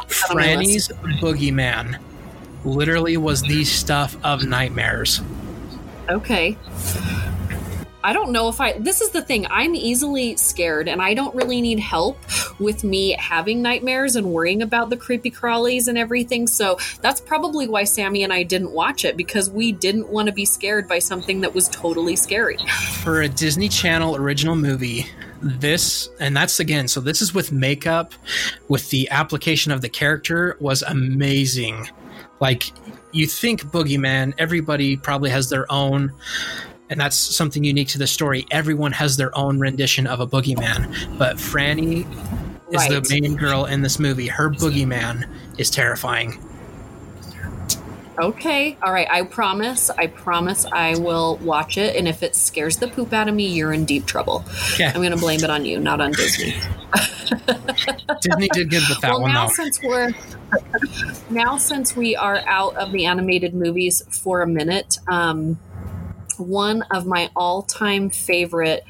It's 0.08 0.30
on 0.30 0.36
my 0.36 0.56
list. 0.56 0.90
Franny's 0.92 1.20
Boogeyman 1.20 1.98
literally 2.64 3.16
was 3.16 3.42
the 3.42 3.64
stuff 3.64 4.16
of 4.24 4.44
nightmares. 4.44 5.20
Okay. 6.08 6.56
I 8.02 8.12
don't 8.12 8.30
know 8.32 8.48
if 8.48 8.60
I. 8.60 8.78
This 8.78 9.00
is 9.00 9.10
the 9.10 9.22
thing. 9.22 9.46
I'm 9.50 9.74
easily 9.74 10.36
scared, 10.36 10.88
and 10.88 11.00
I 11.02 11.14
don't 11.14 11.34
really 11.34 11.60
need 11.60 11.78
help 11.78 12.18
with 12.58 12.84
me 12.84 13.12
having 13.18 13.62
nightmares 13.62 14.16
and 14.16 14.32
worrying 14.32 14.62
about 14.62 14.90
the 14.90 14.96
creepy 14.96 15.30
crawlies 15.30 15.88
and 15.88 15.98
everything. 15.98 16.46
So 16.46 16.78
that's 17.00 17.20
probably 17.20 17.68
why 17.68 17.84
Sammy 17.84 18.22
and 18.22 18.32
I 18.32 18.42
didn't 18.42 18.72
watch 18.72 19.04
it 19.04 19.16
because 19.16 19.50
we 19.50 19.72
didn't 19.72 20.08
want 20.08 20.26
to 20.26 20.32
be 20.32 20.44
scared 20.44 20.88
by 20.88 20.98
something 20.98 21.40
that 21.42 21.54
was 21.54 21.68
totally 21.68 22.16
scary. 22.16 22.58
for 23.02 23.22
a 23.22 23.28
Disney 23.28 23.68
Channel 23.68 24.16
original 24.16 24.56
movie, 24.56 25.06
this 25.42 26.08
and 26.18 26.36
that's 26.36 26.60
again, 26.60 26.88
so 26.88 27.00
this 27.00 27.22
is 27.22 27.34
with 27.34 27.52
makeup, 27.52 28.14
with 28.68 28.90
the 28.90 29.08
application 29.10 29.72
of 29.72 29.80
the 29.80 29.88
character 29.88 30.56
was 30.60 30.82
amazing. 30.82 31.88
Like 32.40 32.72
you 33.12 33.26
think 33.26 33.62
Boogeyman, 33.64 34.34
everybody 34.38 34.96
probably 34.96 35.30
has 35.30 35.48
their 35.48 35.70
own 35.70 36.12
and 36.90 37.00
that's 37.00 37.16
something 37.16 37.64
unique 37.64 37.88
to 37.88 37.98
the 37.98 38.06
story. 38.06 38.46
Everyone 38.50 38.92
has 38.92 39.16
their 39.16 39.36
own 39.36 39.58
rendition 39.58 40.06
of 40.06 40.20
a 40.20 40.26
boogeyman, 40.26 41.18
but 41.18 41.36
Franny 41.36 42.06
is 42.70 42.88
Right. 42.88 42.90
the 42.90 43.20
main 43.20 43.36
girl 43.36 43.64
in 43.64 43.82
this 43.82 43.98
movie. 43.98 44.28
Her 44.28 44.50
boogeyman 44.50 45.24
is 45.58 45.70
terrifying. 45.70 46.38
Okay. 48.18 48.78
All 48.82 48.92
right. 48.92 49.06
I 49.10 49.24
promise. 49.24 49.90
I 49.90 50.06
promise 50.06 50.64
I 50.72 50.96
will 50.96 51.36
watch 51.38 51.76
it. 51.76 51.96
And 51.96 52.08
if 52.08 52.22
it 52.22 52.34
scares 52.34 52.78
the 52.78 52.88
poop 52.88 53.12
out 53.12 53.28
of 53.28 53.34
me, 53.34 53.46
you're 53.46 53.74
in 53.74 53.84
deep 53.84 54.06
trouble. 54.06 54.42
I'm 54.80 54.94
going 54.94 55.10
to 55.10 55.18
blame 55.18 55.44
it 55.44 55.50
on 55.50 55.66
you, 55.66 55.78
not 55.78 56.00
on 56.00 56.12
Disney. 56.12 56.54
Disney 58.22 58.48
did 58.54 58.70
good 58.70 58.82
with 58.88 59.00
that 59.02 59.10
well, 59.10 59.22
one 59.22 59.32
now 59.32 59.48
though. 59.48 59.52
since 59.52 59.82
we're 59.82 60.14
now 61.28 61.58
since 61.58 61.94
we 61.96 62.16
are 62.16 62.38
out 62.46 62.74
of 62.76 62.92
the 62.92 63.04
animated 63.04 63.52
movies 63.52 64.02
for 64.10 64.40
a 64.40 64.46
minute, 64.46 64.96
um, 65.08 65.58
one 66.38 66.82
of 66.92 67.06
my 67.06 67.30
all-time 67.34 68.10
favorite 68.10 68.84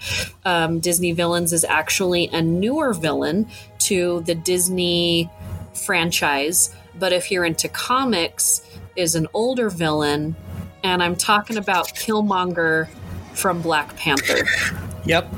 um, 0.45 0.81
Disney 0.81 1.13
villains 1.13 1.53
is 1.53 1.65
actually 1.65 2.29
a 2.29 2.43
newer 2.43 2.93
villain 2.93 3.49
to 3.81 4.21
the 4.23 4.35
Disney 4.35 5.31
franchise. 5.75 6.75
But 6.99 7.13
if 7.13 7.31
you're 7.31 7.45
into 7.45 7.69
comics, 7.69 8.63
is 8.97 9.15
an 9.15 9.27
older 9.35 9.69
villain, 9.69 10.35
and 10.83 11.03
I'm 11.03 11.17
talking 11.17 11.57
about 11.57 11.89
Killmonger 11.89 12.89
from 13.35 13.61
Black 13.61 13.97
Panther. 13.97 14.47
Yep. 15.05 15.31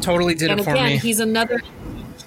Totally 0.00 0.34
did 0.34 0.50
and 0.50 0.60
it 0.60 0.64
for 0.64 0.70
again, 0.70 0.90
me. 0.90 0.96
he's 0.98 1.20
another. 1.20 1.62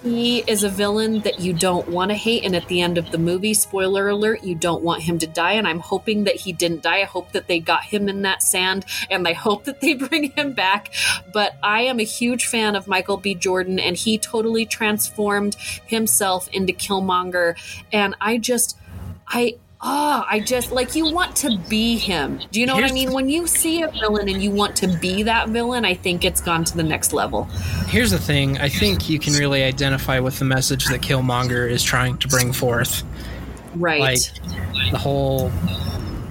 He 0.04 0.39
is 0.39 0.66
a 0.66 0.70
villain 0.70 1.22
that 1.22 1.39
you 1.39 1.54
don't 1.54 1.88
want 1.88 2.12
to 2.12 2.16
hate, 2.16 2.44
and 2.44 2.54
at 2.58 2.68
the 2.68 2.82
end 2.82 2.98
of 2.98 3.12
the 3.12 3.18
movie, 3.18 3.54
spoiler 3.54 4.10
alert, 4.10 4.44
you 4.44 4.54
don't 4.54 4.84
want 4.84 5.04
him 5.04 5.18
to 5.20 5.28
die. 5.28 5.54
And 5.54 5.66
I'm 5.66 5.80
hoping 5.80 6.26
that 6.26 6.36
he 6.36 6.52
didn't 6.52 6.84
die. 6.84 7.00
I 7.00 7.06
hope 7.06 7.32
that 7.32 7.48
they 7.48 7.62
got 7.62 7.86
him 7.86 8.10
in 8.10 8.22
that 8.24 8.44
sand, 8.44 8.86
and 9.10 9.26
I 9.26 9.32
hope 9.48 9.63
that 9.63 9.80
they 9.80 9.94
bring 9.94 10.32
him 10.32 10.52
back. 10.52 10.94
But 11.32 11.56
I 11.63 11.84
am 11.84 12.02
a 12.02 12.04
huge 12.04 12.48
fan 12.48 12.76
of 12.76 12.86
Michael 12.86 13.16
B. 13.16 13.34
Jordan, 13.34 13.80
and 13.80 13.96
he 13.96 14.18
totally 14.18 14.66
transformed 14.66 15.56
himself 15.86 16.50
into 16.50 16.74
Killmonger. 16.74 17.56
And 17.94 18.16
I 18.20 18.38
just, 18.38 18.78
I. 19.28 19.56
Ah, 19.86 20.26
I 20.30 20.39
just 20.39 20.72
like 20.72 20.96
you 20.96 21.12
want 21.12 21.36
to 21.38 21.58
be 21.67 21.98
him. 21.98 22.39
Do 22.52 22.62
you 22.62 22.65
know 22.65 22.74
what 22.74 22.86
I 22.86 22.93
mean? 22.93 23.12
When 23.12 23.28
you 23.28 23.48
see 23.48 23.82
a 23.82 23.91
villain 23.91 24.30
and 24.30 24.41
you 24.41 24.50
want 24.50 24.78
to 24.78 24.88
be 24.88 25.24
that 25.24 25.50
villain, 25.50 25.84
I 25.84 25.93
think 25.93 26.24
it's 26.24 26.39
gone 26.39 26.63
to 26.63 26.78
the 26.78 26.84
next 26.84 27.12
level. 27.12 27.43
Here's 27.88 28.12
the 28.12 28.17
thing. 28.17 28.58
I 28.60 28.69
think 28.69 29.10
you 29.10 29.19
can 29.19 29.34
really 29.34 29.62
identify 29.62 30.19
with 30.19 30.39
the 30.39 30.46
message 30.46 30.86
that 30.86 31.02
Killmonger 31.02 31.69
is 31.69 31.84
trying 31.84 32.17
to 32.19 32.30
bring 32.30 32.54
forth. 32.54 33.04
Right. 33.76 34.00
Like 34.00 34.91
the 34.91 34.98
whole 34.98 35.52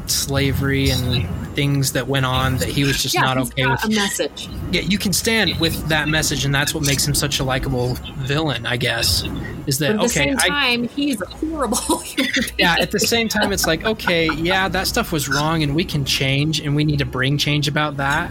slavery 0.06 0.88
and 0.88 1.28
things 1.54 1.92
that 1.92 2.06
went 2.08 2.26
on 2.26 2.56
that 2.58 2.68
he 2.68 2.84
was 2.84 3.00
just 3.02 3.14
yeah, 3.14 3.20
not 3.22 3.38
okay 3.38 3.66
with. 3.66 3.84
a 3.84 3.88
message. 3.88 4.48
Yeah, 4.70 4.82
you 4.82 4.98
can 4.98 5.12
stand 5.12 5.58
with 5.60 5.88
that 5.88 6.08
message, 6.08 6.44
and 6.44 6.54
that's 6.54 6.74
what 6.74 6.84
makes 6.84 7.06
him 7.06 7.14
such 7.14 7.40
a 7.40 7.44
likable 7.44 7.94
villain, 8.18 8.66
I 8.66 8.76
guess. 8.76 9.22
is 9.66 9.78
But 9.78 9.86
that 9.86 9.90
at 9.90 9.96
the 9.96 10.04
okay? 10.04 10.08
same 10.08 10.36
I, 10.38 10.48
time, 10.48 10.88
he's 10.88 11.20
a 11.20 11.26
horrible 11.26 11.78
yeah, 12.58 12.76
at 12.80 12.90
the 12.90 13.00
same 13.00 13.28
time, 13.28 13.52
it's 13.52 13.66
like 13.66 13.84
okay, 13.84 14.28
yeah, 14.34 14.68
that 14.68 14.86
stuff 14.86 15.12
was 15.12 15.28
wrong, 15.28 15.62
and 15.62 15.74
we 15.74 15.84
can 15.84 16.04
change, 16.04 16.60
and 16.60 16.74
we 16.76 16.84
need 16.84 16.98
to 16.98 17.06
bring 17.06 17.38
change 17.38 17.68
about 17.68 17.96
that, 17.98 18.30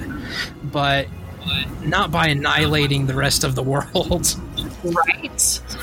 but 0.63 1.07
not 1.83 2.11
by 2.11 2.27
annihilating 2.27 3.07
the 3.07 3.15
rest 3.15 3.43
of 3.43 3.55
the 3.55 3.63
world. 3.71 4.35
right? 4.83 5.31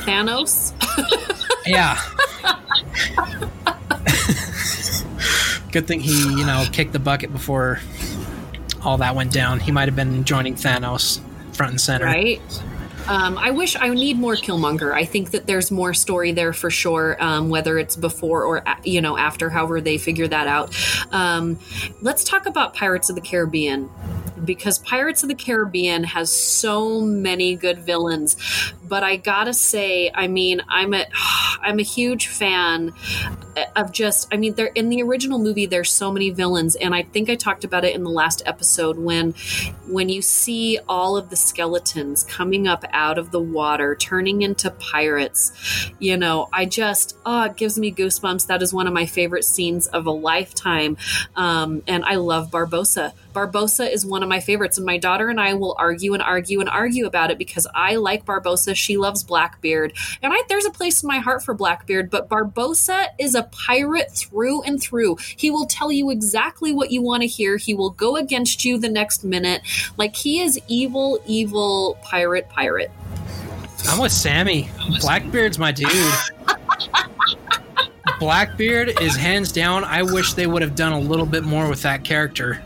Thanos. 0.04 0.72
Yeah. 1.66 1.98
Good 5.78 5.86
thing 5.86 6.00
he, 6.00 6.10
you 6.10 6.44
know, 6.44 6.64
kicked 6.72 6.92
the 6.92 6.98
bucket 6.98 7.32
before 7.32 7.78
all 8.82 8.98
that 8.98 9.14
went 9.14 9.32
down. 9.32 9.60
He 9.60 9.70
might 9.70 9.86
have 9.86 9.94
been 9.94 10.24
joining 10.24 10.56
Thanos 10.56 11.20
front 11.54 11.70
and 11.70 11.80
center. 11.80 12.04
right? 12.04 12.40
Um, 13.08 13.38
I 13.38 13.50
wish 13.50 13.74
I 13.74 13.88
need 13.88 14.18
more 14.18 14.34
Killmonger. 14.34 14.92
I 14.92 15.06
think 15.06 15.30
that 15.30 15.46
there's 15.46 15.70
more 15.70 15.94
story 15.94 16.32
there 16.32 16.52
for 16.52 16.70
sure, 16.70 17.16
um, 17.22 17.48
whether 17.48 17.78
it's 17.78 17.96
before 17.96 18.44
or 18.44 18.62
you 18.84 19.00
know 19.00 19.16
after, 19.16 19.48
however 19.48 19.80
they 19.80 19.96
figure 19.96 20.28
that 20.28 20.46
out. 20.46 20.76
Um, 21.10 21.58
let's 22.02 22.22
talk 22.22 22.44
about 22.46 22.74
Pirates 22.74 23.08
of 23.08 23.16
the 23.16 23.22
Caribbean 23.22 23.88
because 24.44 24.78
Pirates 24.78 25.22
of 25.22 25.30
the 25.30 25.34
Caribbean 25.34 26.04
has 26.04 26.30
so 26.30 27.00
many 27.00 27.56
good 27.56 27.78
villains. 27.78 28.36
But 28.86 29.02
I 29.02 29.16
gotta 29.16 29.54
say, 29.54 30.10
I 30.14 30.28
mean, 30.28 30.60
I'm 30.68 30.92
a 30.92 31.06
I'm 31.62 31.78
a 31.78 31.84
huge 31.84 32.28
fan 32.28 32.92
of 33.76 33.92
just 33.92 34.32
i 34.32 34.36
mean 34.36 34.54
there 34.54 34.66
in 34.66 34.88
the 34.88 35.02
original 35.02 35.38
movie 35.38 35.66
there's 35.66 35.90
so 35.90 36.12
many 36.12 36.30
villains 36.30 36.76
and 36.76 36.94
i 36.94 37.02
think 37.02 37.28
i 37.28 37.34
talked 37.34 37.64
about 37.64 37.84
it 37.84 37.94
in 37.94 38.04
the 38.04 38.10
last 38.10 38.42
episode 38.46 38.98
when 38.98 39.32
when 39.86 40.08
you 40.08 40.22
see 40.22 40.78
all 40.88 41.16
of 41.16 41.30
the 41.30 41.36
skeletons 41.36 42.24
coming 42.24 42.68
up 42.68 42.84
out 42.98 43.16
of 43.16 43.30
the 43.30 43.40
water 43.40 43.94
turning 43.94 44.42
into 44.42 44.70
pirates. 44.72 45.52
You 46.00 46.16
know 46.16 46.48
i 46.52 46.64
just 46.64 47.16
oh 47.24 47.44
it 47.44 47.56
gives 47.56 47.78
me 47.78 47.92
goosebumps. 47.92 48.48
That 48.48 48.60
is 48.60 48.74
one 48.74 48.88
of 48.88 48.92
my 48.92 49.06
favorite 49.06 49.44
scenes 49.44 49.86
of 49.86 50.06
a 50.06 50.10
lifetime. 50.10 50.96
Um, 51.36 51.82
and 51.86 52.04
i 52.04 52.16
love 52.16 52.50
Barbossa. 52.50 53.12
Barbossa 53.32 53.88
is 53.90 54.04
one 54.04 54.24
of 54.24 54.28
my 54.28 54.40
favorites 54.40 54.78
and 54.78 54.86
my 54.86 54.98
daughter 54.98 55.28
and 55.28 55.40
i 55.40 55.54
will 55.54 55.76
argue 55.78 56.12
and 56.12 56.22
argue 56.22 56.58
and 56.58 56.68
argue 56.68 57.06
about 57.06 57.30
it 57.30 57.38
because 57.38 57.68
i 57.74 57.94
like 57.94 58.26
Barbossa. 58.26 58.74
She 58.74 58.96
loves 58.96 59.22
blackbeard. 59.22 59.92
And 60.20 60.32
I, 60.32 60.42
there's 60.48 60.66
a 60.66 60.70
place 60.70 61.02
in 61.02 61.06
my 61.06 61.18
heart 61.18 61.44
for 61.44 61.54
blackbeard 61.54 62.10
but 62.10 62.28
Barbossa 62.28 63.06
is 63.18 63.36
a 63.36 63.44
pirate 63.44 64.10
through 64.10 64.62
and 64.62 64.82
through. 64.82 65.18
He 65.36 65.52
will 65.52 65.66
tell 65.66 65.92
you 65.92 66.10
exactly 66.10 66.72
what 66.72 66.90
you 66.90 67.00
want 67.00 67.22
to 67.22 67.28
hear. 67.28 67.58
He 67.58 67.74
will 67.74 67.90
go 67.90 68.16
against 68.16 68.64
you 68.64 68.76
the 68.76 68.88
next 68.88 69.22
minute. 69.22 69.62
Like 69.96 70.16
he 70.16 70.40
is 70.40 70.60
evil 70.66 71.20
evil 71.26 71.96
pirate 72.02 72.48
pirate 72.48 72.87
I'm 73.88 74.00
with 74.00 74.12
Sammy. 74.12 74.68
Blackbeard's 75.00 75.58
my 75.58 75.72
dude. 75.72 75.88
Blackbeard 78.18 79.00
is 79.00 79.14
hands 79.16 79.52
down. 79.52 79.84
I 79.84 80.02
wish 80.02 80.34
they 80.34 80.46
would 80.46 80.62
have 80.62 80.74
done 80.74 80.92
a 80.92 80.98
little 80.98 81.26
bit 81.26 81.44
more 81.44 81.68
with 81.68 81.82
that 81.82 82.02
character. 82.04 82.60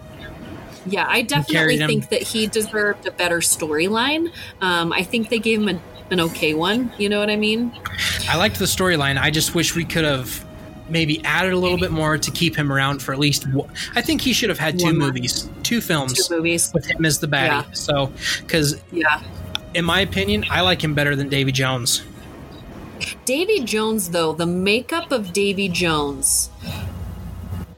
Yeah, 0.86 1.06
I 1.08 1.22
definitely 1.22 1.76
him. 1.78 1.88
think 1.88 2.08
that 2.08 2.22
he 2.22 2.46
deserved 2.46 3.06
a 3.06 3.10
better 3.12 3.38
storyline. 3.38 4.32
Um, 4.60 4.92
I 4.92 5.02
think 5.02 5.28
they 5.28 5.38
gave 5.38 5.60
him 5.60 5.68
a, 5.76 5.80
an 6.10 6.20
okay 6.20 6.54
one. 6.54 6.90
You 6.98 7.08
know 7.08 7.20
what 7.20 7.30
I 7.30 7.36
mean? 7.36 7.70
I 8.28 8.36
liked 8.36 8.58
the 8.58 8.64
storyline. 8.64 9.18
I 9.20 9.30
just 9.30 9.54
wish 9.54 9.76
we 9.76 9.84
could 9.84 10.04
have 10.04 10.44
maybe 10.88 11.22
added 11.24 11.52
a 11.52 11.58
little 11.58 11.78
bit 11.78 11.90
more 11.92 12.18
to 12.18 12.30
keep 12.30 12.56
him 12.56 12.72
around 12.72 13.00
for 13.02 13.12
at 13.12 13.18
least. 13.18 13.46
One. 13.52 13.70
I 13.94 14.00
think 14.00 14.20
he 14.22 14.32
should 14.32 14.48
have 14.48 14.58
had 14.58 14.78
two 14.78 14.86
One 14.86 14.98
movies, 14.98 15.48
two 15.62 15.80
films 15.80 16.26
Two 16.26 16.36
movies. 16.36 16.72
with 16.74 16.86
him 16.86 17.04
as 17.04 17.18
the 17.18 17.28
baddie. 17.28 17.64
Yeah. 17.66 17.72
So, 17.72 18.10
because 18.40 18.80
Yeah. 18.90 19.22
In 19.74 19.84
my 19.84 20.00
opinion, 20.00 20.44
I 20.50 20.60
like 20.60 20.82
him 20.82 20.94
better 20.94 21.16
than 21.16 21.28
Davy 21.28 21.52
Jones. 21.52 22.02
Davy 23.24 23.60
Jones, 23.60 24.10
though, 24.10 24.32
the 24.32 24.46
makeup 24.46 25.10
of 25.12 25.32
Davy 25.32 25.68
Jones 25.68 26.50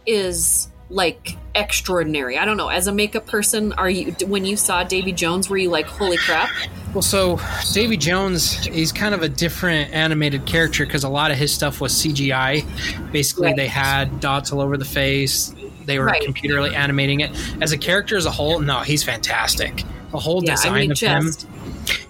is 0.06 0.68
like 0.90 1.36
extraordinary. 1.54 2.36
I 2.38 2.44
don't 2.44 2.56
know. 2.56 2.68
As 2.68 2.86
a 2.86 2.92
makeup 2.92 3.26
person, 3.26 3.72
are 3.74 3.88
you 3.88 4.12
when 4.26 4.44
you 4.44 4.56
saw 4.56 4.84
Davy 4.84 5.12
Jones, 5.12 5.48
were 5.48 5.56
you 5.56 5.70
like, 5.70 5.86
"Holy 5.86 6.18
crap"? 6.18 6.50
Well, 6.92 7.02
so 7.02 7.40
Davy 7.72 7.96
Jones, 7.96 8.52
he's 8.66 8.92
kind 8.92 9.14
of 9.14 9.22
a 9.22 9.28
different 9.28 9.92
animated 9.92 10.44
character 10.46 10.84
because 10.84 11.04
a 11.04 11.08
lot 11.08 11.30
of 11.30 11.38
his 11.38 11.52
stuff 11.52 11.80
was 11.80 11.92
CGI. 11.92 12.64
Basically, 13.10 13.46
Right. 13.48 13.56
they 13.56 13.66
had 13.66 14.20
dots 14.20 14.52
all 14.52 14.60
over 14.60 14.76
the 14.76 14.84
face. 14.84 15.54
They 15.86 15.98
were 15.98 16.06
Right. 16.06 16.22
computerly 16.22 16.74
animating 16.74 17.20
it. 17.20 17.30
As 17.60 17.72
a 17.72 17.78
character 17.78 18.16
as 18.16 18.26
a 18.26 18.30
whole, 18.30 18.60
no, 18.60 18.80
he's 18.80 19.02
fantastic. 19.02 19.82
The 20.14 20.20
whole 20.20 20.42
Yeah, 20.44 20.52
design 20.52 20.72
I 20.72 20.80
mean, 20.82 20.92
of 20.92 21.00
him, 21.00 21.22
just 21.22 21.46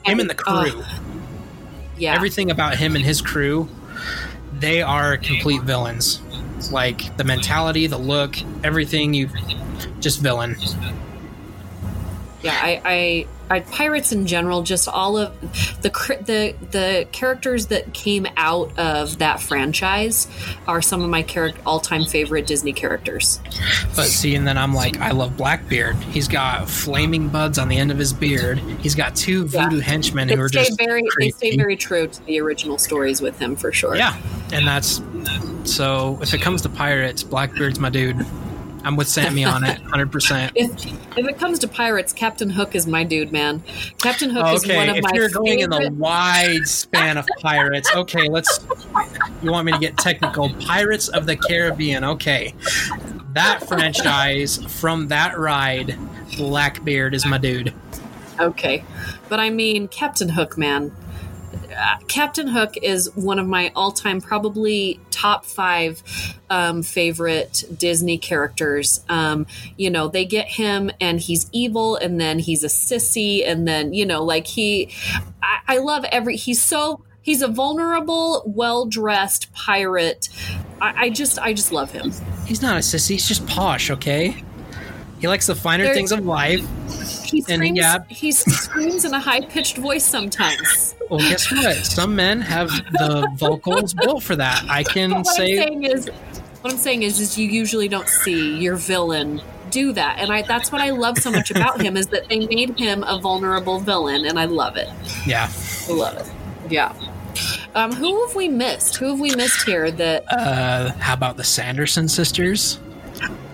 him 0.04 0.20
and 0.20 0.28
the 0.28 0.34
uh, 0.46 0.68
crew, 0.68 0.84
yeah, 1.96 2.14
everything 2.14 2.50
about 2.50 2.76
him 2.76 2.96
and 2.96 3.04
his 3.04 3.22
crew, 3.22 3.66
they 4.52 4.82
are 4.82 5.16
complete 5.16 5.62
villains. 5.62 6.20
Like 6.70 7.16
the 7.16 7.24
mentality, 7.24 7.86
the 7.86 7.96
look, 7.96 8.36
everything 8.62 9.14
you 9.14 9.30
just 10.00 10.20
villain. 10.20 10.56
yeah. 12.42 12.52
I, 12.62 12.82
I, 12.84 13.26
I, 13.50 13.60
pirates 13.60 14.10
in 14.12 14.26
general, 14.26 14.62
just 14.62 14.88
all 14.88 15.16
of 15.18 15.32
the 15.82 15.90
the 16.24 16.54
the 16.70 17.06
characters 17.12 17.66
that 17.66 17.92
came 17.92 18.26
out 18.36 18.76
of 18.78 19.18
that 19.18 19.40
franchise 19.40 20.28
are 20.66 20.80
some 20.80 21.02
of 21.02 21.10
my 21.10 21.22
charac- 21.22 21.56
all 21.66 21.78
time 21.80 22.04
favorite 22.04 22.46
Disney 22.46 22.72
characters. 22.72 23.40
But 23.94 24.06
see, 24.06 24.34
and 24.34 24.46
then 24.46 24.56
I'm 24.56 24.72
like, 24.74 24.98
I 25.00 25.10
love 25.10 25.36
Blackbeard. 25.36 25.96
He's 25.96 26.26
got 26.28 26.68
flaming 26.68 27.28
buds 27.28 27.58
on 27.58 27.68
the 27.68 27.76
end 27.76 27.90
of 27.90 27.98
his 27.98 28.12
beard. 28.12 28.58
He's 28.80 28.94
got 28.94 29.14
two 29.14 29.46
Yeah. 29.50 29.64
voodoo 29.68 29.80
henchmen 29.80 30.28
They 30.28 30.34
who 30.36 30.40
are 30.40 30.48
just 30.48 30.78
very 30.78 31.02
they 31.20 31.30
stay 31.30 31.56
very 31.56 31.76
true 31.76 32.06
to 32.06 32.26
the 32.26 32.40
original 32.40 32.78
stories 32.78 33.20
with 33.20 33.38
him 33.38 33.56
for 33.56 33.72
sure. 33.72 33.94
yeah, 33.96 34.16
and 34.52 34.66
that's 34.66 35.02
so. 35.64 36.18
If 36.22 36.32
it 36.34 36.40
comes 36.40 36.62
to 36.62 36.68
pirates, 36.68 37.22
Blackbeard's 37.22 37.78
my 37.78 37.90
dude. 37.90 38.24
I'm 38.84 38.96
with 38.96 39.08
Sammy 39.08 39.44
on 39.44 39.64
it, 39.64 39.78
hundred 39.82 40.12
percent. 40.12 40.52
If 40.54 40.86
it 41.16 41.38
comes 41.38 41.58
to 41.60 41.68
pirates, 41.68 42.12
Captain 42.12 42.50
Hook 42.50 42.74
is 42.74 42.86
my 42.86 43.02
dude, 43.04 43.32
man. 43.32 43.62
Captain 43.98 44.30
Hook 44.30 44.46
is 44.54 44.66
one 44.66 44.76
Okay, 44.76 44.90
of 44.90 44.96
if 44.96 45.02
my 45.02 45.10
If 45.10 45.16
you're 45.16 45.28
going 45.30 45.60
in 45.60 45.70
the 45.70 45.90
wide 45.96 46.68
span 46.68 47.16
of 47.16 47.26
pirates, 47.40 47.90
okay, 47.94 48.28
let's. 48.28 48.64
You 49.42 49.50
want 49.50 49.66
me 49.66 49.72
to 49.72 49.78
get 49.78 49.96
technical? 49.96 50.50
Pirates 50.54 51.08
of 51.08 51.26
the 51.26 51.36
Caribbean. 51.36 52.04
Okay, 52.04 52.54
that 53.32 53.66
franchise 53.66 54.62
from 54.80 55.08
that 55.08 55.38
ride, 55.38 55.98
Blackbeard 56.36 57.14
is 57.14 57.24
my 57.26 57.38
dude. 57.38 57.72
Okay, 58.38 58.84
but 59.28 59.40
I 59.40 59.50
mean 59.50 59.88
Captain 59.88 60.28
Hook, 60.30 60.58
man. 60.58 60.94
Uh, 61.76 61.98
Captain 62.08 62.46
Hook 62.46 62.74
is 62.82 63.14
one 63.14 63.38
of 63.38 63.46
my 63.46 63.72
all-time, 63.74 64.20
probably 64.20 65.00
top 65.10 65.44
five 65.44 66.02
um, 66.50 66.82
favorite 66.82 67.64
Disney 67.76 68.18
characters. 68.18 69.04
Um, 69.08 69.46
you 69.76 69.90
know, 69.90 70.08
they 70.08 70.24
get 70.24 70.46
him, 70.46 70.90
and 71.00 71.18
he's 71.20 71.48
evil, 71.52 71.96
and 71.96 72.20
then 72.20 72.38
he's 72.38 72.62
a 72.62 72.68
sissy, 72.68 73.46
and 73.46 73.66
then 73.66 73.92
you 73.92 74.06
know, 74.06 74.22
like 74.22 74.46
he, 74.46 74.92
I, 75.42 75.58
I 75.68 75.78
love 75.78 76.04
every. 76.12 76.36
He's 76.36 76.62
so 76.62 77.02
he's 77.22 77.42
a 77.42 77.48
vulnerable, 77.48 78.42
well-dressed 78.46 79.52
pirate. 79.52 80.28
I, 80.80 81.06
I 81.06 81.10
just, 81.10 81.38
I 81.38 81.54
just 81.54 81.72
love 81.72 81.90
him. 81.90 82.12
He's 82.46 82.62
not 82.62 82.76
a 82.76 82.80
sissy. 82.80 83.10
He's 83.12 83.26
just 83.26 83.46
posh. 83.46 83.90
Okay. 83.90 84.42
He 85.20 85.28
likes 85.28 85.46
the 85.46 85.54
finer 85.54 85.84
There- 85.84 85.94
things 85.94 86.12
of 86.12 86.24
life. 86.24 86.62
He 87.34 87.38
And, 87.48 87.60
screams, 87.60 87.78
yeah. 87.78 87.98
he 88.08 88.32
screams 88.32 89.04
in 89.04 89.12
a 89.14 89.20
high-pitched 89.20 89.76
voice 89.78 90.04
sometimes. 90.04 90.94
Well, 91.10 91.20
guess 91.20 91.50
what? 91.50 91.76
Some 91.84 92.14
men 92.16 92.40
have 92.40 92.68
the 92.92 93.28
vocals 93.36 93.92
built 93.94 94.22
for 94.22 94.36
that. 94.36 94.64
I 94.68 94.82
can 94.94 95.10
what 95.10 95.26
say 95.26 95.58
I'm 95.58 95.68
saying 95.68 95.84
is, 95.84 96.08
what 96.60 96.72
I'm 96.72 96.78
saying 96.78 97.02
is, 97.02 97.20
is 97.20 97.36
you 97.36 97.48
usually 97.48 97.88
don't 97.88 98.08
see 98.08 98.56
your 98.58 98.76
villain 98.76 99.40
do 99.70 99.92
that, 99.92 100.18
and 100.20 100.30
I 100.32 100.42
that's 100.42 100.70
what 100.70 100.80
I 100.80 100.90
love 100.90 101.18
so 101.18 101.30
much 101.32 101.50
about 101.50 101.80
him 101.82 101.96
is 101.96 102.06
that 102.08 102.28
they 102.28 102.46
made 102.46 102.78
him 102.78 103.02
a 103.02 103.18
vulnerable 103.18 103.80
villain, 103.80 104.24
and 104.24 104.38
I 104.38 104.44
love 104.44 104.76
it. 104.76 104.88
Yeah. 105.26 105.50
I 105.88 105.92
love 105.92 106.16
it. 106.16 106.32
Yeah. 106.70 106.94
Um, 107.74 107.92
who 107.92 108.24
have 108.26 108.36
we 108.36 108.46
missed? 108.48 108.96
Who 108.96 109.06
have 109.06 109.18
we 109.18 109.34
missed 109.34 109.64
here? 109.66 109.90
That 109.90 110.24
Uh, 110.32 110.92
how 111.00 111.14
about 111.14 111.36
the 111.36 111.42
Sanderson 111.44 112.06
sisters? 112.08 112.78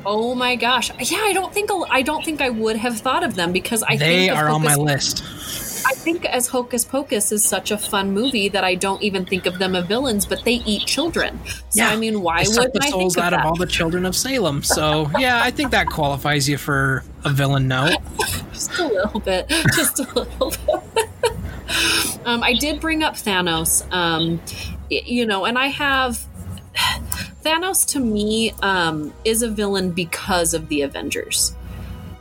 Oh 0.07 0.34
my 0.34 0.57
gosh, 0.57 0.90
yeah, 1.11 1.18
I 1.22 1.32
don't 1.32 1.53
think 1.53 1.70
I 1.90 2.03
don't 2.03 2.24
think 2.24 2.40
I 2.40 2.51
would 2.51 2.76
have 2.76 2.98
thought 2.98 3.24
of 3.24 3.34
them 3.34 3.53
because 3.53 3.82
I 3.82 3.96
they 3.96 4.26
think 4.28 4.32
are 4.32 4.48
on 4.48 4.62
my 4.62 4.74
list. 4.76 5.22
I 5.86 5.94
think 5.94 6.24
as 6.26 6.46
Hocus 6.46 6.84
Pocus 6.84 7.32
is 7.32 7.42
such 7.44 7.70
a 7.70 7.78
fun 7.78 8.12
movie 8.12 8.48
that 8.51 8.62
I 8.64 8.74
don't 8.74 9.03
even 9.03 9.24
think 9.24 9.46
of 9.46 9.59
them 9.59 9.74
as 9.74 9.86
villains, 9.86 10.26
but 10.26 10.44
they 10.44 10.55
eat 10.66 10.86
children. 10.86 11.40
So 11.70 11.82
I 11.84 11.96
mean, 11.96 12.20
why 12.20 12.44
They 12.44 12.48
wouldn't 12.51 12.74
the 12.74 12.80
I 12.84 12.90
souls 12.90 13.14
think 13.14 13.24
of 13.24 13.26
out 13.26 13.32
of 13.32 13.38
that? 13.40 13.46
all 13.46 13.57
the 13.57 13.66
children 13.66 14.05
of 14.05 14.14
Salem. 14.14 14.62
So 14.62 15.11
yeah, 15.18 15.40
I 15.42 15.51
think 15.51 15.70
that 15.70 15.86
qualifies 15.86 16.48
you 16.48 16.59
for 16.59 17.03
a 17.24 17.30
villain 17.30 17.66
note. 17.66 17.96
just 18.53 18.78
a 18.78 18.86
little 18.86 19.20
bit 19.20 19.48
just 19.74 19.98
a 20.01 20.03
little 20.14 20.51
bit 20.94 21.09
um, 22.26 22.42
i 22.42 22.53
did 22.55 22.80
bring 22.80 23.03
up 23.03 23.14
thanos 23.14 23.90
um, 23.92 24.40
you 24.90 25.24
know 25.24 25.44
and 25.46 25.57
i 25.59 25.66
have 25.68 26.26
thanos 27.45 27.86
to 27.86 28.01
me 28.01 28.53
um, 28.62 29.12
is 29.24 29.43
a 29.43 29.49
villain 29.49 29.91
because 29.91 30.55
of 30.55 30.68
the 30.68 30.82
avengers 30.82 31.55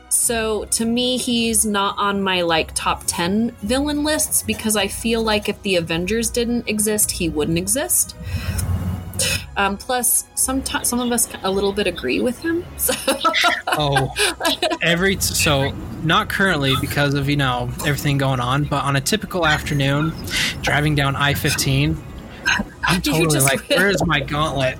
So 0.10 0.66
to 0.66 0.86
me, 0.86 1.18
he's 1.18 1.66
not 1.66 1.96
on 1.98 2.24
my 2.24 2.42
like 2.42 2.74
top 2.74 3.04
10 3.06 3.52
villain 3.62 4.04
lists 4.04 4.44
because 4.44 4.76
I 4.76 4.88
feel 4.88 5.22
like 5.22 5.48
if 5.50 5.62
the 5.62 5.76
Avengers 5.76 6.30
didn't 6.32 6.68
exist, 6.68 7.12
he 7.12 7.30
wouldn't 7.30 7.58
exist. 7.58 8.16
Um, 9.58 9.78
plus, 9.78 10.26
some 10.36 10.64
some 10.66 11.00
of 11.00 11.12
us 11.12 11.28
a 11.44 11.52
little 11.52 11.74
bit 11.74 11.86
agree 11.86 12.22
with 12.22 12.40
him. 12.40 12.66
So. 12.78 12.94
oh, 13.68 14.14
every 14.82 15.20
so 15.20 15.72
not 16.02 16.30
currently 16.30 16.76
because 16.80 17.14
of 17.14 17.30
you 17.30 17.36
know 17.36 17.70
everything 17.86 18.18
going 18.18 18.40
on, 18.40 18.64
but 18.64 18.84
on 18.86 18.96
a 18.96 19.02
typical 19.02 19.46
afternoon, 19.46 20.14
driving 20.62 20.96
down 20.96 21.16
I 21.18 21.34
fifteen, 21.34 22.02
I'm 22.84 23.02
totally 23.02 23.42
like, 23.42 23.60
where 23.70 23.90
is 23.90 24.04
my 24.06 24.22
gauntlet? 24.22 24.80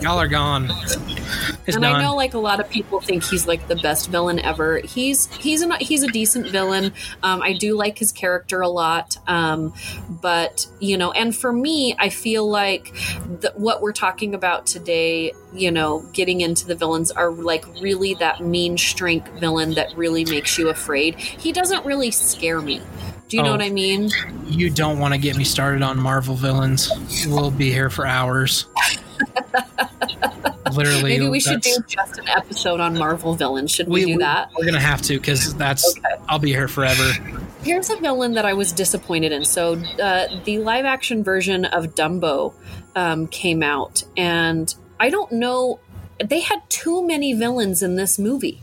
Y'all 0.00 0.18
are 0.18 0.28
gone. 0.28 0.70
It's 1.66 1.76
and 1.76 1.82
done. 1.82 1.96
I 1.96 2.02
know 2.02 2.16
like 2.16 2.34
a 2.34 2.38
lot 2.38 2.60
of 2.60 2.68
people 2.70 3.00
think 3.00 3.22
he's 3.22 3.46
like 3.46 3.68
the 3.68 3.76
best 3.76 4.08
villain 4.10 4.38
ever. 4.40 4.78
He's 4.78 5.26
he's 5.36 5.62
a 5.62 5.76
he's 5.76 6.02
a 6.02 6.08
decent 6.08 6.48
villain. 6.48 6.92
Um, 7.22 7.42
I 7.42 7.52
do 7.52 7.76
like 7.76 7.98
his 7.98 8.12
character 8.12 8.60
a 8.60 8.68
lot, 8.68 9.16
um, 9.28 9.74
but 10.08 10.66
you 10.80 10.96
know, 10.96 11.12
and 11.12 11.36
for 11.36 11.52
me, 11.52 11.94
I 11.98 12.08
feel 12.08 12.48
like 12.48 12.92
the, 13.40 13.52
what 13.56 13.82
we're 13.82 13.92
talking 13.92 14.34
about 14.34 14.66
today, 14.66 15.32
you 15.52 15.70
know, 15.70 16.00
getting 16.12 16.40
into 16.40 16.66
the 16.66 16.74
villains 16.74 17.10
are 17.10 17.30
like 17.30 17.66
really 17.80 18.14
that 18.14 18.40
mean 18.40 18.78
strength 18.78 19.28
villain 19.38 19.74
that 19.74 19.96
really 19.96 20.24
makes 20.24 20.58
you 20.58 20.70
afraid. 20.70 21.16
He 21.16 21.52
doesn't 21.52 21.84
really 21.84 22.10
scare 22.10 22.60
me. 22.60 22.80
Do 23.28 23.36
you 23.36 23.42
oh, 23.42 23.46
know 23.46 23.52
what 23.52 23.62
I 23.62 23.70
mean? 23.70 24.10
You 24.46 24.70
don't 24.70 24.98
want 24.98 25.14
to 25.14 25.20
get 25.20 25.36
me 25.36 25.44
started 25.44 25.82
on 25.82 25.96
Marvel 26.00 26.34
villains. 26.34 26.90
We'll 27.28 27.52
be 27.52 27.70
here 27.70 27.88
for 27.88 28.04
hours. 28.04 28.66
Literally, 30.72 31.02
maybe 31.02 31.28
we 31.28 31.40
should 31.40 31.60
do 31.60 31.76
just 31.86 32.18
an 32.18 32.28
episode 32.28 32.80
on 32.80 32.96
Marvel 32.96 33.34
villains. 33.34 33.70
Should 33.70 33.88
we, 33.88 34.04
we 34.04 34.12
do 34.12 34.18
that? 34.18 34.50
We're 34.56 34.66
gonna 34.66 34.80
have 34.80 35.02
to 35.02 35.14
because 35.18 35.54
that's. 35.54 35.98
Okay. 35.98 36.22
I'll 36.28 36.38
be 36.38 36.50
here 36.50 36.68
forever. 36.68 37.12
Here's 37.62 37.90
a 37.90 37.96
villain 37.96 38.34
that 38.34 38.44
I 38.44 38.54
was 38.54 38.72
disappointed 38.72 39.32
in. 39.32 39.44
So 39.44 39.74
uh, 40.00 40.26
the 40.44 40.58
live 40.58 40.84
action 40.84 41.24
version 41.24 41.64
of 41.64 41.94
Dumbo 41.94 42.54
um, 42.94 43.26
came 43.26 43.62
out, 43.62 44.04
and 44.16 44.72
I 44.98 45.10
don't 45.10 45.32
know. 45.32 45.80
They 46.22 46.40
had 46.40 46.60
too 46.68 47.06
many 47.06 47.32
villains 47.32 47.82
in 47.82 47.96
this 47.96 48.18
movie. 48.18 48.62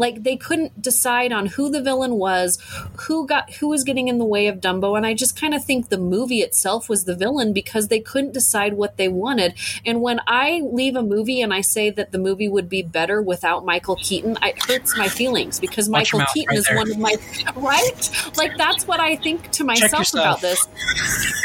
Like 0.00 0.22
they 0.22 0.38
couldn't 0.38 0.80
decide 0.80 1.30
on 1.30 1.44
who 1.44 1.70
the 1.70 1.82
villain 1.82 2.14
was, 2.14 2.58
who 3.00 3.26
got 3.26 3.52
who 3.52 3.68
was 3.68 3.84
getting 3.84 4.08
in 4.08 4.16
the 4.16 4.24
way 4.24 4.46
of 4.46 4.56
Dumbo, 4.56 4.96
and 4.96 5.04
I 5.04 5.12
just 5.12 5.38
kind 5.38 5.52
of 5.52 5.62
think 5.62 5.90
the 5.90 5.98
movie 5.98 6.40
itself 6.40 6.88
was 6.88 7.04
the 7.04 7.14
villain 7.14 7.52
because 7.52 7.88
they 7.88 8.00
couldn't 8.00 8.32
decide 8.32 8.72
what 8.72 8.96
they 8.96 9.08
wanted. 9.08 9.52
And 9.84 10.00
when 10.00 10.22
I 10.26 10.62
leave 10.64 10.96
a 10.96 11.02
movie 11.02 11.42
and 11.42 11.52
I 11.52 11.60
say 11.60 11.90
that 11.90 12.12
the 12.12 12.18
movie 12.18 12.48
would 12.48 12.66
be 12.66 12.82
better 12.82 13.20
without 13.20 13.66
Michael 13.66 13.96
Keaton, 13.96 14.38
it 14.42 14.62
hurts 14.66 14.96
my 14.96 15.06
feelings 15.06 15.60
because 15.60 15.86
Watch 15.90 16.14
Michael 16.14 16.26
Keaton 16.32 16.48
right 16.48 16.58
is 16.58 16.64
there. 16.64 16.76
one 16.78 16.90
of 16.90 16.98
my 16.98 17.14
right. 17.56 18.10
Like 18.38 18.56
that's 18.56 18.86
what 18.86 19.00
I 19.00 19.16
think 19.16 19.50
to 19.50 19.64
myself 19.64 20.14
about 20.14 20.40
this. 20.40 20.66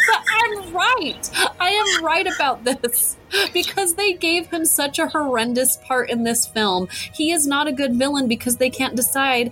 But 0.07 0.23
I'm 0.31 0.73
right. 0.73 1.29
I 1.59 1.69
am 1.69 2.05
right 2.05 2.25
about 2.25 2.63
this 2.63 3.17
because 3.53 3.95
they 3.95 4.13
gave 4.13 4.47
him 4.47 4.65
such 4.65 4.99
a 4.99 5.07
horrendous 5.07 5.77
part 5.77 6.09
in 6.09 6.23
this 6.23 6.45
film. 6.45 6.87
He 7.13 7.31
is 7.31 7.47
not 7.47 7.67
a 7.67 7.71
good 7.71 7.95
villain 7.95 8.27
because 8.27 8.57
they 8.57 8.69
can't 8.69 8.95
decide 8.95 9.51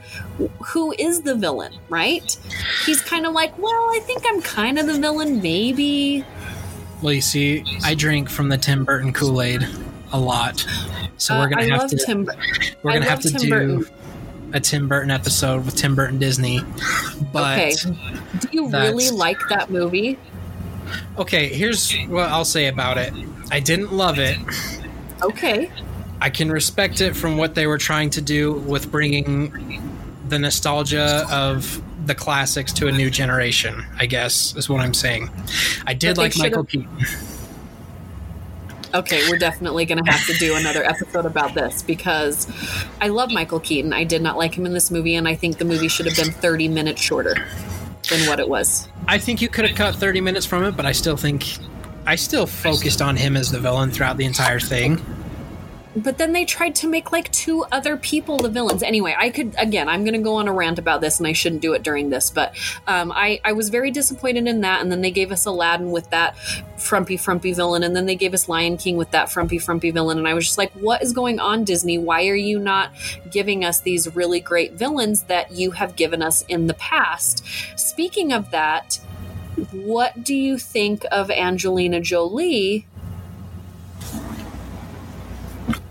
who 0.66 0.94
is 0.98 1.22
the 1.22 1.36
villain, 1.36 1.74
right? 1.90 2.38
He's 2.86 3.02
kind 3.02 3.26
of 3.26 3.34
like, 3.34 3.58
well, 3.58 3.72
I 3.72 4.00
think 4.04 4.24
I'm 4.28 4.42
kind 4.42 4.80
of 4.80 4.88
the 4.88 5.00
villain, 5.00 5.42
maybe. 5.42 6.26
Well, 7.02 7.14
you 7.14 7.22
see, 7.22 7.66
I 7.84 7.96
drink 7.96 8.30
from 8.30 8.50
the 8.50 8.58
Tim 8.58 8.86
Burton 8.86 9.12
Kool 9.14 9.42
Aid 9.42 9.68
a 10.12 10.20
lot, 10.20 10.66
so 11.18 11.38
we're 11.38 11.50
gonna 11.50 11.76
uh, 11.76 11.80
have 11.80 11.90
to. 11.90 11.98
Tim, 11.98 12.30
we're 12.82 12.94
gonna 12.94 13.10
have 13.10 13.20
to 13.22 13.30
Tim 13.30 13.42
do. 13.42 13.50
Burton 13.50 13.86
a 14.54 14.60
Tim 14.60 14.88
Burton 14.88 15.12
episode 15.12 15.66
with 15.66 15.76
Tim 15.76 15.96
Burton 15.96 16.20
Disney. 16.20 16.62
But 17.34 17.60
okay. 17.60 17.74
do 18.40 18.48
you 18.52 18.70
really 18.70 19.10
like 19.10 19.40
that 19.50 19.70
movie? 19.70 20.18
Okay, 21.18 21.48
here's 21.48 21.94
what 22.08 22.30
I'll 22.30 22.46
say 22.46 22.68
about 22.68 22.98
it. 22.98 23.14
I 23.52 23.60
didn't 23.60 23.94
love 23.94 24.20
it. 24.20 24.38
Okay. 25.22 25.72
I 26.22 26.30
can 26.30 26.52
respect 26.52 27.02
it 27.02 27.16
from 27.16 27.38
what 27.38 27.56
they 27.56 27.68
were 27.68 27.78
trying 27.78 28.10
to 28.12 28.22
do 28.22 28.54
with 28.54 28.91
bringing 28.91 29.82
the 30.30 30.39
nostalgia 30.39 31.26
of 31.32 31.82
the 32.06 32.16
classics 32.16 32.74
to 32.74 32.88
a 32.88 32.91
new 32.91 33.10
generation, 33.10 33.86
I 33.98 34.06
guess, 34.06 34.56
is 34.56 34.70
what 34.70 34.82
I'm 34.82 34.94
saying. 34.94 35.30
I 35.86 35.94
did 35.94 36.18
like 36.18 36.38
Michael 36.38 36.64
Keaton. 36.64 36.89
Okay, 38.94 39.28
we're 39.30 39.39
definitely 39.39 39.86
going 39.86 40.04
to 40.04 40.12
have 40.12 40.26
to 40.28 40.34
do 40.34 40.56
another 40.56 40.84
episode 40.84 41.26
about 41.26 41.56
this 41.56 41.82
because 41.82 42.48
I 43.02 43.08
love 43.08 43.32
Michael 43.32 43.60
Keaton. 43.60 43.91
I 43.91 44.04
did 44.04 44.22
not 44.22 44.38
like 44.38 44.56
him 44.56 44.66
in 44.66 44.74
this 44.74 44.91
movie, 44.91 45.16
and 45.16 45.28
I 45.28 45.36
think 45.36 45.58
the 45.58 45.66
movie 45.66 45.88
should 45.88 46.06
have 46.06 46.16
been 46.16 46.32
30 46.32 46.68
minutes 46.68 47.02
shorter 47.02 47.36
than 48.18 48.28
what 48.28 48.39
it 48.39 48.47
was. 48.47 48.88
I 49.07 49.18
think 49.18 49.41
you 49.41 49.49
could 49.49 49.66
have 49.66 49.76
cut 49.76 49.95
30 49.95 50.22
minutes 50.22 50.45
from 50.45 50.64
it, 50.64 50.76
but 50.78 50.86
I 50.86 50.91
still 50.91 51.18
think 51.18 51.57
I 52.05 52.16
still 52.16 52.45
focused 52.45 53.01
on 53.01 53.16
him 53.16 53.38
as 53.38 53.51
the 53.51 53.59
villain 53.59 53.91
throughout 53.91 54.18
the 54.18 54.26
entire 54.26 54.59
thing 54.59 55.03
but 55.96 56.18
then 56.18 56.34
they 56.34 56.46
tried 56.46 56.76
to 56.76 56.88
make 56.88 57.12
like 57.12 57.32
two 57.32 57.64
other 57.72 57.98
people 57.98 58.38
the 58.38 58.50
villains. 58.50 58.84
Anyway, 58.84 59.16
I 59.18 59.30
could 59.30 59.56
again, 59.58 59.88
I'm 59.88 60.04
going 60.04 60.16
to 60.16 60.20
go 60.20 60.36
on 60.36 60.48
a 60.48 60.54
rant 60.54 60.80
about 60.80 61.02
this, 61.02 61.20
and 61.20 61.28
I 61.28 61.34
shouldn't 61.34 61.62
do 61.62 61.74
it 61.74 61.84
during 61.84 62.10
this, 62.10 62.32
but 62.32 62.56
um, 62.88 63.12
I 63.12 63.39
I 63.44 63.54
was 63.54 63.70
very 63.70 63.91
disappointed 63.91 64.48
in 64.48 64.62
that. 64.62 64.82
And 64.82 64.91
then 64.91 65.02
they 65.02 65.12
gave 65.12 65.32
us 65.32 65.46
Aladdin 65.46 65.91
with 65.91 66.10
that 66.10 66.38
frumpy 66.78 67.18
frumpy 67.18 67.54
villain, 67.54 67.84
and 67.84 67.96
then 67.96 68.06
they 68.06 68.16
gave 68.16 68.34
us 68.34 68.50
Lion 68.50 68.78
King 68.78 68.98
with 68.98 69.12
that 69.12 69.32
frumpy 69.32 69.60
frumpy 69.60 69.91
villain, 69.91 70.18
and 70.18 70.28
I 70.28 70.34
was 70.34 70.46
just 70.46 70.58
like, 70.58 70.72
what 70.74 71.04
is 71.04 71.14
going 71.14 71.39
on, 71.39 71.64
Disney? 71.64 71.98
Why 71.98 72.28
are 72.28 72.36
you 72.36 72.60
not 72.60 72.91
giving 73.32 73.64
us 73.64 73.82
these 73.82 74.14
really 74.16 74.39
great 74.39 74.74
villains 74.74 75.24
that 75.24 75.52
you 75.52 75.72
have 75.72 75.96
given 75.96 76.22
us 76.22 76.44
in 76.44 76.68
the 76.68 76.74
past? 76.76 77.46
Speaking 77.78 78.34
of 78.34 78.52
that. 78.52 79.00
What 79.72 80.24
do 80.24 80.34
you 80.34 80.58
think 80.58 81.06
of 81.12 81.30
Angelina 81.30 82.02
Jolie 82.02 82.88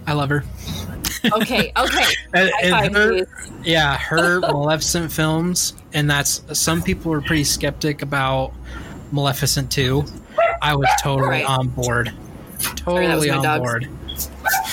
I 0.07 0.13
love 0.15 0.31
her. 0.31 0.45
Okay, 1.33 1.73
okay. 1.77 2.05
and, 2.35 2.51
and 2.63 2.95
her, 2.95 3.27
yeah, 3.63 3.97
her 3.97 4.41
Maleficent 4.41 5.13
films, 5.13 5.75
and 5.93 6.11
that's 6.11 6.43
some 6.59 6.83
people 6.83 7.11
were 7.11 7.21
pretty 7.21 7.45
skeptic 7.45 8.03
about 8.03 8.53
Maleficent 9.13 9.71
2. 9.71 10.05
I 10.61 10.75
was 10.75 10.89
totally 11.03 11.29
right. 11.29 11.45
on 11.45 11.69
board. 11.69 12.13
Totally 12.77 13.29
Sorry, 13.29 13.31
on 13.31 13.43
dogs. 13.43 13.61
board. 13.61 13.89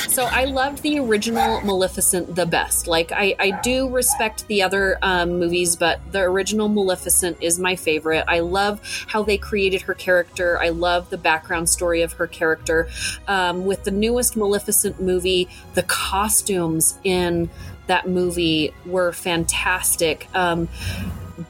So 0.07 0.25
I 0.25 0.45
loved 0.45 0.81
the 0.81 0.99
original 0.99 1.61
Maleficent 1.61 2.35
the 2.35 2.45
best. 2.45 2.87
Like 2.87 3.11
I, 3.11 3.35
I 3.39 3.51
do 3.61 3.89
respect 3.89 4.47
the 4.47 4.63
other 4.63 4.97
um, 5.01 5.39
movies, 5.39 5.75
but 5.75 5.99
the 6.11 6.21
original 6.21 6.67
Maleficent 6.67 7.37
is 7.41 7.59
my 7.59 7.75
favorite. 7.75 8.25
I 8.27 8.39
love 8.39 8.81
how 9.07 9.23
they 9.23 9.37
created 9.37 9.83
her 9.83 9.93
character. 9.93 10.59
I 10.59 10.69
love 10.69 11.09
the 11.09 11.17
background 11.17 11.69
story 11.69 12.01
of 12.01 12.13
her 12.13 12.27
character. 12.27 12.89
Um, 13.27 13.65
with 13.65 13.83
the 13.83 13.91
newest 13.91 14.35
Maleficent 14.35 14.99
movie, 15.01 15.47
the 15.73 15.83
costumes 15.83 16.97
in 17.03 17.49
that 17.87 18.07
movie 18.07 18.73
were 18.85 19.11
fantastic. 19.11 20.27
Um, 20.35 20.69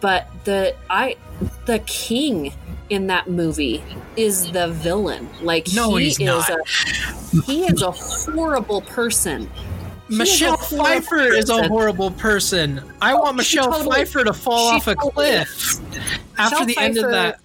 but 0.01 0.27
the 0.43 0.75
I 0.89 1.17
the 1.65 1.79
king 1.79 2.53
in 2.89 3.07
that 3.07 3.29
movie 3.29 3.83
is 4.15 4.51
the 4.51 4.69
villain. 4.69 5.29
Like 5.41 5.67
no, 5.73 5.95
he 5.95 6.07
is 6.07 6.19
not. 6.19 6.49
a 6.49 6.57
he 7.45 7.65
is 7.65 7.81
a 7.81 7.91
horrible 7.91 8.81
person. 8.81 9.49
He 10.09 10.17
Michelle 10.17 10.55
is 10.55 10.67
Pfeiffer 10.67 11.09
person. 11.09 11.37
is 11.37 11.49
a 11.49 11.67
horrible 11.67 12.11
person. 12.11 12.81
I 13.01 13.13
want 13.13 13.37
Michelle 13.37 13.71
totally, 13.71 13.97
Pfeiffer 13.97 14.23
to 14.23 14.33
fall 14.33 14.69
off 14.69 14.87
a 14.87 14.95
cliff 14.95 15.79
after 16.37 16.65
the 16.65 16.73
Pfeiffer, 16.73 16.81
end 16.81 16.97
of 16.97 17.11
that. 17.11 17.39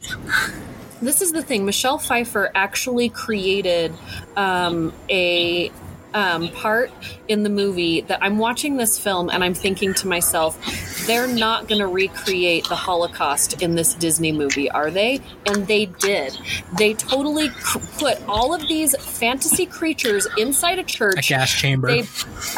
This 1.03 1.20
is 1.20 1.32
the 1.32 1.42
thing. 1.42 1.66
Michelle 1.66 1.99
Pfeiffer 1.99 2.51
actually 2.55 3.11
created 3.11 3.92
um, 4.36 4.95
a 5.11 5.70
um, 6.15 6.49
part 6.49 6.91
in 7.29 7.43
the 7.43 7.51
movie 7.51 8.01
that 8.03 8.21
I'm 8.23 8.39
watching 8.39 8.77
this 8.77 8.99
film 8.99 9.29
and 9.29 9.43
I'm 9.43 9.55
thinking 9.55 9.93
to 9.95 10.07
myself, 10.07 10.59
they're 11.07 11.27
not 11.27 11.69
going 11.69 11.81
to 11.81 11.89
recreate 11.89 12.69
the 12.69 12.77
Holocaust 12.77 13.61
in 13.61 13.75
this 13.75 13.95
Disney 13.95 14.33
movie, 14.33 14.71
are 14.71 14.91
they? 14.91 15.21
And 15.47 15.67
they 15.67 15.87
did. 15.87 16.39
They 16.79 16.95
totally 16.95 17.51
put 17.99 18.23
all 18.29 18.55
of 18.55 18.62
these 18.69 18.97
fantasy 18.97 19.67
creatures 19.67 20.27
inside 20.39 20.79
a 20.79 20.85
church, 20.85 21.19
a 21.19 21.35
gas 21.35 21.51
chamber, 21.51 21.89
they, 21.89 22.05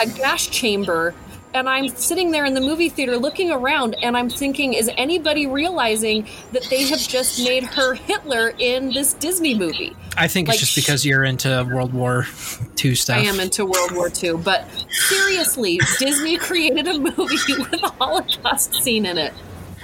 a 0.00 0.06
gas 0.06 0.46
chamber 0.46 1.14
and 1.56 1.68
I'm 1.68 1.88
sitting 1.88 2.30
there 2.30 2.44
in 2.44 2.54
the 2.54 2.60
movie 2.60 2.90
theater 2.90 3.16
looking 3.16 3.50
around 3.50 3.96
and 4.02 4.16
I'm 4.16 4.28
thinking, 4.28 4.74
is 4.74 4.90
anybody 4.96 5.46
realizing 5.46 6.26
that 6.52 6.64
they 6.64 6.84
have 6.84 7.00
just 7.00 7.42
made 7.42 7.64
her 7.64 7.94
Hitler 7.94 8.52
in 8.58 8.92
this 8.92 9.14
Disney 9.14 9.54
movie? 9.54 9.96
I 10.16 10.28
think 10.28 10.48
like, 10.48 10.56
it's 10.56 10.72
just 10.72 10.76
because 10.76 11.04
you're 11.04 11.24
into 11.24 11.66
World 11.72 11.92
War 11.92 12.26
II 12.84 12.94
stuff. 12.94 13.16
I 13.16 13.20
am 13.20 13.40
into 13.40 13.64
World 13.64 13.92
War 13.92 14.10
II, 14.22 14.36
but 14.36 14.66
seriously, 14.90 15.80
Disney 15.98 16.36
created 16.38 16.86
a 16.88 16.98
movie 16.98 17.14
with 17.48 17.82
a 17.82 17.92
Holocaust 17.98 18.74
scene 18.74 19.06
in 19.06 19.16
it. 19.16 19.32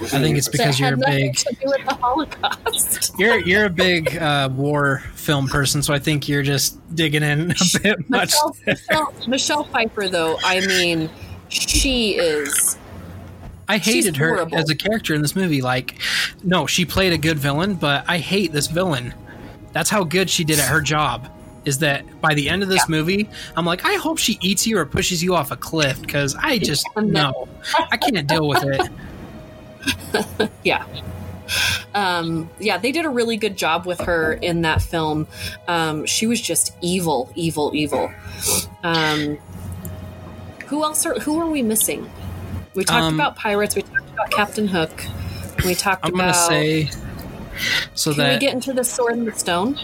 I 0.01 0.19
think 0.19 0.37
it's 0.37 0.49
because 0.49 0.79
you're 0.79 0.95
a 0.95 0.97
big. 0.97 1.35
To 1.35 1.55
do 1.61 1.67
with 1.67 1.85
the 1.85 1.93
Holocaust. 1.93 3.13
you're 3.17 3.37
you're 3.37 3.65
a 3.65 3.69
big 3.69 4.17
uh, 4.17 4.49
war 4.51 5.03
film 5.13 5.47
person, 5.47 5.83
so 5.83 5.93
I 5.93 5.99
think 5.99 6.27
you're 6.27 6.43
just 6.43 6.79
digging 6.95 7.23
in 7.23 7.51
a 7.51 7.79
bit 7.81 8.09
much. 8.09 8.33
Michelle, 8.33 8.55
Michelle, 8.65 9.13
Michelle 9.27 9.63
Pfeiffer, 9.65 10.09
though, 10.09 10.37
I 10.43 10.65
mean, 10.65 11.09
she 11.53 12.15
is. 12.15 12.77
I 13.67 13.77
hated 13.77 14.17
her 14.17 14.29
horrible. 14.35 14.57
as 14.57 14.69
a 14.69 14.75
character 14.75 15.13
in 15.13 15.21
this 15.21 15.35
movie. 15.35 15.61
Like, 15.61 15.95
no, 16.43 16.67
she 16.67 16.85
played 16.85 17.13
a 17.13 17.17
good 17.17 17.39
villain, 17.39 17.75
but 17.75 18.03
I 18.07 18.17
hate 18.17 18.51
this 18.51 18.67
villain. 18.67 19.13
That's 19.71 19.89
how 19.89 20.03
good 20.03 20.29
she 20.29 20.43
did 20.43 20.59
at 20.59 20.67
her 20.67 20.81
job. 20.81 21.29
Is 21.65 21.77
that 21.79 22.19
by 22.19 22.33
the 22.33 22.49
end 22.49 22.61
of 22.61 22.67
this 22.67 22.89
movie, 22.89 23.29
I'm 23.55 23.65
like, 23.65 23.85
I 23.85 23.93
hope 23.93 24.17
she 24.17 24.37
eats 24.41 24.67
you 24.67 24.77
or 24.77 24.85
pushes 24.85 25.23
you 25.23 25.33
off 25.33 25.49
a 25.51 25.55
cliff 25.55 26.01
because 26.01 26.35
I 26.35 26.57
just 26.57 26.85
No. 26.97 27.03
no, 27.05 27.47
I 27.89 27.95
can't 27.95 28.27
deal 28.27 28.47
with 28.47 28.63
it. 28.65 30.49
Yeah. 30.63 30.85
Um, 31.93 32.49
yeah, 32.59 32.77
they 32.77 32.91
did 32.91 33.05
a 33.05 33.09
really 33.09 33.37
good 33.37 33.57
job 33.57 33.85
with 33.85 33.99
her 34.01 34.33
in 34.33 34.61
that 34.61 34.81
film. 34.81 35.27
Um, 35.67 36.05
she 36.05 36.25
was 36.25 36.41
just 36.41 36.73
evil, 36.81 37.31
evil, 37.35 37.71
evil. 37.73 38.11
Um, 38.83 39.37
who 40.67 40.83
else 40.83 41.05
are 41.05 41.15
who 41.19 41.39
are 41.39 41.47
we 41.49 41.61
missing? 41.61 42.09
We 42.73 42.83
talked 42.83 43.03
Um, 43.03 43.15
about 43.15 43.35
pirates. 43.35 43.75
We 43.75 43.83
talked 43.83 44.09
about 44.11 44.31
Captain 44.31 44.67
Hook. 44.67 45.05
We 45.65 45.75
talked 45.75 46.05
I'm 46.05 46.13
about. 46.15 46.33
gonna 46.33 46.47
say 46.47 46.89
so 47.93 48.11
can 48.11 48.17
that 48.23 48.33
we 48.33 48.39
get 48.39 48.53
into 48.53 48.73
the 48.73 48.83
sword 48.83 49.13
and 49.13 49.27
the 49.27 49.33
stone? 49.37 49.79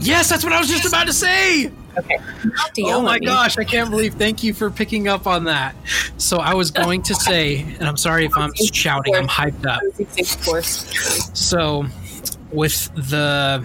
yes, 0.00 0.28
that's 0.28 0.44
what 0.44 0.52
I 0.52 0.58
was 0.58 0.68
just 0.68 0.84
about 0.86 1.06
to 1.06 1.12
say. 1.12 1.70
Okay. 1.96 2.16
Oh 2.84 3.02
my 3.02 3.18
gosh, 3.18 3.58
I 3.58 3.64
can't 3.64 3.90
believe. 3.90 4.14
Thank 4.14 4.44
you 4.44 4.54
for 4.54 4.70
picking 4.70 5.08
up 5.08 5.26
on 5.26 5.44
that. 5.44 5.74
So 6.16 6.38
I 6.38 6.54
was 6.54 6.70
going 6.70 7.02
to 7.02 7.14
say, 7.14 7.62
and 7.62 7.84
I'm 7.88 7.96
sorry 7.96 8.24
if 8.24 8.36
I'm 8.36 8.52
shouting. 8.54 9.16
I'm 9.16 9.26
hyped 9.26 9.66
up. 9.66 9.82
Of 9.98 10.44
course. 10.44 10.86
So, 11.34 11.86
with 12.52 12.88
the, 12.94 13.64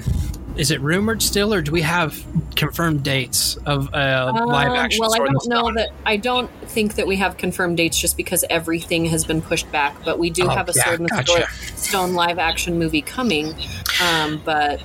is 0.55 0.71
it 0.71 0.79
rumored 0.81 1.21
still, 1.21 1.53
or 1.53 1.61
do 1.61 1.71
we 1.71 1.81
have 1.81 2.23
confirmed 2.55 3.03
dates 3.03 3.55
of 3.65 3.93
uh, 3.93 4.31
live 4.47 4.69
Um, 4.69 4.75
action? 4.77 4.99
well, 5.01 5.13
I 5.13 5.17
Sword 5.17 5.27
in 5.29 5.33
the 5.33 5.39
don't 5.49 5.49
know 5.49 5.81
that. 5.81 5.89
I 6.05 6.17
don't 6.17 6.49
think 6.67 6.95
that 6.95 7.07
we 7.07 7.15
have 7.17 7.37
confirmed 7.37 7.77
dates 7.77 7.97
just 7.99 8.15
because 8.17 8.45
everything 8.49 9.05
has 9.05 9.25
been 9.25 9.41
pushed 9.41 9.71
back. 9.71 9.95
But 10.05 10.19
we 10.19 10.29
do 10.29 10.45
Oh, 10.45 10.49
have 10.49 10.69
a 10.69 10.73
yeah, 10.75 10.83
Sword 10.85 10.99
and 10.99 11.09
the 11.09 11.13
gotcha. 11.15 11.47
Stone 11.75 12.13
live 12.13 12.37
action 12.39 12.77
movie 12.77 13.01
coming. 13.01 13.55
Um, 14.03 14.41
but 14.45 14.81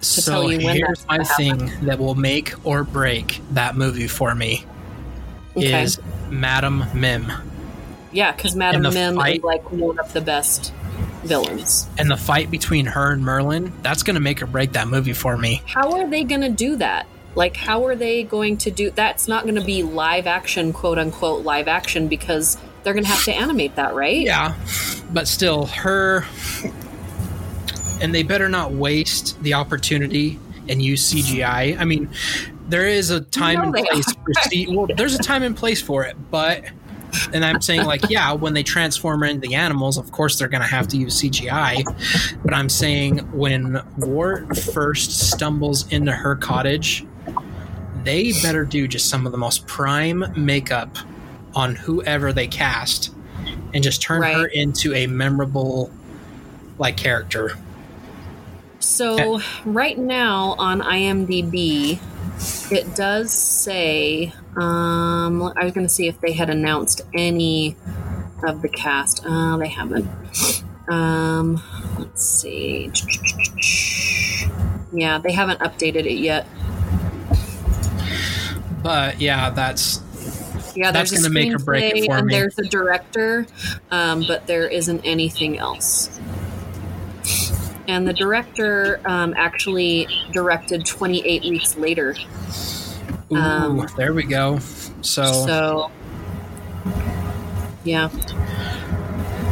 So 0.00 0.32
tell 0.32 0.50
you 0.52 0.64
when 0.64 0.76
here's 0.76 1.06
my 1.06 1.18
happen. 1.24 1.68
thing 1.68 1.86
that 1.86 1.98
will 1.98 2.16
make 2.16 2.52
or 2.66 2.82
break 2.82 3.40
that 3.52 3.76
movie 3.76 4.08
for 4.08 4.34
me 4.34 4.64
okay, 5.56 5.84
is 5.84 6.00
Madam 6.30 6.84
Mim 6.94 7.30
yeah, 8.10 8.32
because 8.32 8.54
Madam 8.56 8.82
Mim 8.82 9.14
fight- 9.14 9.36
is 9.38 9.42
like 9.44 9.70
one 9.70 9.98
of 10.00 10.12
the 10.12 10.20
best 10.20 10.72
villains. 11.24 11.88
and 11.98 12.10
the 12.10 12.16
fight 12.16 12.50
between 12.50 12.86
her 12.86 13.12
and 13.12 13.22
Merlin. 13.22 13.72
That's 13.82 14.02
going 14.02 14.14
to 14.14 14.20
make 14.20 14.42
or 14.42 14.46
break 14.46 14.72
that 14.72 14.88
movie 14.88 15.12
for 15.12 15.36
me. 15.36 15.62
How 15.66 15.92
are 15.92 16.08
they 16.08 16.24
going 16.24 16.40
to 16.42 16.48
do 16.48 16.76
that? 16.76 17.06
Like, 17.34 17.56
how 17.56 17.86
are 17.86 17.96
they 17.96 18.24
going 18.24 18.58
to 18.58 18.70
do? 18.70 18.90
That's 18.90 19.26
not 19.26 19.44
going 19.44 19.54
to 19.54 19.64
be 19.64 19.82
live 19.82 20.26
action, 20.26 20.72
quote 20.72 20.98
unquote, 20.98 21.44
live 21.44 21.66
action 21.68 22.08
because 22.08 22.58
they're 22.82 22.92
going 22.92 23.04
to 23.04 23.10
have 23.10 23.24
to 23.24 23.32
animate 23.32 23.76
that, 23.76 23.94
right? 23.94 24.20
Yeah, 24.20 24.54
but 25.12 25.26
still, 25.28 25.66
her. 25.66 26.24
And 28.02 28.14
they 28.14 28.22
better 28.22 28.48
not 28.48 28.72
waste 28.72 29.40
the 29.42 29.54
opportunity 29.54 30.38
and 30.68 30.82
use 30.82 31.12
CGI. 31.12 31.78
I 31.78 31.84
mean, 31.84 32.10
there 32.68 32.86
is 32.86 33.10
a 33.10 33.20
time 33.20 33.56
know 33.56 33.78
and 33.78 33.86
place 33.86 34.12
for 34.12 34.34
C- 34.42 34.66
well, 34.68 34.88
there's 34.96 35.14
a 35.14 35.22
time 35.22 35.42
and 35.42 35.56
place 35.56 35.80
for 35.80 36.04
it, 36.04 36.16
but 36.30 36.64
and 37.32 37.44
I'm 37.44 37.60
saying 37.60 37.84
like, 37.84 38.08
yeah, 38.08 38.32
when 38.32 38.54
they 38.54 38.62
transform 38.62 39.22
into 39.22 39.40
the 39.46 39.54
animals, 39.54 39.98
of 39.98 40.12
course 40.12 40.38
they're 40.38 40.48
going 40.48 40.62
to 40.62 40.68
have 40.68 40.88
to 40.88 40.96
use 40.96 41.20
CGI. 41.20 41.84
But 42.42 42.54
I'm 42.54 42.68
saying 42.68 43.18
when 43.32 43.80
Wart 43.98 44.56
first 44.56 45.30
stumbles 45.30 45.90
into 45.92 46.12
her 46.12 46.36
cottage, 46.36 47.04
they 48.04 48.32
better 48.42 48.64
do 48.64 48.88
just 48.88 49.08
some 49.08 49.26
of 49.26 49.32
the 49.32 49.38
most 49.38 49.66
prime 49.66 50.24
makeup 50.36 50.96
on 51.54 51.74
whoever 51.74 52.32
they 52.32 52.46
cast 52.46 53.14
and 53.74 53.82
just 53.82 54.02
turn 54.02 54.22
her 54.22 54.46
into 54.46 54.94
a 54.94 55.06
memorable 55.06 55.90
like 56.78 56.96
character. 56.96 57.56
So 58.80 59.40
right 59.64 59.96
now 59.96 60.56
on 60.58 60.80
IMDb, 60.80 62.00
it 62.70 62.94
does 62.94 63.32
say. 63.32 64.32
Um, 64.56 65.42
I 65.56 65.64
was 65.64 65.72
going 65.72 65.86
to 65.86 65.92
see 65.92 66.08
if 66.08 66.20
they 66.20 66.32
had 66.32 66.50
announced 66.50 67.02
any 67.14 67.76
of 68.44 68.62
the 68.62 68.68
cast. 68.68 69.24
Uh, 69.26 69.56
they 69.56 69.68
haven't. 69.68 70.08
Um, 70.88 71.62
let's 71.98 72.22
see. 72.24 72.90
Yeah, 74.92 75.18
they 75.18 75.32
haven't 75.32 75.60
updated 75.60 76.06
it 76.06 76.18
yet. 76.18 76.46
But 78.82 79.20
yeah, 79.20 79.50
that's 79.50 80.00
Yeah, 80.74 80.90
That's 80.90 81.10
there's 81.10 81.24
a 81.24 81.28
gonna 81.28 81.34
make 81.34 81.54
or 81.54 81.58
break 81.58 81.94
it 81.96 82.04
for 82.06 82.16
and 82.16 82.26
me. 82.26 82.34
there's 82.34 82.58
a 82.58 82.64
director, 82.64 83.46
um, 83.90 84.24
but 84.26 84.46
there 84.46 84.66
isn't 84.68 85.02
anything 85.04 85.58
else. 85.58 86.08
And 87.88 88.06
the 88.06 88.12
director 88.12 89.00
um, 89.04 89.34
actually 89.36 90.06
directed 90.32 90.86
28 90.86 91.42
weeks 91.42 91.76
later. 91.76 92.14
ooh, 93.32 93.36
Um, 93.36 93.86
there 93.96 94.14
we 94.14 94.22
go. 94.24 94.58
So, 95.00 95.46
So, 95.46 95.90
yeah, 97.84 98.08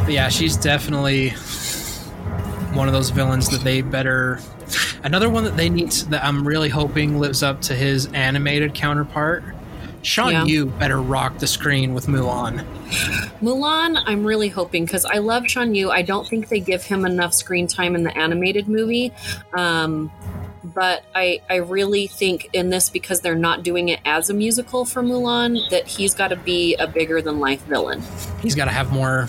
yeah, 0.07 0.29
she's 0.29 0.55
definitely 0.55 1.29
one 2.73 2.87
of 2.87 2.93
those 2.93 3.09
villains 3.09 3.49
that 3.49 3.61
they 3.63 3.81
better. 3.81 4.39
Another 5.03 5.29
one 5.29 5.43
that 5.43 5.57
they 5.57 5.69
need 5.69 5.91
to- 5.91 6.09
that 6.11 6.23
I'm 6.23 6.47
really 6.47 6.69
hoping 6.69 7.19
lives 7.19 7.43
up 7.43 7.59
to 7.63 7.75
his 7.75 8.05
animated 8.13 8.73
counterpart. 8.73 9.43
Shan 10.03 10.31
Yeah. 10.31 10.45
Yu 10.45 10.65
better 10.65 11.01
rock 11.01 11.37
the 11.37 11.47
screen 11.47 11.93
with 11.93 12.07
Mulan. 12.07 12.65
Mulan, 13.41 14.01
I'm 14.05 14.23
really 14.23 14.49
hoping 14.49 14.85
because 14.85 15.05
I 15.05 15.17
love 15.17 15.47
Shan 15.47 15.75
Yu. 15.75 15.91
I 15.91 16.01
don't 16.01 16.27
think 16.27 16.49
they 16.49 16.59
give 16.59 16.83
him 16.83 17.05
enough 17.05 17.33
screen 17.33 17.67
time 17.67 17.95
in 17.95 18.03
the 18.03 18.15
animated 18.17 18.67
movie. 18.67 19.11
Um, 19.53 20.11
but 20.63 21.03
I, 21.15 21.41
I 21.49 21.55
really 21.55 22.07
think 22.07 22.49
in 22.53 22.69
this 22.69 22.89
because 22.89 23.21
they're 23.21 23.35
not 23.35 23.63
doing 23.63 23.89
it 23.89 23.99
as 24.05 24.29
a 24.29 24.33
musical 24.33 24.85
for 24.85 25.01
Mulan 25.01 25.69
that 25.69 25.87
he's 25.87 26.13
got 26.13 26.29
to 26.29 26.35
be 26.35 26.75
a 26.75 26.87
bigger 26.87 27.21
than 27.21 27.39
life 27.39 27.63
villain. 27.65 28.03
He's 28.41 28.55
got 28.55 28.65
to 28.65 28.71
have 28.71 28.91
more 28.91 29.27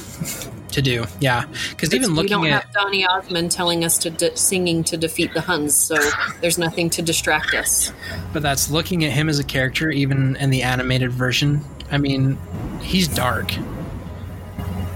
to 0.73 0.83
do. 0.83 1.05
Yeah, 1.21 1.45
because 1.71 1.95
even 1.95 2.11
we 2.11 2.17
looking 2.17 2.31
don't 2.31 2.47
at 2.47 2.65
have 2.65 2.73
Donny 2.73 3.07
Osmond 3.07 3.51
telling 3.51 3.85
us 3.85 3.99
to 3.99 4.11
de- 4.11 4.37
singing 4.37 4.83
to 4.85 4.97
defeat 4.97 5.33
the 5.35 5.41
Huns, 5.41 5.75
so 5.75 5.97
there's 6.41 6.59
nothing 6.59 6.91
to 6.91 7.03
distract 7.03 7.55
us. 7.55 7.93
But 8.33 8.43
that's 8.43 8.71
looking 8.71 9.05
at 9.05 9.13
him 9.13 9.29
as 9.29 9.39
a 9.39 9.45
character, 9.45 9.91
even 9.91 10.37
in 10.37 10.51
the 10.51 10.63
animated 10.63 11.13
version. 11.13 11.61
I 11.91 11.99
mean, 11.99 12.39
he's 12.81 13.09
dark. 13.09 13.53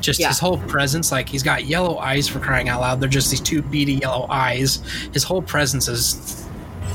Just 0.01 0.21
Yeah. 0.21 0.29
his 0.29 0.39
whole 0.39 0.59
presence, 0.59 1.11
like 1.11 1.29
he's 1.29 1.43
got 1.43 1.65
yellow 1.65 1.99
eyes 1.99 2.29
for 2.29 2.39
crying 2.39 2.69
out 2.69 2.81
loud. 2.81 3.01
They're 3.01 3.09
just 3.09 3.31
these 3.31 3.41
two 3.41 3.63
beady 3.63 3.95
yellow 3.95 4.27
eyes. 4.31 4.81
His 5.13 5.25
whole 5.25 5.43
presence 5.43 5.89
is 5.89 6.45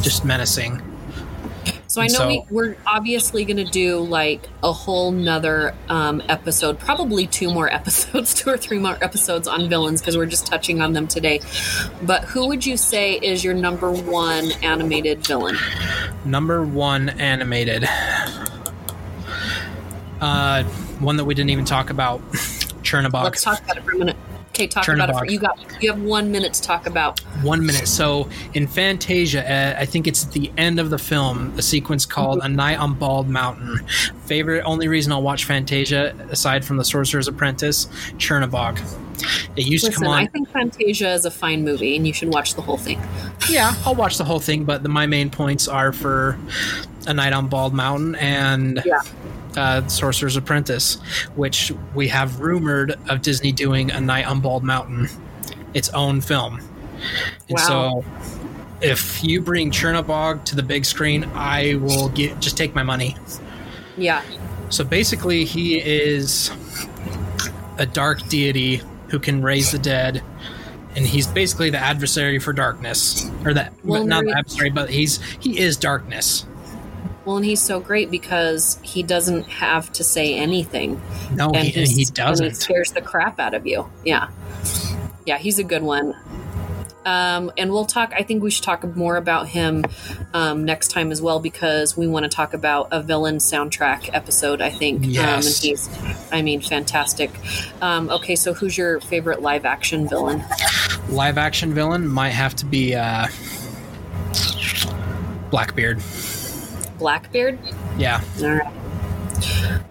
just 0.01 0.23
menacing. 0.23 0.81
So 1.91 1.99
I 1.99 2.07
know 2.07 2.13
So- 2.19 2.27
we, 2.29 2.45
we're 2.49 2.77
obviously 2.87 3.43
going 3.43 3.57
to 3.57 3.65
do 3.65 3.99
like 3.99 4.47
a 4.63 4.71
whole 4.71 5.11
nother 5.11 5.75
um, 5.89 6.23
episode, 6.29 6.79
probably 6.79 7.27
two 7.27 7.53
more 7.53 7.67
episodes, 7.73 8.33
two 8.33 8.49
or 8.49 8.55
three 8.57 8.79
more 8.79 8.97
episodes 9.03 9.45
on 9.45 9.67
villains 9.67 9.99
because 9.99 10.15
we're 10.15 10.25
just 10.25 10.45
touching 10.47 10.79
on 10.79 10.93
them 10.93 11.05
today. 11.05 11.41
But 12.01 12.23
who 12.23 12.47
would 12.47 12.65
you 12.65 12.77
say 12.77 13.15
is 13.15 13.43
your 13.43 13.53
number 13.55 13.91
one 13.91 14.53
animated 14.63 15.27
villain? 15.27 15.57
Number 16.23 16.63
one 16.63 17.09
animated. 17.09 17.83
Uh, 20.21 20.63
one 21.01 21.17
that 21.17 21.25
we 21.25 21.33
didn't 21.35 21.49
even 21.49 21.65
talk 21.65 21.89
about, 21.89 22.21
Chernobog. 22.83 23.23
Let's 23.25 23.43
talk 23.43 23.61
about 23.65 23.75
it 23.75 23.83
for 23.83 23.91
a 23.91 23.97
minute. 23.97 24.15
Okay, 24.51 24.67
talk 24.67 24.85
about 24.89 25.09
it. 25.09 25.15
For, 25.17 25.25
you 25.25 25.39
got 25.39 25.57
you 25.81 25.89
have 25.89 26.01
one 26.01 26.29
minute 26.29 26.53
to 26.55 26.61
talk 26.61 26.85
about. 26.85 27.21
One 27.41 27.65
minute. 27.65 27.87
So 27.87 28.29
in 28.53 28.67
Fantasia, 28.67 29.49
uh, 29.49 29.79
I 29.79 29.85
think 29.85 30.07
it's 30.07 30.25
at 30.25 30.33
the 30.33 30.51
end 30.57 30.77
of 30.77 30.89
the 30.89 30.97
film, 30.97 31.53
a 31.57 31.61
sequence 31.61 32.05
called 32.05 32.39
Mm-hmm. 32.39 32.45
"A 32.45 32.49
Night 32.49 32.77
on 32.79 32.93
Bald 32.95 33.29
Mountain." 33.29 33.79
Favorite, 34.25 34.63
only 34.63 34.89
reason 34.89 35.13
I'll 35.13 35.21
watch 35.21 35.45
Fantasia, 35.45 36.13
aside 36.29 36.65
from 36.65 36.75
The 36.77 36.83
Sorcerer's 36.83 37.29
Apprentice, 37.29 37.85
Chernobog. 38.17 38.79
It 39.55 39.67
used 39.67 39.85
to 39.85 39.91
come 39.91 40.07
on. 40.07 40.23
I 40.23 40.27
think 40.27 40.49
Fantasia 40.49 41.11
is 41.11 41.23
a 41.25 41.31
fine 41.31 41.63
movie, 41.63 41.95
and 41.95 42.05
you 42.05 42.11
should 42.13 42.33
watch 42.33 42.55
the 42.55 42.61
whole 42.61 42.77
thing. 42.77 42.99
yeah, 43.49 43.73
I'll 43.85 43.95
watch 43.95 44.17
the 44.17 44.25
whole 44.25 44.39
thing, 44.39 44.65
but 44.65 44.83
the, 44.83 44.89
my 44.89 45.05
main 45.05 45.29
points 45.29 45.69
are 45.69 45.93
for 45.93 46.37
"A 47.07 47.13
Night 47.13 47.31
on 47.31 47.47
Bald 47.47 47.73
Mountain" 47.73 48.15
and 48.15 48.81
Yeah. 48.85 48.99
Uh, 49.57 49.85
Sorcerer's 49.87 50.35
Apprentice, 50.37 50.95
which 51.35 51.71
we 51.95 52.07
have 52.07 52.39
rumored 52.39 52.95
of 53.09 53.21
Disney 53.21 53.51
doing 53.51 53.91
a 53.91 53.99
Night 53.99 54.25
on 54.27 54.39
Bald 54.39 54.63
Mountain, 54.63 55.07
its 55.73 55.89
own 55.89 56.21
film. 56.21 56.59
And 57.49 57.57
Wow. 57.57 58.01
so, 58.01 58.05
if 58.81 59.23
you 59.23 59.41
bring 59.41 59.71
Chernobog 59.71 60.43
to 60.45 60.55
the 60.55 60.63
big 60.63 60.85
screen, 60.85 61.25
I 61.35 61.75
will 61.75 62.09
get 62.09 62.39
just 62.39 62.57
take 62.57 62.73
my 62.75 62.83
money. 62.83 63.15
Yeah, 63.97 64.21
So 64.69 64.83
basically, 64.83 65.43
he 65.45 65.77
is 65.79 66.49
a 67.77 67.85
dark 67.85 68.25
deity 68.29 68.81
who 69.09 69.19
can 69.19 69.41
raise 69.41 69.71
the 69.71 69.77
dead. 69.79 70.23
And 70.95 71.05
he's 71.05 71.25
basically 71.27 71.69
the 71.69 71.77
adversary 71.77 72.37
for 72.39 72.51
darkness, 72.51 73.29
or 73.45 73.53
that 73.53 73.71
Well, 73.83 74.05
not 74.05 74.25
the 74.25 74.31
adversary, 74.31 74.69
but 74.71 74.89
he's 74.89 75.21
he 75.39 75.57
is 75.59 75.77
darkness. 75.77 76.45
Well, 77.25 77.37
and 77.37 77.45
he's 77.45 77.61
so 77.61 77.79
great 77.79 78.09
because 78.09 78.79
he 78.81 79.03
doesn't 79.03 79.43
have 79.43 79.91
to 79.93 80.03
say 80.03 80.35
anything. 80.35 81.01
No, 81.33 81.51
and 81.51 81.67
he, 81.67 81.83
he 81.83 82.05
And 82.39 82.49
he 82.49 82.53
scares 82.55 82.91
the 82.91 83.01
crap 83.01 83.39
out 83.39 83.53
of 83.53 83.67
you. 83.67 83.89
Yeah. 84.03 84.29
Yeah, 85.25 85.37
he's 85.37 85.59
a 85.59 85.63
good 85.63 85.83
one. 85.83 86.15
Um, 87.05 87.51
and 87.57 87.71
we'll 87.71 87.85
talk, 87.85 88.13
I 88.15 88.23
think 88.23 88.43
we 88.43 88.51
should 88.51 88.63
talk 88.63 88.83
more 88.95 89.17
about 89.17 89.47
him 89.47 89.83
um, 90.33 90.65
next 90.65 90.89
time 90.89 91.11
as 91.11 91.21
well 91.21 91.39
because 91.39 91.97
we 91.97 92.07
want 92.07 92.23
to 92.23 92.29
talk 92.29 92.53
about 92.53 92.89
a 92.91 93.01
villain 93.01 93.37
soundtrack 93.37 94.09
episode, 94.13 94.61
I 94.61 94.69
think. 94.69 95.05
Yes. 95.05 95.19
Um, 95.19 95.47
and 95.47 95.55
he's, 95.61 96.31
I 96.31 96.41
mean, 96.41 96.61
fantastic. 96.61 97.31
Um, 97.81 98.09
okay, 98.09 98.35
so 98.35 98.53
who's 98.53 98.77
your 98.77 98.99
favorite 98.99 99.41
live 99.41 99.65
action 99.65 100.07
villain? 100.07 100.43
Live 101.09 101.37
action 101.39 101.73
villain 101.73 102.07
might 102.07 102.29
have 102.29 102.55
to 102.57 102.65
be 102.65 102.93
uh, 102.93 103.27
Blackbeard. 105.49 106.01
Blackbeard? 107.01 107.57
Yeah, 107.97 108.21
All 108.43 108.47
right. 108.49 108.73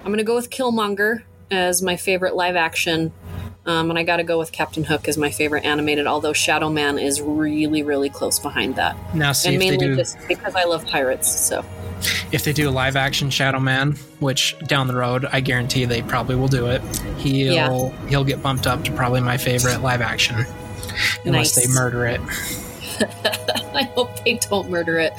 I'm 0.01 0.07
going 0.07 0.19
to 0.19 0.25
go 0.25 0.37
with 0.37 0.49
Killmonger 0.49 1.23
as 1.51 1.83
my 1.83 1.97
favorite 1.97 2.37
live 2.37 2.55
action. 2.55 3.13
Um, 3.67 3.91
and 3.91 3.99
I 3.99 4.05
got 4.05 4.19
to 4.19 4.23
go 4.25 4.39
with 4.39 4.53
Captain 4.53 4.85
Hook 4.85 5.09
as 5.09 5.19
my 5.19 5.31
favorite 5.31 5.65
animated, 5.65 6.07
although 6.07 6.33
Shadow 6.33 6.71
Man 6.71 6.99
is 7.01 7.21
really, 7.21 7.83
really 7.83 8.09
close 8.11 8.39
behind 8.39 8.77
that. 8.77 8.97
now 9.15 9.33
see 9.33 9.49
and 9.49 9.57
if 9.57 9.61
they 9.61 9.71
mainly 9.71 9.87
do 9.89 9.97
just 9.97 10.17
because 10.29 10.55
I 10.55 10.65
love 10.65 10.87
pirates. 10.87 11.29
So, 11.29 11.65
if 12.33 12.45
they 12.45 12.53
do 12.53 12.69
a 12.69 12.71
live 12.71 12.95
action 12.97 13.29
Shadow 13.29 13.59
Man, 13.61 13.93
which 14.21 14.57
down 14.61 14.87
the 14.87 14.95
road 14.95 15.27
I 15.33 15.41
guarantee 15.41 15.85
they 15.85 16.01
probably 16.03 16.37
will 16.37 16.49
do 16.49 16.67
it. 16.67 16.81
He'll 17.19 17.53
Yeah. 17.53 18.07
he'll 18.09 18.25
get 18.25 18.41
bumped 18.43 18.67
up 18.69 18.85
to 18.85 18.93
probably 18.93 19.21
my 19.21 19.37
favorite 19.37 19.83
live 19.83 20.01
action, 20.01 20.37
unless 21.27 21.57
Nice. 21.57 21.67
they 21.67 21.73
murder 21.75 22.07
it. 22.07 22.21
I 23.75 23.85
hope 23.95 24.25
they 24.25 24.35
don't 24.35 24.71
murder 24.71 24.99
it. 24.99 25.13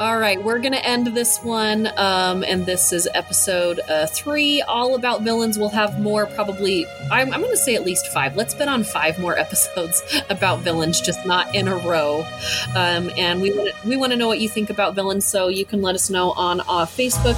All 0.00 0.18
right, 0.18 0.42
we're 0.42 0.60
going 0.60 0.72
to 0.72 0.82
end 0.82 1.08
this 1.08 1.44
one. 1.44 1.86
Um, 1.98 2.42
and 2.42 2.64
this 2.64 2.90
is 2.90 3.06
episode 3.12 3.80
uh, 3.80 4.06
three, 4.06 4.62
all 4.62 4.94
about 4.94 5.20
villains. 5.20 5.58
We'll 5.58 5.68
have 5.68 6.00
more, 6.00 6.24
probably, 6.24 6.86
I'm, 7.10 7.30
I'm 7.34 7.40
going 7.42 7.50
to 7.50 7.56
say 7.58 7.74
at 7.74 7.84
least 7.84 8.06
five. 8.06 8.34
Let's 8.34 8.54
bet 8.54 8.66
on 8.66 8.82
five 8.82 9.18
more 9.18 9.36
episodes 9.38 10.02
about 10.30 10.60
villains, 10.60 11.02
just 11.02 11.26
not 11.26 11.54
in 11.54 11.68
a 11.68 11.76
row. 11.76 12.26
Um, 12.74 13.10
and 13.18 13.42
we 13.42 13.52
want 13.54 13.74
to 13.74 13.88
we 13.88 13.98
want 13.98 14.12
to 14.12 14.16
know 14.16 14.26
what 14.26 14.40
you 14.40 14.48
think 14.48 14.70
about 14.70 14.94
villains, 14.94 15.26
so 15.26 15.48
you 15.48 15.66
can 15.66 15.82
let 15.82 15.94
us 15.94 16.08
know 16.08 16.30
on 16.32 16.60
uh, 16.60 16.86
Facebook, 16.86 17.36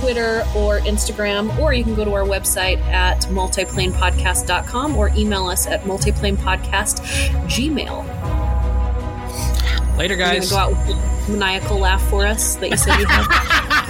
Twitter, 0.00 0.42
or 0.56 0.80
Instagram, 0.80 1.56
or 1.60 1.72
you 1.72 1.84
can 1.84 1.94
go 1.94 2.04
to 2.04 2.12
our 2.12 2.24
website 2.24 2.80
at 2.88 3.20
multiplanepodcast.com 3.26 4.96
or 4.96 5.10
email 5.10 5.46
us 5.46 5.68
at 5.68 5.82
multiplanepodcast 5.82 7.04
gmail. 7.46 8.19
Later, 10.00 10.14
You're 10.14 10.24
gonna 10.28 10.38
guys. 10.38 10.50
go 10.50 10.56
out 10.56 10.70
with 10.70 10.96
a 10.96 11.30
maniacal 11.30 11.78
laugh 11.78 12.02
for 12.08 12.24
us 12.26 12.54
that 12.56 12.70
you 12.70 12.76
said 12.78 12.98
you 13.00 13.04
had. 13.06 13.86